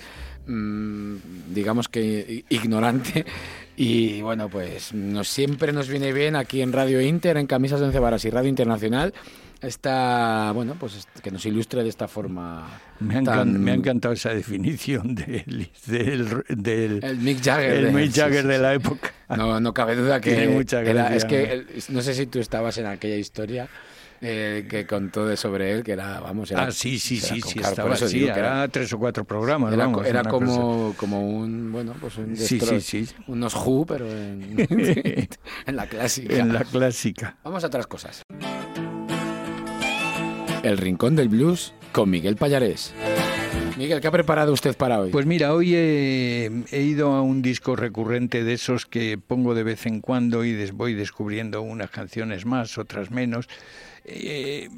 mm, 0.48 1.14
digamos 1.54 1.88
que 1.88 2.44
ignorante. 2.48 3.24
Y 3.76 4.20
bueno, 4.20 4.48
pues 4.50 4.92
nos, 4.92 5.28
siempre 5.28 5.72
nos 5.72 5.88
viene 5.88 6.12
bien 6.12 6.36
aquí 6.36 6.60
en 6.62 6.72
Radio 6.72 7.00
Inter, 7.00 7.36
en 7.38 7.46
Camisas 7.46 7.80
de 7.80 7.86
Once 7.86 7.98
Varas 7.98 8.24
y 8.26 8.30
Radio 8.30 8.48
Internacional, 8.50 9.14
esta, 9.62 10.50
bueno, 10.54 10.76
pues 10.78 11.06
que 11.22 11.30
nos 11.30 11.46
ilustre 11.46 11.82
de 11.82 11.88
esta 11.88 12.06
forma. 12.08 12.68
Me 13.00 13.16
ha, 13.18 13.22
tan- 13.22 13.60
me 13.62 13.70
ha 13.70 13.74
encantado 13.74 14.12
esa 14.12 14.34
definición 14.34 15.14
del, 15.14 15.70
del, 15.86 16.44
del- 16.48 17.02
El 17.04 17.16
Mick 17.18 17.42
Jagger. 17.42 17.72
el 17.72 17.84
de- 17.86 17.92
Mick 17.92 18.12
Jagger 18.12 18.42
sí, 18.42 18.48
de 18.48 18.56
sí. 18.56 18.62
la 18.62 18.74
época. 18.74 19.12
No, 19.36 19.58
no 19.60 19.72
cabe 19.72 19.96
duda 19.96 20.20
que 20.20 20.34
Tiene 20.34 20.48
mucha 20.54 20.80
era- 20.80 20.92
gracia, 21.08 21.16
es 21.16 21.24
que 21.24 21.46
¿no? 21.46 21.52
el- 21.52 21.66
no 21.88 22.02
sé 22.02 22.14
si 22.14 22.26
tú 22.26 22.40
estabas 22.40 22.76
en 22.78 22.86
aquella 22.86 23.16
historia 23.16 23.68
eh, 24.22 24.66
que 24.70 24.86
contó 24.86 25.26
de 25.26 25.36
sobre 25.36 25.72
él, 25.72 25.82
que 25.82 25.92
era, 25.92 26.20
vamos, 26.20 26.50
era, 26.52 26.62
ah, 26.64 26.70
sí, 26.70 26.98
sí, 26.98 27.18
sí, 27.18 27.40
sí, 27.42 27.58
claro, 27.58 27.70
estaba 27.70 27.94
así, 27.94 28.24
era- 28.24 28.68
tres 28.68 28.92
o 28.92 28.98
cuatro 28.98 29.24
programas. 29.24 29.72
Era, 29.72 29.84
vamos, 29.86 30.06
era 30.06 30.22
como, 30.24 30.94
como 30.96 31.28
un, 31.28 31.72
bueno, 31.72 31.94
pues 32.00 32.16
un 32.18 32.36
Sí, 32.36 32.58
sí, 32.60 32.80
sí. 32.80 33.08
unos 33.26 33.54
Who, 33.54 33.84
pero 33.86 34.06
en, 34.10 34.56
en 35.66 35.76
la 35.76 35.86
clásica. 35.86 36.36
En 36.38 36.52
la 36.52 36.64
clásica. 36.64 37.36
Vamos 37.44 37.64
a 37.64 37.66
otras 37.66 37.86
cosas. 37.86 38.22
El 40.62 40.78
Rincón 40.78 41.16
del 41.16 41.28
Blues 41.28 41.74
con 41.90 42.08
Miguel 42.08 42.36
Pallarés. 42.36 42.94
Miguel, 43.76 44.00
¿qué 44.00 44.06
ha 44.06 44.10
preparado 44.12 44.52
usted 44.52 44.76
para 44.76 45.00
hoy? 45.00 45.10
Pues 45.10 45.26
mira, 45.26 45.52
hoy 45.54 45.74
he, 45.74 46.50
he 46.70 46.82
ido 46.82 47.12
a 47.14 47.22
un 47.22 47.42
disco 47.42 47.74
recurrente 47.74 48.44
de 48.44 48.52
esos 48.52 48.86
que 48.86 49.18
pongo 49.18 49.54
de 49.54 49.62
vez 49.64 49.86
en 49.86 50.00
cuando 50.00 50.44
y 50.44 50.52
des- 50.52 50.72
voy 50.72 50.94
descubriendo 50.94 51.62
unas 51.62 51.90
canciones 51.90 52.44
más, 52.46 52.76
otras 52.78 53.10
menos. 53.10 53.48
Eh, 54.04 54.68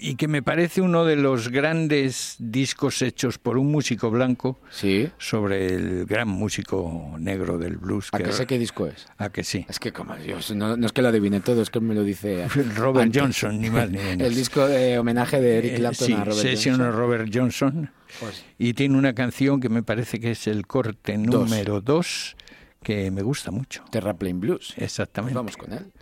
y 0.00 0.14
que 0.16 0.26
me 0.28 0.42
parece 0.42 0.80
uno 0.80 1.04
de 1.04 1.14
los 1.16 1.48
grandes 1.50 2.36
discos 2.38 3.00
hechos 3.02 3.38
por 3.38 3.58
un 3.58 3.70
músico 3.70 4.10
blanco 4.10 4.58
sí. 4.70 5.08
sobre 5.18 5.66
el 5.74 6.04
gran 6.06 6.28
músico 6.28 7.14
negro 7.18 7.58
del 7.58 7.76
blues. 7.76 8.08
¿A 8.12 8.18
que 8.18 8.32
sé 8.32 8.46
qué 8.46 8.58
disco 8.58 8.86
es? 8.86 9.06
¿A 9.18 9.30
que 9.30 9.42
sí? 9.44 9.66
Es 9.68 9.78
que 9.78 9.92
como 9.92 10.16
yo, 10.18 10.36
no, 10.54 10.76
no 10.76 10.86
es 10.86 10.92
que 10.92 11.02
lo 11.02 11.08
adivine 11.08 11.40
todo, 11.40 11.62
es 11.62 11.70
que 11.70 11.80
me 11.80 11.94
lo 11.94 12.02
dice 12.04 12.46
Robert 12.76 13.06
antes. 13.06 13.22
Johnson, 13.22 13.60
ni 13.60 13.70
más 13.70 13.88
ni 13.90 13.98
menos. 14.02 14.26
El 14.26 14.34
disco 14.34 14.66
de 14.66 14.98
homenaje 14.98 15.40
de 15.40 15.58
Eric 15.58 15.72
Eh, 15.72 15.76
Clapton 15.76 16.06
sí, 16.06 16.12
a 16.12 16.24
Robert 16.24 16.44
Johnson. 16.56 16.80
of 16.80 16.94
Robert 16.94 17.30
Johnson. 17.32 17.90
Pues, 18.20 18.44
Y 18.58 18.74
tiene 18.74 18.96
una 18.96 19.14
canción 19.14 19.60
que 19.60 19.68
me 19.68 19.82
parece 19.82 20.18
que 20.20 20.32
es 20.32 20.46
el 20.48 20.66
corte 20.66 21.18
número 21.18 21.80
2, 21.80 22.36
que 22.82 23.10
me 23.10 23.22
gusta 23.22 23.50
mucho. 23.50 23.84
Terraplane 23.90 24.38
Blues. 24.38 24.72
Pues 24.74 24.82
Exactamente. 24.84 25.34
vamos 25.34 25.56
con 25.56 25.72
él. 25.72 25.92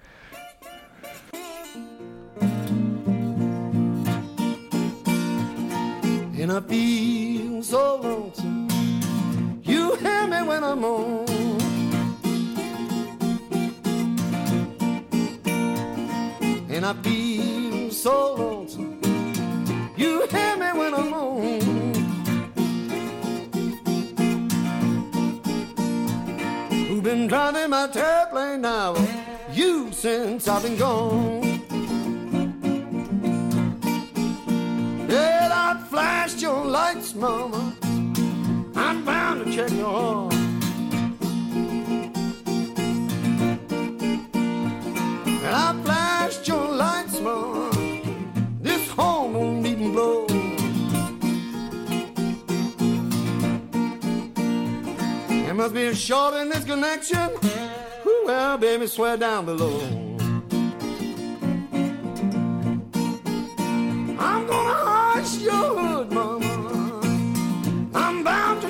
And 6.48 6.52
I 6.52 6.60
feel 6.60 7.60
so 7.60 7.96
lonesome. 7.96 8.68
You 9.64 9.96
hear 9.96 10.28
me 10.28 10.42
when 10.46 10.62
I'm 10.62 10.84
on. 10.84 11.26
And 16.70 16.86
I 16.86 16.94
feel 17.02 17.90
so 17.90 18.34
lonesome. 18.36 19.00
You 19.96 20.28
hear 20.28 20.56
me 20.56 20.72
when 20.78 20.94
I'm 20.94 21.12
on. 21.14 21.60
Who 26.86 27.02
been 27.02 27.26
driving 27.26 27.70
my 27.70 27.90
airplane 27.92 28.60
now? 28.60 28.94
You 29.50 29.90
since 29.90 30.46
I've 30.46 30.62
been 30.62 30.76
gone. 30.76 31.45
Lights, 36.76 37.14
mama. 37.14 37.72
I'm 38.84 39.02
bound 39.02 39.36
to 39.42 39.46
check 39.56 39.70
your 39.70 39.94
heart. 40.00 40.34
And 45.44 45.54
I 45.64 45.68
flashed 45.84 46.46
your 46.46 46.68
lights, 46.82 47.18
mama. 47.20 47.70
This 48.60 48.90
horn 48.90 49.32
won't 49.32 49.66
even 49.66 49.92
blow. 49.92 50.26
There 55.44 55.54
must 55.54 55.72
be 55.72 55.86
a 55.86 55.94
short 55.94 56.34
in 56.34 56.50
this 56.50 56.64
connection. 56.64 57.28
Well, 58.26 58.58
baby, 58.58 58.86
swear 58.86 59.16
down 59.16 59.46
below. 59.46 59.78
I'm 64.28 64.42
gonna 64.50 64.78
hush 64.90 65.38
your 65.38 65.66
hood, 65.78 66.12
mama. 66.12 66.35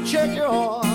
Check 0.07 0.37
your 0.37 0.49
heart. 0.49 0.87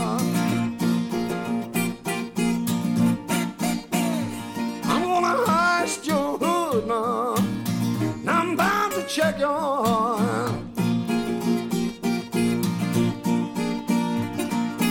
I'm 4.85 5.03
gonna 5.03 5.35
hush 5.45 6.07
your 6.07 6.37
hood, 6.37 6.87
mama. 6.87 7.35
I'm 8.25 8.55
bound 8.55 8.93
to 8.93 9.05
check 9.07 9.37
your 9.37 9.49
heart. 9.49 10.53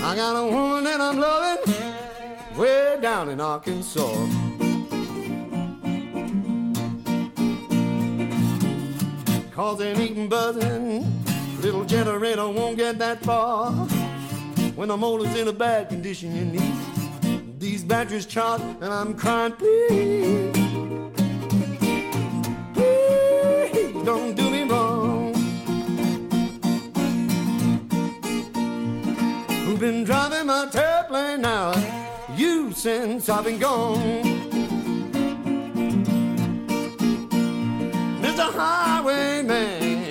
I 0.04 0.14
got 0.14 0.36
a 0.36 0.46
woman 0.52 0.84
that 0.84 1.00
I'm 1.00 1.18
loving 1.18 2.58
way 2.58 2.98
down 3.00 3.30
in 3.30 3.40
Arkansas. 3.40 4.26
Cause 9.54 9.80
it 9.80 9.98
ain't 9.98 10.28
buzzing. 10.28 11.06
Little 11.62 11.86
generator 11.86 12.48
won't 12.48 12.76
get 12.76 12.98
that 12.98 13.22
far. 13.24 13.88
When 14.80 14.88
the 14.88 14.96
motor's 14.96 15.38
in 15.38 15.46
a 15.46 15.52
bad 15.52 15.90
condition, 15.90 16.34
you 16.34 16.42
need 16.46 17.60
these 17.60 17.84
batteries 17.84 18.24
charged, 18.24 18.64
and 18.80 18.86
I'm 18.86 19.12
crying, 19.12 19.52
please. 19.52 20.56
Please 22.72 24.04
don't 24.06 24.34
do 24.34 24.48
me 24.48 24.62
wrong. 24.62 25.34
Who've 29.66 29.78
been 29.78 30.02
driving 30.02 30.46
my 30.46 30.70
airplane 30.74 31.42
now? 31.42 31.74
You 32.34 32.72
since 32.72 33.28
I've 33.28 33.44
been 33.44 33.58
gone. 33.58 33.98
Mr. 38.22 38.50
Highwayman, 38.50 40.10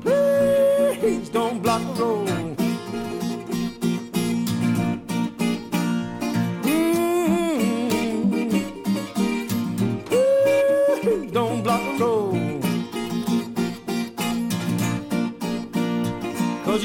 please 0.00 1.28
don't 1.28 1.62
block 1.62 1.82
the 1.96 2.02
road. 2.02 2.29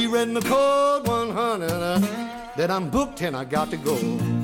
Read 0.07 0.33
the 0.33 0.41
code 0.41 1.07
100 1.07 1.69
uh, 1.69 1.99
that 2.55 2.69
I'm 2.69 2.89
booked 2.89 3.21
and 3.21 3.35
I 3.35 3.45
got 3.45 3.69
to 3.71 3.77
go. 3.77 4.34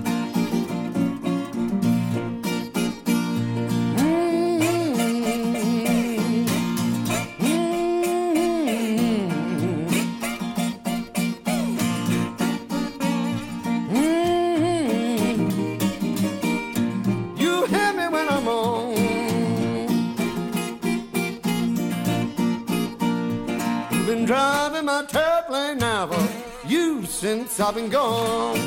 Since 27.22 27.60
I've 27.60 27.76
been 27.76 27.88
gone. 27.88 28.58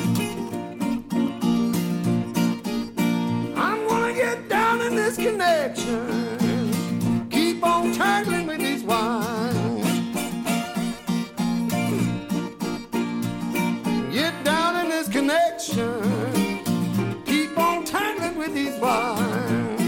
I'm 3.57 3.85
gonna 3.85 4.13
get 4.13 4.47
down 4.47 4.79
in 4.79 4.95
this 4.95 5.17
connection. 5.17 7.27
Keep 7.29 7.65
on 7.65 7.91
tangling 7.91 8.47
with 8.47 8.59
these 8.59 8.83
wires. 8.83 9.83
Get 14.13 14.41
down 14.45 14.85
in 14.85 14.89
this 14.89 15.09
connection. 15.09 16.63
Keep 17.25 17.57
on 17.57 17.83
tangling 17.83 18.37
with 18.37 18.53
these 18.53 18.79
wires. 18.79 19.81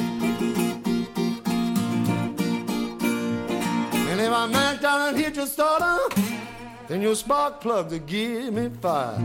And 4.10 4.20
if 4.20 4.34
I 4.34 4.46
mashed 4.48 4.84
out 4.84 5.08
and 5.08 5.18
hit 5.18 5.38
your 5.38 5.48
starter, 5.48 6.17
then 6.88 7.02
your 7.02 7.16
spark 7.16 7.62
plug 7.62 7.90
to 7.90 8.00
give 8.00 8.52
me 8.52 8.70
fire. 8.82 9.20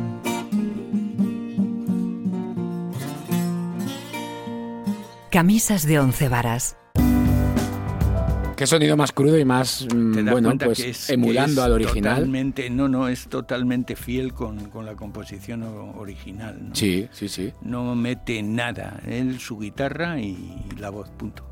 Camisas 5.30 5.86
de 5.86 5.98
once 5.98 6.28
varas. 6.28 6.76
Qué 8.54 8.66
sonido 8.66 8.96
más 8.96 9.12
crudo 9.12 9.38
y 9.38 9.44
más, 9.44 9.88
mm, 9.92 10.12
Te 10.12 10.22
bueno, 10.22 10.52
pues 10.56 10.78
que 10.82 10.90
es, 10.90 11.10
emulando 11.10 11.46
que 11.46 11.60
es 11.60 11.66
al 11.66 11.72
original. 11.72 12.14
Totalmente, 12.16 12.70
no, 12.70 12.86
no, 12.86 13.08
es 13.08 13.26
totalmente 13.28 13.96
fiel 13.96 14.34
con, 14.34 14.68
con 14.68 14.86
la 14.86 14.94
composición 14.94 15.62
original. 15.98 16.68
¿no? 16.68 16.74
Sí, 16.74 17.08
sí, 17.10 17.28
sí. 17.28 17.52
No 17.62 17.94
mete 17.96 18.42
nada, 18.42 19.00
él, 19.06 19.40
su 19.40 19.58
guitarra 19.58 20.20
y 20.20 20.68
la 20.78 20.90
voz, 20.90 21.10
punto. 21.10 21.51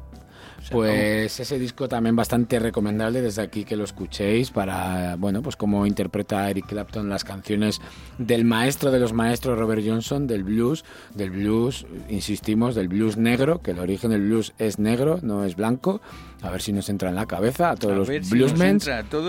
Pues 0.70 1.40
ese 1.40 1.58
disco 1.58 1.88
también 1.88 2.14
bastante 2.16 2.58
recomendable 2.58 3.22
desde 3.22 3.42
aquí 3.42 3.64
que 3.64 3.76
lo 3.76 3.84
escuchéis 3.84 4.50
para, 4.50 5.16
bueno, 5.16 5.42
pues 5.42 5.56
cómo 5.56 5.86
interpreta 5.86 6.50
Eric 6.50 6.66
Clapton 6.66 7.08
las 7.08 7.24
canciones 7.24 7.80
del 8.18 8.44
maestro 8.44 8.90
de 8.90 9.00
los 9.00 9.12
maestros 9.12 9.58
Robert 9.58 9.82
Johnson, 9.84 10.26
del 10.26 10.44
blues, 10.44 10.84
del 11.14 11.30
blues, 11.30 11.86
insistimos, 12.08 12.74
del 12.74 12.88
blues 12.88 13.16
negro, 13.16 13.62
que 13.62 13.72
el 13.72 13.78
origen 13.78 14.10
del 14.10 14.22
blues 14.22 14.52
es 14.58 14.78
negro, 14.78 15.18
no 15.22 15.44
es 15.44 15.56
blanco. 15.56 16.00
A 16.42 16.50
ver 16.50 16.62
si 16.62 16.72
nos 16.72 16.88
entra 16.88 17.08
en 17.08 17.16
la 17.16 17.26
cabeza 17.26 17.70
a 17.70 17.76
todos 17.76 17.94
A 17.94 17.96
los 17.96 18.08
si 18.08 18.34
bluesmen 18.34 18.78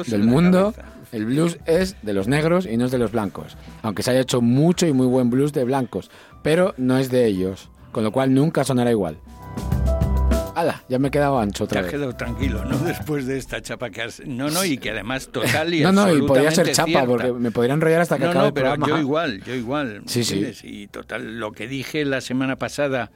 del 0.07 0.23
mundo. 0.23 0.73
cabeza. 0.73 0.93
El 1.11 1.25
blues 1.25 1.57
es 1.65 1.97
de 2.03 2.13
los 2.13 2.29
negros 2.29 2.65
y 2.65 2.77
no 2.77 2.85
es 2.85 2.91
de 2.91 2.97
los 2.97 3.11
blancos, 3.11 3.57
aunque 3.81 4.01
se 4.01 4.11
haya 4.11 4.21
hecho 4.21 4.39
mucho 4.41 4.87
y 4.87 4.93
muy 4.93 5.07
buen 5.07 5.29
blues 5.29 5.51
de 5.51 5.65
blancos, 5.65 6.09
pero 6.41 6.73
no 6.77 6.97
es 6.97 7.11
de 7.11 7.25
ellos, 7.25 7.69
con 7.91 8.05
lo 8.05 8.13
cual 8.13 8.33
nunca 8.33 8.63
sonará 8.63 8.91
igual. 8.91 9.17
¡Hala! 10.55 10.83
Ya 10.89 10.99
me 10.99 11.07
he 11.07 11.11
quedado 11.11 11.39
ancho 11.39 11.65
Te 11.65 11.71
otra 11.75 11.79
has 11.81 11.85
vez. 11.87 11.93
quedado 11.95 12.13
tranquilo, 12.15 12.63
¿no? 12.65 12.77
Después 12.79 13.25
de 13.25 13.37
esta 13.37 13.61
chapa 13.61 13.89
que 13.89 14.01
has... 14.01 14.21
No, 14.25 14.49
no, 14.49 14.63
y 14.65 14.77
que 14.77 14.91
además 14.91 15.27
total 15.31 15.73
y 15.73 15.81
No, 15.81 15.91
no, 15.91 16.13
y 16.13 16.21
podría 16.23 16.51
ser 16.51 16.71
chapa, 16.71 16.87
cierta. 16.87 17.07
porque 17.07 17.31
me 17.33 17.51
podría 17.51 17.73
enrollar 17.73 18.01
hasta 18.01 18.17
que 18.17 18.25
No, 18.25 18.29
acabe 18.31 18.43
no, 18.43 18.47
el 18.49 18.53
pero 18.53 18.67
programa. 18.69 18.87
yo 18.87 18.99
igual, 18.99 19.43
yo 19.43 19.55
igual. 19.55 20.01
Sí, 20.07 20.23
sí. 20.23 20.53
Y 20.63 20.87
total, 20.87 21.39
lo 21.39 21.51
que 21.51 21.67
dije 21.67 22.03
la 22.05 22.21
semana 22.21 22.57
pasada 22.57 23.11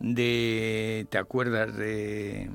de... 0.00 1.06
¿Te 1.10 1.18
acuerdas 1.18 1.76
de 1.76 2.50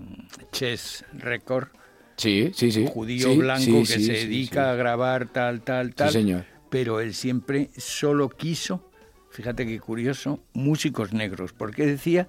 Chess 0.52 1.06
Record? 1.14 1.70
Sí, 2.18 2.52
sí, 2.54 2.72
sí. 2.72 2.86
judío 2.92 3.30
Sí, 3.32 3.38
blanco 3.38 3.62
sí, 3.64 3.80
que 3.82 3.86
sí, 3.86 4.04
se 4.06 4.16
sí, 4.16 4.28
dedica 4.28 4.64
sí. 4.66 4.70
a 4.72 4.76
grabar 4.76 5.28
tal, 5.28 5.62
tal, 5.62 5.94
tal. 5.94 6.10
señor. 6.12 6.46
Pero 6.70 7.00
él 7.00 7.14
siempre 7.14 7.70
solo 7.78 8.28
quiso, 8.30 8.90
fíjate 9.30 9.66
qué 9.66 9.80
curioso, 9.80 10.40
músicos 10.54 11.14
negros, 11.14 11.54
porque 11.54 11.86
decía 11.86 12.28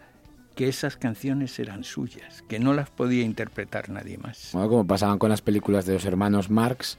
que 0.58 0.66
esas 0.66 0.96
canciones 0.96 1.56
eran 1.60 1.84
suyas, 1.84 2.42
que 2.48 2.58
no 2.58 2.74
las 2.74 2.90
podía 2.90 3.22
interpretar 3.22 3.90
nadie 3.90 4.18
más. 4.18 4.50
Bueno, 4.52 4.68
como 4.68 4.86
pasaban 4.88 5.20
con 5.20 5.30
las 5.30 5.40
películas 5.40 5.86
de 5.86 5.92
los 5.92 6.04
hermanos 6.04 6.50
Marx, 6.50 6.98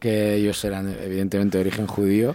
que 0.00 0.36
ellos 0.36 0.64
eran 0.64 0.88
evidentemente 0.88 1.58
de 1.58 1.60
origen 1.60 1.86
judío. 1.86 2.34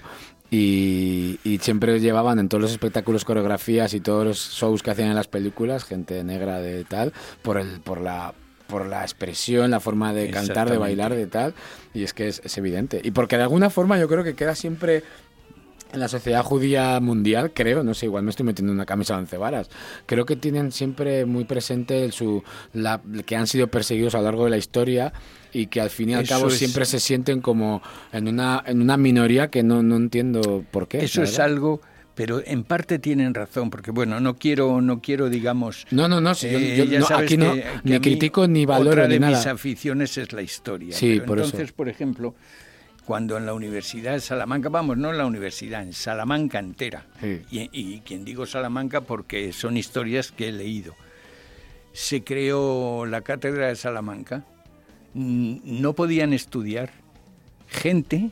Y, 0.51 1.39
y 1.43 1.57
siempre 1.57 1.99
llevaban 1.99 2.37
en 2.37 2.49
todos 2.49 2.61
los 2.61 2.71
espectáculos, 2.71 3.25
coreografías 3.25 3.95
y 3.95 3.99
todos 3.99 4.23
los 4.23 4.37
shows 4.37 4.83
que 4.83 4.91
hacían 4.91 5.09
en 5.09 5.15
las 5.15 5.27
películas, 5.27 5.85
gente 5.85 6.23
negra 6.23 6.59
de 6.59 6.83
tal, 6.83 7.13
por 7.41 7.57
el, 7.57 7.79
por 7.79 7.99
la 7.99 8.35
por 8.67 8.85
la 8.85 9.01
expresión, 9.01 9.71
la 9.71 9.79
forma 9.79 10.13
de 10.13 10.29
cantar, 10.29 10.69
de 10.69 10.77
bailar, 10.77 11.15
de 11.15 11.25
tal, 11.25 11.55
y 11.91 12.03
es 12.03 12.13
que 12.13 12.27
es, 12.27 12.39
es 12.45 12.55
evidente. 12.59 13.01
Y 13.03 13.09
porque 13.09 13.35
de 13.35 13.41
alguna 13.41 13.71
forma 13.71 13.97
yo 13.97 14.07
creo 14.07 14.23
que 14.23 14.35
queda 14.35 14.53
siempre 14.53 15.01
en 15.91 15.99
la 15.99 16.07
sociedad 16.07 16.43
judía 16.43 16.99
mundial, 16.99 17.51
creo, 17.53 17.83
no 17.83 17.93
sé, 17.93 18.05
igual 18.05 18.23
me 18.23 18.29
estoy 18.29 18.45
metiendo 18.45 18.71
en 18.71 18.77
una 18.77 18.85
camisa 18.85 19.15
de 19.15 19.21
once 19.21 19.37
varas, 19.37 19.69
creo 20.05 20.25
que 20.25 20.35
tienen 20.35 20.71
siempre 20.71 21.25
muy 21.25 21.45
presente 21.45 22.11
su, 22.11 22.43
la, 22.73 23.01
que 23.25 23.35
han 23.35 23.47
sido 23.47 23.67
perseguidos 23.67 24.13
a 24.15 24.19
lo 24.19 24.25
largo 24.25 24.43
de 24.45 24.51
la 24.51 24.57
historia 24.57 25.11
y 25.51 25.65
que 25.67 25.81
al 25.81 25.89
fin 25.89 26.09
y 26.11 26.13
al 26.13 26.23
Eso 26.25 26.35
cabo 26.35 26.47
es- 26.49 26.57
siempre 26.57 26.85
se 26.85 26.99
sienten 26.99 27.41
como 27.41 27.81
en 28.11 28.27
una, 28.27 28.63
en 28.67 28.81
una 28.81 28.97
minoría 28.97 29.49
que 29.49 29.63
no, 29.63 29.81
no 29.81 29.95
entiendo 29.95 30.63
por 30.69 30.87
qué. 30.87 31.03
Eso 31.03 31.23
es 31.23 31.39
algo, 31.39 31.81
pero 32.13 32.41
en 32.45 32.63
parte 32.65 32.99
tienen 32.99 33.33
razón, 33.33 33.69
porque 33.71 33.89
bueno, 33.91 34.19
no 34.19 34.35
quiero, 34.35 34.81
no 34.81 35.01
quiero, 35.01 35.29
digamos. 35.29 35.87
No, 35.89 36.07
no, 36.07 36.21
no, 36.21 36.35
si 36.35 36.51
yo- 36.51 36.59
eh, 36.59 36.87
yo 36.87 36.99
no, 36.99 37.07
aquí 37.17 37.35
no 37.37 37.53
que- 37.55 37.61
que 37.61 37.69
ni 37.83 37.99
critico 37.99 38.47
ni 38.47 38.65
valoro 38.65 38.91
Otra 38.91 39.07
ni 39.07 39.13
de 39.15 39.19
mis 39.21 39.29
nada. 39.39 39.51
aficiones 39.53 40.17
es 40.19 40.33
la 40.33 40.41
historia. 40.43 40.93
Sí, 40.95 41.13
pero 41.15 41.25
por 41.25 41.39
eso. 41.39 41.45
entonces, 41.47 41.71
por 41.71 41.89
ejemplo, 41.89 42.35
cuando 43.09 43.37
en 43.37 43.47
la 43.47 43.55
Universidad 43.55 44.11
de 44.13 44.19
Salamanca, 44.19 44.69
vamos, 44.69 44.95
no 44.95 45.09
en 45.09 45.17
la 45.17 45.25
universidad, 45.25 45.81
en 45.81 45.93
Salamanca 45.93 46.59
entera, 46.59 47.07
Sí. 47.19 47.41
y, 47.49 47.69
y 47.73 48.01
quien 48.01 48.23
digo 48.23 48.45
Salamanca 48.45 49.01
porque 49.01 49.51
son 49.51 49.77
historias 49.77 50.31
que 50.31 50.49
he 50.49 50.51
leído, 50.51 50.93
se 51.91 52.23
creó 52.23 53.07
la 53.07 53.21
cátedra 53.21 53.65
de 53.69 53.75
Salamanca, 53.75 54.43
mm, 55.15 55.81
no 55.81 55.93
podían 55.93 56.33
estudiar 56.33 56.91
gente 57.67 58.29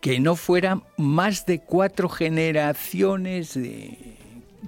que 0.00 0.18
no 0.18 0.34
fuera 0.34 0.80
más 0.96 1.46
de 1.46 1.60
cuatro 1.60 2.08
generaciones 2.08 3.54
de 3.54 4.16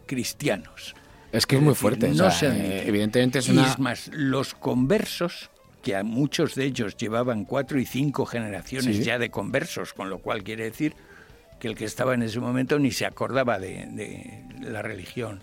cristianos. 0.06 0.94
Es 1.32 1.44
que 1.44 1.56
es 1.56 1.60
Es 1.60 1.64
muy 1.64 1.70
decir, 1.72 1.80
fuerte. 1.80 2.06
o 2.06 2.10
no 2.10 2.30
sea, 2.30 2.30
se 2.30 2.46
eh, 2.50 2.84
evidentemente 2.86 3.40
es 3.40 3.48
Y 3.48 3.50
una... 3.50 3.66
es 3.68 3.80
más, 3.80 4.10
los 4.12 4.54
conversos, 4.54 5.50
que 5.82 5.96
a 5.96 6.04
muchos 6.04 6.54
de 6.54 6.64
ellos 6.64 6.96
llevaban 6.96 7.44
cuatro 7.44 7.78
y 7.80 7.84
cinco 7.86 8.24
generaciones 8.24 8.96
Sí. 8.98 9.02
ya 9.02 9.18
de 9.18 9.30
conversos, 9.30 9.92
con 9.92 10.08
lo 10.10 10.18
cual 10.18 10.42
quiere 10.44 10.64
decir 10.64 10.94
que 11.58 11.68
el 11.68 11.74
que 11.76 11.84
estaba 11.84 12.14
en 12.14 12.22
ese 12.22 12.40
momento 12.40 12.78
ni 12.78 12.90
se 12.92 13.04
acordaba 13.06 13.58
de, 13.58 13.86
de 13.90 14.44
la 14.70 14.82
religión 14.82 15.40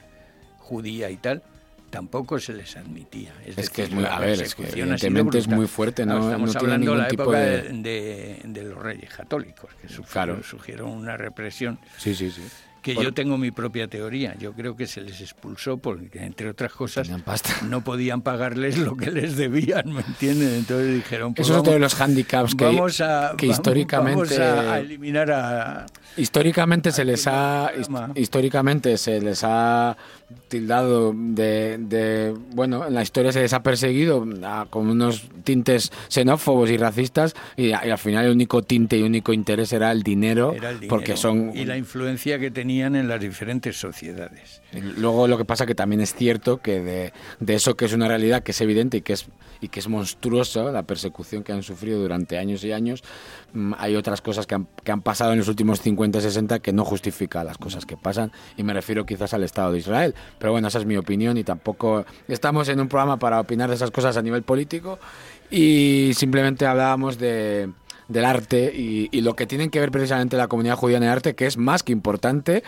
judía 0.58 1.10
y 1.10 1.18
tal, 1.18 1.44
tampoco 1.90 2.40
se 2.40 2.54
les 2.54 2.78
admitía. 2.78 3.34
Es, 3.46 3.58
Es 3.58 3.70
que 3.70 3.82
decir, 3.82 3.86
es 3.86 3.92
muy- 3.92 4.04
la 4.04 4.16
a 4.18 4.20
ver, 4.20 4.42
es 4.42 4.54
que 4.56 4.64
evidentemente 4.68 5.38
es 5.40 5.46
brutal. 5.46 5.58
muy 5.58 5.68
fuerte, 5.68 6.06
no- 6.06 6.22
estamos 6.24 6.54
no 6.54 6.60
hablando 6.60 6.92
de 6.92 6.98
la 7.00 7.08
tipo 7.08 7.24
época 7.24 7.40
de- 7.40 7.62
de, 7.82 8.42
de 8.46 8.64
los 8.64 8.78
reyes 8.78 9.10
católicos, 9.10 9.72
que 9.82 9.88
sufrieron, 9.90 10.36
Claro. 10.36 10.44
sufrieron 10.44 10.90
una 10.92 11.18
represión 11.18 11.80
Sí, 11.98 12.14
sí, 12.14 12.30
sí. 12.32 12.44
Que 12.90 12.96
Por- 12.96 13.04
yo 13.04 13.14
tengo 13.14 13.38
mi 13.38 13.52
propia 13.52 13.88
teoría. 13.88 14.36
Yo 14.40 14.54
creo 14.54 14.76
que 14.76 14.88
se 14.88 15.02
les 15.02 15.22
expulsó 15.22 15.78
porque, 15.78 16.24
entre 16.24 16.50
otras 16.50 16.72
cosas, 16.74 17.10
no 17.64 17.84
podían 17.84 18.22
pagarles 18.22 18.78
lo 18.78 18.96
que 18.98 19.12
les 19.12 19.36
debían, 19.36 19.94
¿me 19.94 20.02
entienden? 20.02 20.54
Entonces 20.56 20.96
dijeron, 20.96 21.34
pues 21.34 21.48
Eso 21.48 21.54
es 21.56 21.60
otro 21.62 21.74
de 21.74 21.80
vamos- 21.80 21.94
los 21.94 22.02
handicaps 22.02 22.56
que, 22.56 22.66
vamos 22.66 23.02
a, 23.02 23.34
que 23.38 23.46
vamos- 23.48 23.58
históricamente... 23.60 24.38
vamos 24.40 24.40
a, 24.40 24.74
a 24.74 24.80
eliminar 24.80 25.32
a... 25.32 25.86
Históricamente 26.18 26.92
se 26.92 27.06
les 27.06 27.28
ha 27.28 27.72
históricamente 28.16 28.98
se 28.98 29.22
les 29.22 29.42
ha 29.44 29.96
tildado 30.48 31.14
de, 31.16 31.78
de- 31.80 32.34
bueno 32.54 32.88
en 32.88 32.94
la 32.94 33.02
historia 33.02 33.32
se 33.32 33.42
les 33.42 33.54
ha 33.54 33.64
perseguido 33.64 34.26
a- 34.44 34.68
con 34.70 34.88
unos 34.90 35.28
tintes 35.44 35.92
xenófobos 36.08 36.70
y 36.70 36.78
racistas 36.78 37.36
y, 37.58 37.72
a- 37.72 37.86
y 37.86 37.90
al 37.90 37.98
final 37.98 38.26
el 38.26 38.32
único 38.32 38.62
tinte 38.62 38.98
y 38.98 39.02
único 39.04 39.34
interés 39.34 39.74
era 39.74 39.92
el 39.92 40.04
dinero, 40.04 40.54
Era 40.54 40.70
el 40.72 40.80
dinero 40.80 40.90
porque 40.96 41.18
son 41.18 41.52
y 41.56 41.66
la 41.66 41.78
influencia 41.78 42.40
que 42.40 42.52
tenían 42.52 42.96
en 42.96 43.08
las 43.08 43.20
diferentes 43.22 43.80
sociedades. 43.80 44.62
Luego 44.72 45.28
lo 45.28 45.38
que 45.38 45.46
pasa 45.46 45.66
que 45.66 45.76
también 45.76 46.02
es 46.02 46.14
cierto 46.14 46.58
que 46.62 46.80
de, 46.82 47.54
eso 47.54 47.76
que 47.76 47.86
es 47.86 47.94
una 47.94 48.08
realidad 48.08 48.44
que 48.44 48.52
es 48.52 48.62
evidente 48.62 48.98
y 48.98 49.02
que 49.02 49.14
es 49.14 49.28
y 49.62 49.68
que 49.68 49.82
es 49.82 49.90
monstruosa 49.90 50.72
la 50.72 50.84
persecución 50.84 51.44
que 51.44 51.52
han 51.52 51.64
sufrido 51.64 52.00
durante 52.00 52.38
años 52.38 52.64
y 52.64 52.72
años, 52.72 53.04
mm, 53.52 53.74
hay 53.78 53.98
otras 53.98 54.22
cosas 54.22 54.48
que 54.48 54.56
han, 54.56 54.68
que 54.86 54.92
han 54.92 55.02
pasado 55.02 55.34
en 55.34 55.40
los 55.40 55.50
últimos 55.50 55.82
50 55.82 56.22
60 56.22 56.60
que 56.60 56.72
no 56.72 56.86
justifica 56.86 57.44
las 57.44 57.58
cosas 57.58 57.86
que 57.86 57.98
pasan 57.98 58.32
y 58.56 58.64
me 58.64 58.74
refiero 58.74 59.06
quizás 59.06 59.34
al 59.34 59.44
Estado 59.44 59.74
de 59.74 59.80
Israel. 59.80 60.16
Pero 60.38 60.54
bueno, 60.54 60.70
esa 60.70 60.80
es 60.80 60.86
mi 60.86 60.96
opinión 60.96 61.38
y 61.38 61.44
tampoco 61.44 62.06
estamos 62.28 62.70
en 62.70 62.80
un 62.80 62.88
programa 62.88 63.18
para 63.18 63.40
opinar 63.40 63.70
de 63.70 63.76
esas 63.76 63.92
cosas 63.92 64.16
a 64.16 64.22
nivel 64.22 64.44
político 64.44 65.00
y 65.52 66.12
simplemente 66.14 66.66
hablábamos 66.66 67.18
de 67.18 67.70
del 68.10 68.26
arte 68.26 68.74
y, 68.76 69.08
y 69.12 69.22
lo 69.22 69.36
que 69.36 69.46
tienen 69.46 69.70
que 69.70 69.80
ver 69.80 69.92
precisamente 69.92 70.36
la 70.36 70.48
comunidad 70.48 70.76
judía 70.76 70.98
en 70.98 71.04
el 71.04 71.10
arte, 71.10 71.36
que 71.36 71.46
es 71.46 71.58
más 71.58 71.84
que 71.84 71.94
importante 71.94 72.64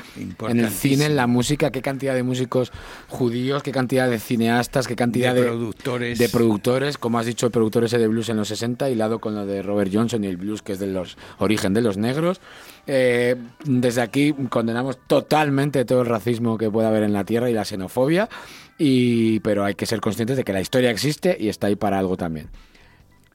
en 0.48 0.60
el 0.60 0.70
cine, 0.70 1.06
en 1.06 1.16
la 1.16 1.28
música, 1.28 1.72
qué 1.72 1.82
cantidad 1.82 2.14
de 2.14 2.24
músicos 2.24 2.72
judíos, 3.10 3.64
qué 3.64 3.72
cantidad 3.72 4.10
de 4.10 4.20
cineastas, 4.20 4.88
qué 4.88 4.96
cantidad 4.96 5.34
De 5.34 5.42
de, 5.42 5.48
productores. 5.48 6.20
de 6.20 6.30
productores, 6.30 6.98
como 6.98 7.20
has 7.20 7.26
dicho, 7.26 7.48
el 7.48 7.52
productor 7.52 7.84
ese 7.84 7.98
de 7.98 8.08
blues 8.08 8.30
en 8.30 8.38
los 8.38 8.48
60, 8.48 8.90
hilado 8.90 9.20
con 9.20 9.36
lo 9.36 9.46
de 9.46 9.62
Robert 9.62 9.92
Johnson 9.94 10.24
y 10.24 10.28
el 10.28 10.38
blues 10.38 10.62
que 10.62 10.74
es 10.74 10.80
de 10.80 10.88
los 10.88 11.18
origen 11.40 11.74
de 11.74 11.82
los 11.82 11.98
negros. 11.98 12.40
Eh, 12.88 13.36
desde 13.66 14.02
aquí 14.02 14.34
condenamos 14.50 14.98
totalmente 15.08 15.86
todo 15.86 16.02
el 16.02 16.08
racismo 16.08 16.58
que 16.58 16.70
pueda 16.70 16.90
haber 16.90 17.04
en 17.04 17.14
la 17.14 17.24
tierra 17.24 17.50
y 17.50 17.54
la 17.54 17.66
xenofobia, 17.66 18.30
y, 18.78 19.40
pero 19.42 19.64
hay 19.64 19.76
que 19.76 19.86
ser 19.86 20.02
conscientes 20.02 20.38
de 20.38 20.44
que 20.44 20.54
la 20.54 20.62
historia 20.62 20.92
existe 20.92 21.36
y 21.40 21.50
está 21.50 21.68
ahí 21.68 21.76
para 21.76 22.00
algo 22.00 22.18
también. 22.18 22.50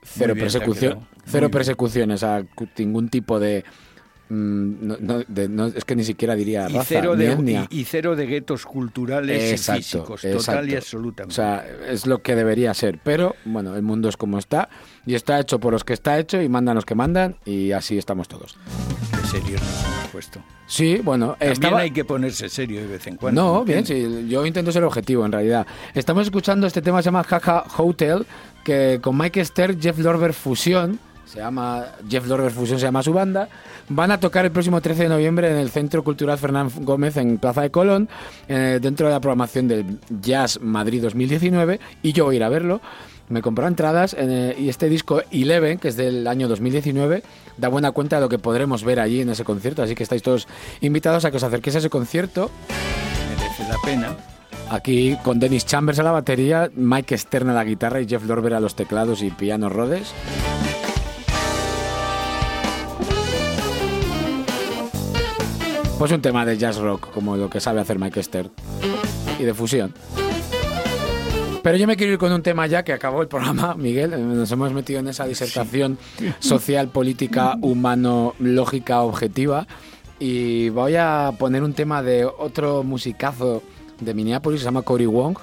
Cero 0.07 0.35
bien 0.35 0.45
persecución, 0.47 1.09
cero 1.27 1.51
persecuciones 1.51 2.23
a 2.23 2.43
ningún 2.79 3.09
tipo 3.09 3.39
de, 3.41 3.65
mm, 4.29 4.87
no, 4.87 4.97
no- 5.01 5.25
de- 5.27 5.49
no- 5.49 5.67
es 5.67 5.85
que 5.85 5.95
ni 5.97 6.05
siquiera 6.05 6.35
diría 6.35 6.69
Y 6.69 6.75
raza, 6.75 6.85
cero, 6.89 7.17
ni 7.17 7.25
de, 7.25 7.33
etnia. 7.33 7.67
y, 7.71 7.81
y 7.81 7.85
cero 7.85 8.17
de 8.17 8.27
guetos 8.27 8.65
culturales 8.67 9.43
y 9.43 9.51
Exacto, 9.51 9.83
físicos, 9.83 10.21
total 10.23 10.35
exacto. 10.37 10.67
y 10.67 10.75
O 10.75 10.79
absolutamente. 10.79 11.35
sea, 11.35 11.67
es 11.89 12.07
lo 12.07 12.23
que 12.23 12.35
debería 12.35 12.73
ser. 12.75 12.99
Pero, 13.03 13.35
bueno, 13.45 13.77
el 13.77 13.83
mundo 13.83 14.09
es 14.09 14.17
como 14.17 14.39
está. 14.39 14.69
Y 15.07 15.15
está 15.15 15.39
hecho 15.39 15.61
por 15.61 15.73
los 15.73 15.85
que 15.85 15.93
está 15.93 16.19
hecho 16.19 16.41
y 16.43 16.49
mandan 16.49 16.75
los 16.75 16.85
que 16.85 16.95
mandan. 16.95 17.37
Y 17.45 17.73
así 17.73 17.97
estamos 17.99 18.27
todos. 18.29 18.57
Qué 19.13 19.27
serios 19.29 19.61
nos 19.63 19.85
hemos 19.85 20.09
puesto. 20.13 20.41
Sí, 20.69 20.97
bueno, 21.05 21.31
También 21.39 21.53
estaba... 21.53 21.79
hay 21.81 21.91
que 21.93 22.05
ponerse 22.05 22.49
serio 22.49 22.81
de 22.81 22.87
vez 22.89 23.07
en 23.07 23.17
cuando. 23.17 23.41
No, 23.41 23.59
¿me 23.65 23.73
bien, 23.75 23.87
sí, 23.87 24.27
yo 24.29 24.45
intento 24.45 24.73
ser 24.73 24.83
objetivo 24.83 25.25
en 25.25 25.31
realidad. 25.31 25.65
Estamos 25.95 26.25
escuchando 26.25 26.67
este 26.67 26.83
tema, 26.83 27.01
se 27.03 27.07
llama 27.07 27.23
Jaja 27.23 27.65
Hotel, 27.79 28.27
que 28.67 28.99
con 29.01 29.17
Mike 29.17 29.45
Stern, 29.45 29.81
Jeff 29.81 29.97
Lorber 30.01 30.33
Fusión, 30.33 30.99
se 31.25 31.39
llama 31.39 31.85
Jeff 32.09 32.27
Lorber 32.27 32.51
Fusion, 32.51 32.81
se 32.81 32.87
llama 32.87 33.01
su 33.01 33.13
banda. 33.13 33.49
Van 33.89 34.11
a 34.11 34.19
tocar 34.19 34.45
el 34.45 34.51
próximo 34.51 34.81
13 34.81 35.05
de 35.05 35.09
noviembre 35.09 35.49
en 35.49 35.57
el 35.57 35.71
Centro 35.71 36.03
Cultural 36.03 36.37
Fernán 36.37 36.69
Gómez 36.81 37.17
en 37.17 37.39
Plaza 37.39 37.63
de 37.63 37.71
Colón, 37.71 38.09
eh, 38.49 38.81
dentro 38.83 39.07
de 39.07 39.13
la 39.13 39.21
programación 39.21 39.69
del 39.69 40.01
Jazz 40.21 40.59
Madrid 40.61 41.01
2019, 41.01 41.79
y 42.03 42.13
yo 42.13 42.25
voy 42.25 42.35
a 42.35 42.39
ir 42.39 42.45
a 42.45 42.49
verlo. 42.49 42.81
Me 43.29 43.41
compró 43.41 43.69
entradas 43.69 44.17
eh, 44.19 44.57
y 44.59 44.69
este 44.69 44.89
disco 44.89 45.23
Eleven, 45.31 45.79
que 45.79 45.89
es 45.89 45.97
del 45.97 46.27
año 46.27 46.49
2019, 46.49 47.23
da 47.57 47.69
buena 47.69 47.93
cuenta 47.93 48.17
de 48.17 48.23
lo 48.23 48.29
que 48.29 48.41
podremos 48.41 48.83
ver 48.83 48.99
allí 48.99 49.21
en 49.21 49.31
ese 49.31 49.45
concierto, 49.45 49.83
así 49.83 49.95
que 49.95 50.03
estáis 50.03 50.23
todos 50.23 50.49
invitados 50.81 51.25
a 51.25 51.31
que 51.31 51.37
os 51.37 51.43
acerquéis 51.45 51.77
a 51.77 51.79
ese 51.79 51.91
concierto. 51.91 52.51
Merece 53.31 53.69
la 53.69 53.79
pena. 53.85 54.36
Aquí 54.71 55.17
con 55.23 55.39
Dennis 55.39 55.65
Chambers 55.65 55.99
a 56.01 56.03
la 56.03 56.11
batería, 56.11 56.71
Mike 56.75 57.17
Stern 57.17 57.51
a 57.51 57.55
la 57.55 57.65
guitarra 57.65 58.01
y 58.01 58.09
Jeff 58.09 58.25
Lorber 58.25 58.55
a 58.55 58.61
los 58.61 58.75
teclados 58.75 59.23
y 59.23 59.31
piano 59.31 59.69
Rhodes. 59.69 60.13
Pues 65.99 66.13
un 66.13 66.21
tema 66.21 66.45
de 66.45 66.59
jazz 66.59 66.77
rock, 66.77 67.11
como 67.11 67.37
lo 67.37 67.49
que 67.49 67.59
sabe 67.59 67.81
hacer 67.81 67.99
Mike 67.99 68.23
Stern. 68.23 68.51
Y 69.39 69.45
de 69.45 69.55
fusión. 69.55 69.95
Pero 71.63 71.79
yo 71.79 71.87
me 71.87 71.97
quiero 71.97 72.13
ir 72.13 72.19
con 72.19 72.33
un 72.33 72.43
tema 72.43 72.67
ya 72.67 72.83
que 72.83 72.93
acabó 72.93 73.23
el 73.23 73.29
programa, 73.29 73.75
Miguel. 73.79 74.11
Nos 74.37 74.51
hemos 74.53 74.73
metido 74.73 75.01
en 75.01 75.09
esa 75.09 75.27
disertación 75.27 75.99
social, 76.39 76.89
política, 76.89 77.57
humano, 77.61 78.35
lógica, 78.39 79.01
objetiva. 79.01 79.67
Y 80.19 80.69
voy 80.71 80.97
a 80.97 81.33
poner 81.39 81.63
un 81.63 81.73
tema 81.73 82.03
de 82.03 82.25
otro 82.25 82.83
musicazo 82.83 83.63
de 84.01 84.15
Minneapolis, 84.15 84.61
se 84.61 84.65
llama 84.67 84.83
Cory 84.83 85.07
Wong. 85.07 85.37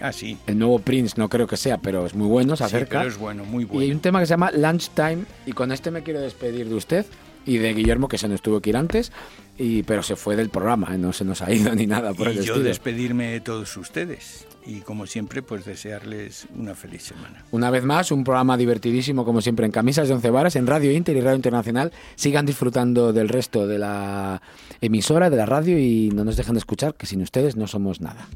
Ah, 0.00 0.12
sí. 0.12 0.38
El 0.46 0.58
nuevo 0.58 0.78
Prince 0.78 1.14
no 1.18 1.28
creo 1.28 1.46
que 1.46 1.56
sea, 1.58 1.76
pero 1.78 2.06
es 2.06 2.14
muy 2.14 2.26
bueno, 2.26 2.56
se 2.56 2.64
Sí, 2.64 2.68
acerca. 2.76 2.98
pero 3.00 3.10
es 3.10 3.18
bueno, 3.18 3.44
muy 3.44 3.64
Y 3.64 3.66
hay 3.66 3.72
bueno. 3.76 3.94
un 3.94 4.00
tema 4.00 4.20
que 4.20 4.26
se 4.26 4.30
llama 4.30 4.50
Lunchtime 4.52 5.24
y 5.46 5.52
con 5.52 5.72
este 5.72 5.90
me 5.90 6.02
quiero 6.02 6.20
despedir 6.20 6.68
de 6.68 6.74
usted 6.74 7.04
y 7.46 7.58
de 7.58 7.74
Guillermo 7.74 8.08
que 8.08 8.18
se 8.18 8.28
nos 8.28 8.42
tuvo 8.42 8.60
que 8.60 8.70
ir 8.70 8.76
antes, 8.76 9.12
y, 9.58 9.82
pero 9.82 10.02
se 10.02 10.16
fue 10.16 10.36
del 10.36 10.48
programa, 10.48 10.94
¿eh? 10.94 10.98
no 10.98 11.12
se 11.12 11.24
nos 11.24 11.42
ha 11.42 11.52
ido 11.52 11.74
ni 11.74 11.86
nada 11.86 12.14
por 12.14 12.28
Y 12.28 12.30
el 12.30 12.36
yo 12.36 12.40
estilo. 12.54 12.60
despedirme 12.60 13.32
de 13.32 13.40
todos 13.40 13.76
ustedes. 13.76 14.46
Y 14.66 14.80
como 14.80 15.06
siempre, 15.06 15.40
pues 15.42 15.64
desearles 15.64 16.46
una 16.54 16.74
feliz 16.74 17.02
semana. 17.02 17.44
Una 17.50 17.70
vez 17.70 17.82
más, 17.82 18.12
un 18.12 18.24
programa 18.24 18.58
divertidísimo 18.58 19.24
como 19.24 19.40
siempre 19.40 19.64
en 19.64 19.72
Camisas 19.72 20.06
de 20.06 20.14
Once 20.14 20.28
Varas, 20.30 20.54
en 20.54 20.66
Radio 20.66 20.92
Inter 20.92 21.16
y 21.16 21.20
Radio 21.20 21.36
Internacional. 21.36 21.92
Sigan 22.14 22.44
disfrutando 22.44 23.12
del 23.14 23.30
resto 23.30 23.66
de 23.66 23.78
la 23.78 24.42
emisora, 24.82 25.30
de 25.30 25.36
la 25.38 25.46
radio 25.46 25.78
y 25.78 26.10
no 26.14 26.24
nos 26.24 26.36
dejen 26.36 26.54
de 26.54 26.58
escuchar, 26.58 26.94
que 26.94 27.06
sin 27.06 27.22
ustedes 27.22 27.56
no 27.56 27.66
somos 27.66 28.02
nada. 28.02 28.28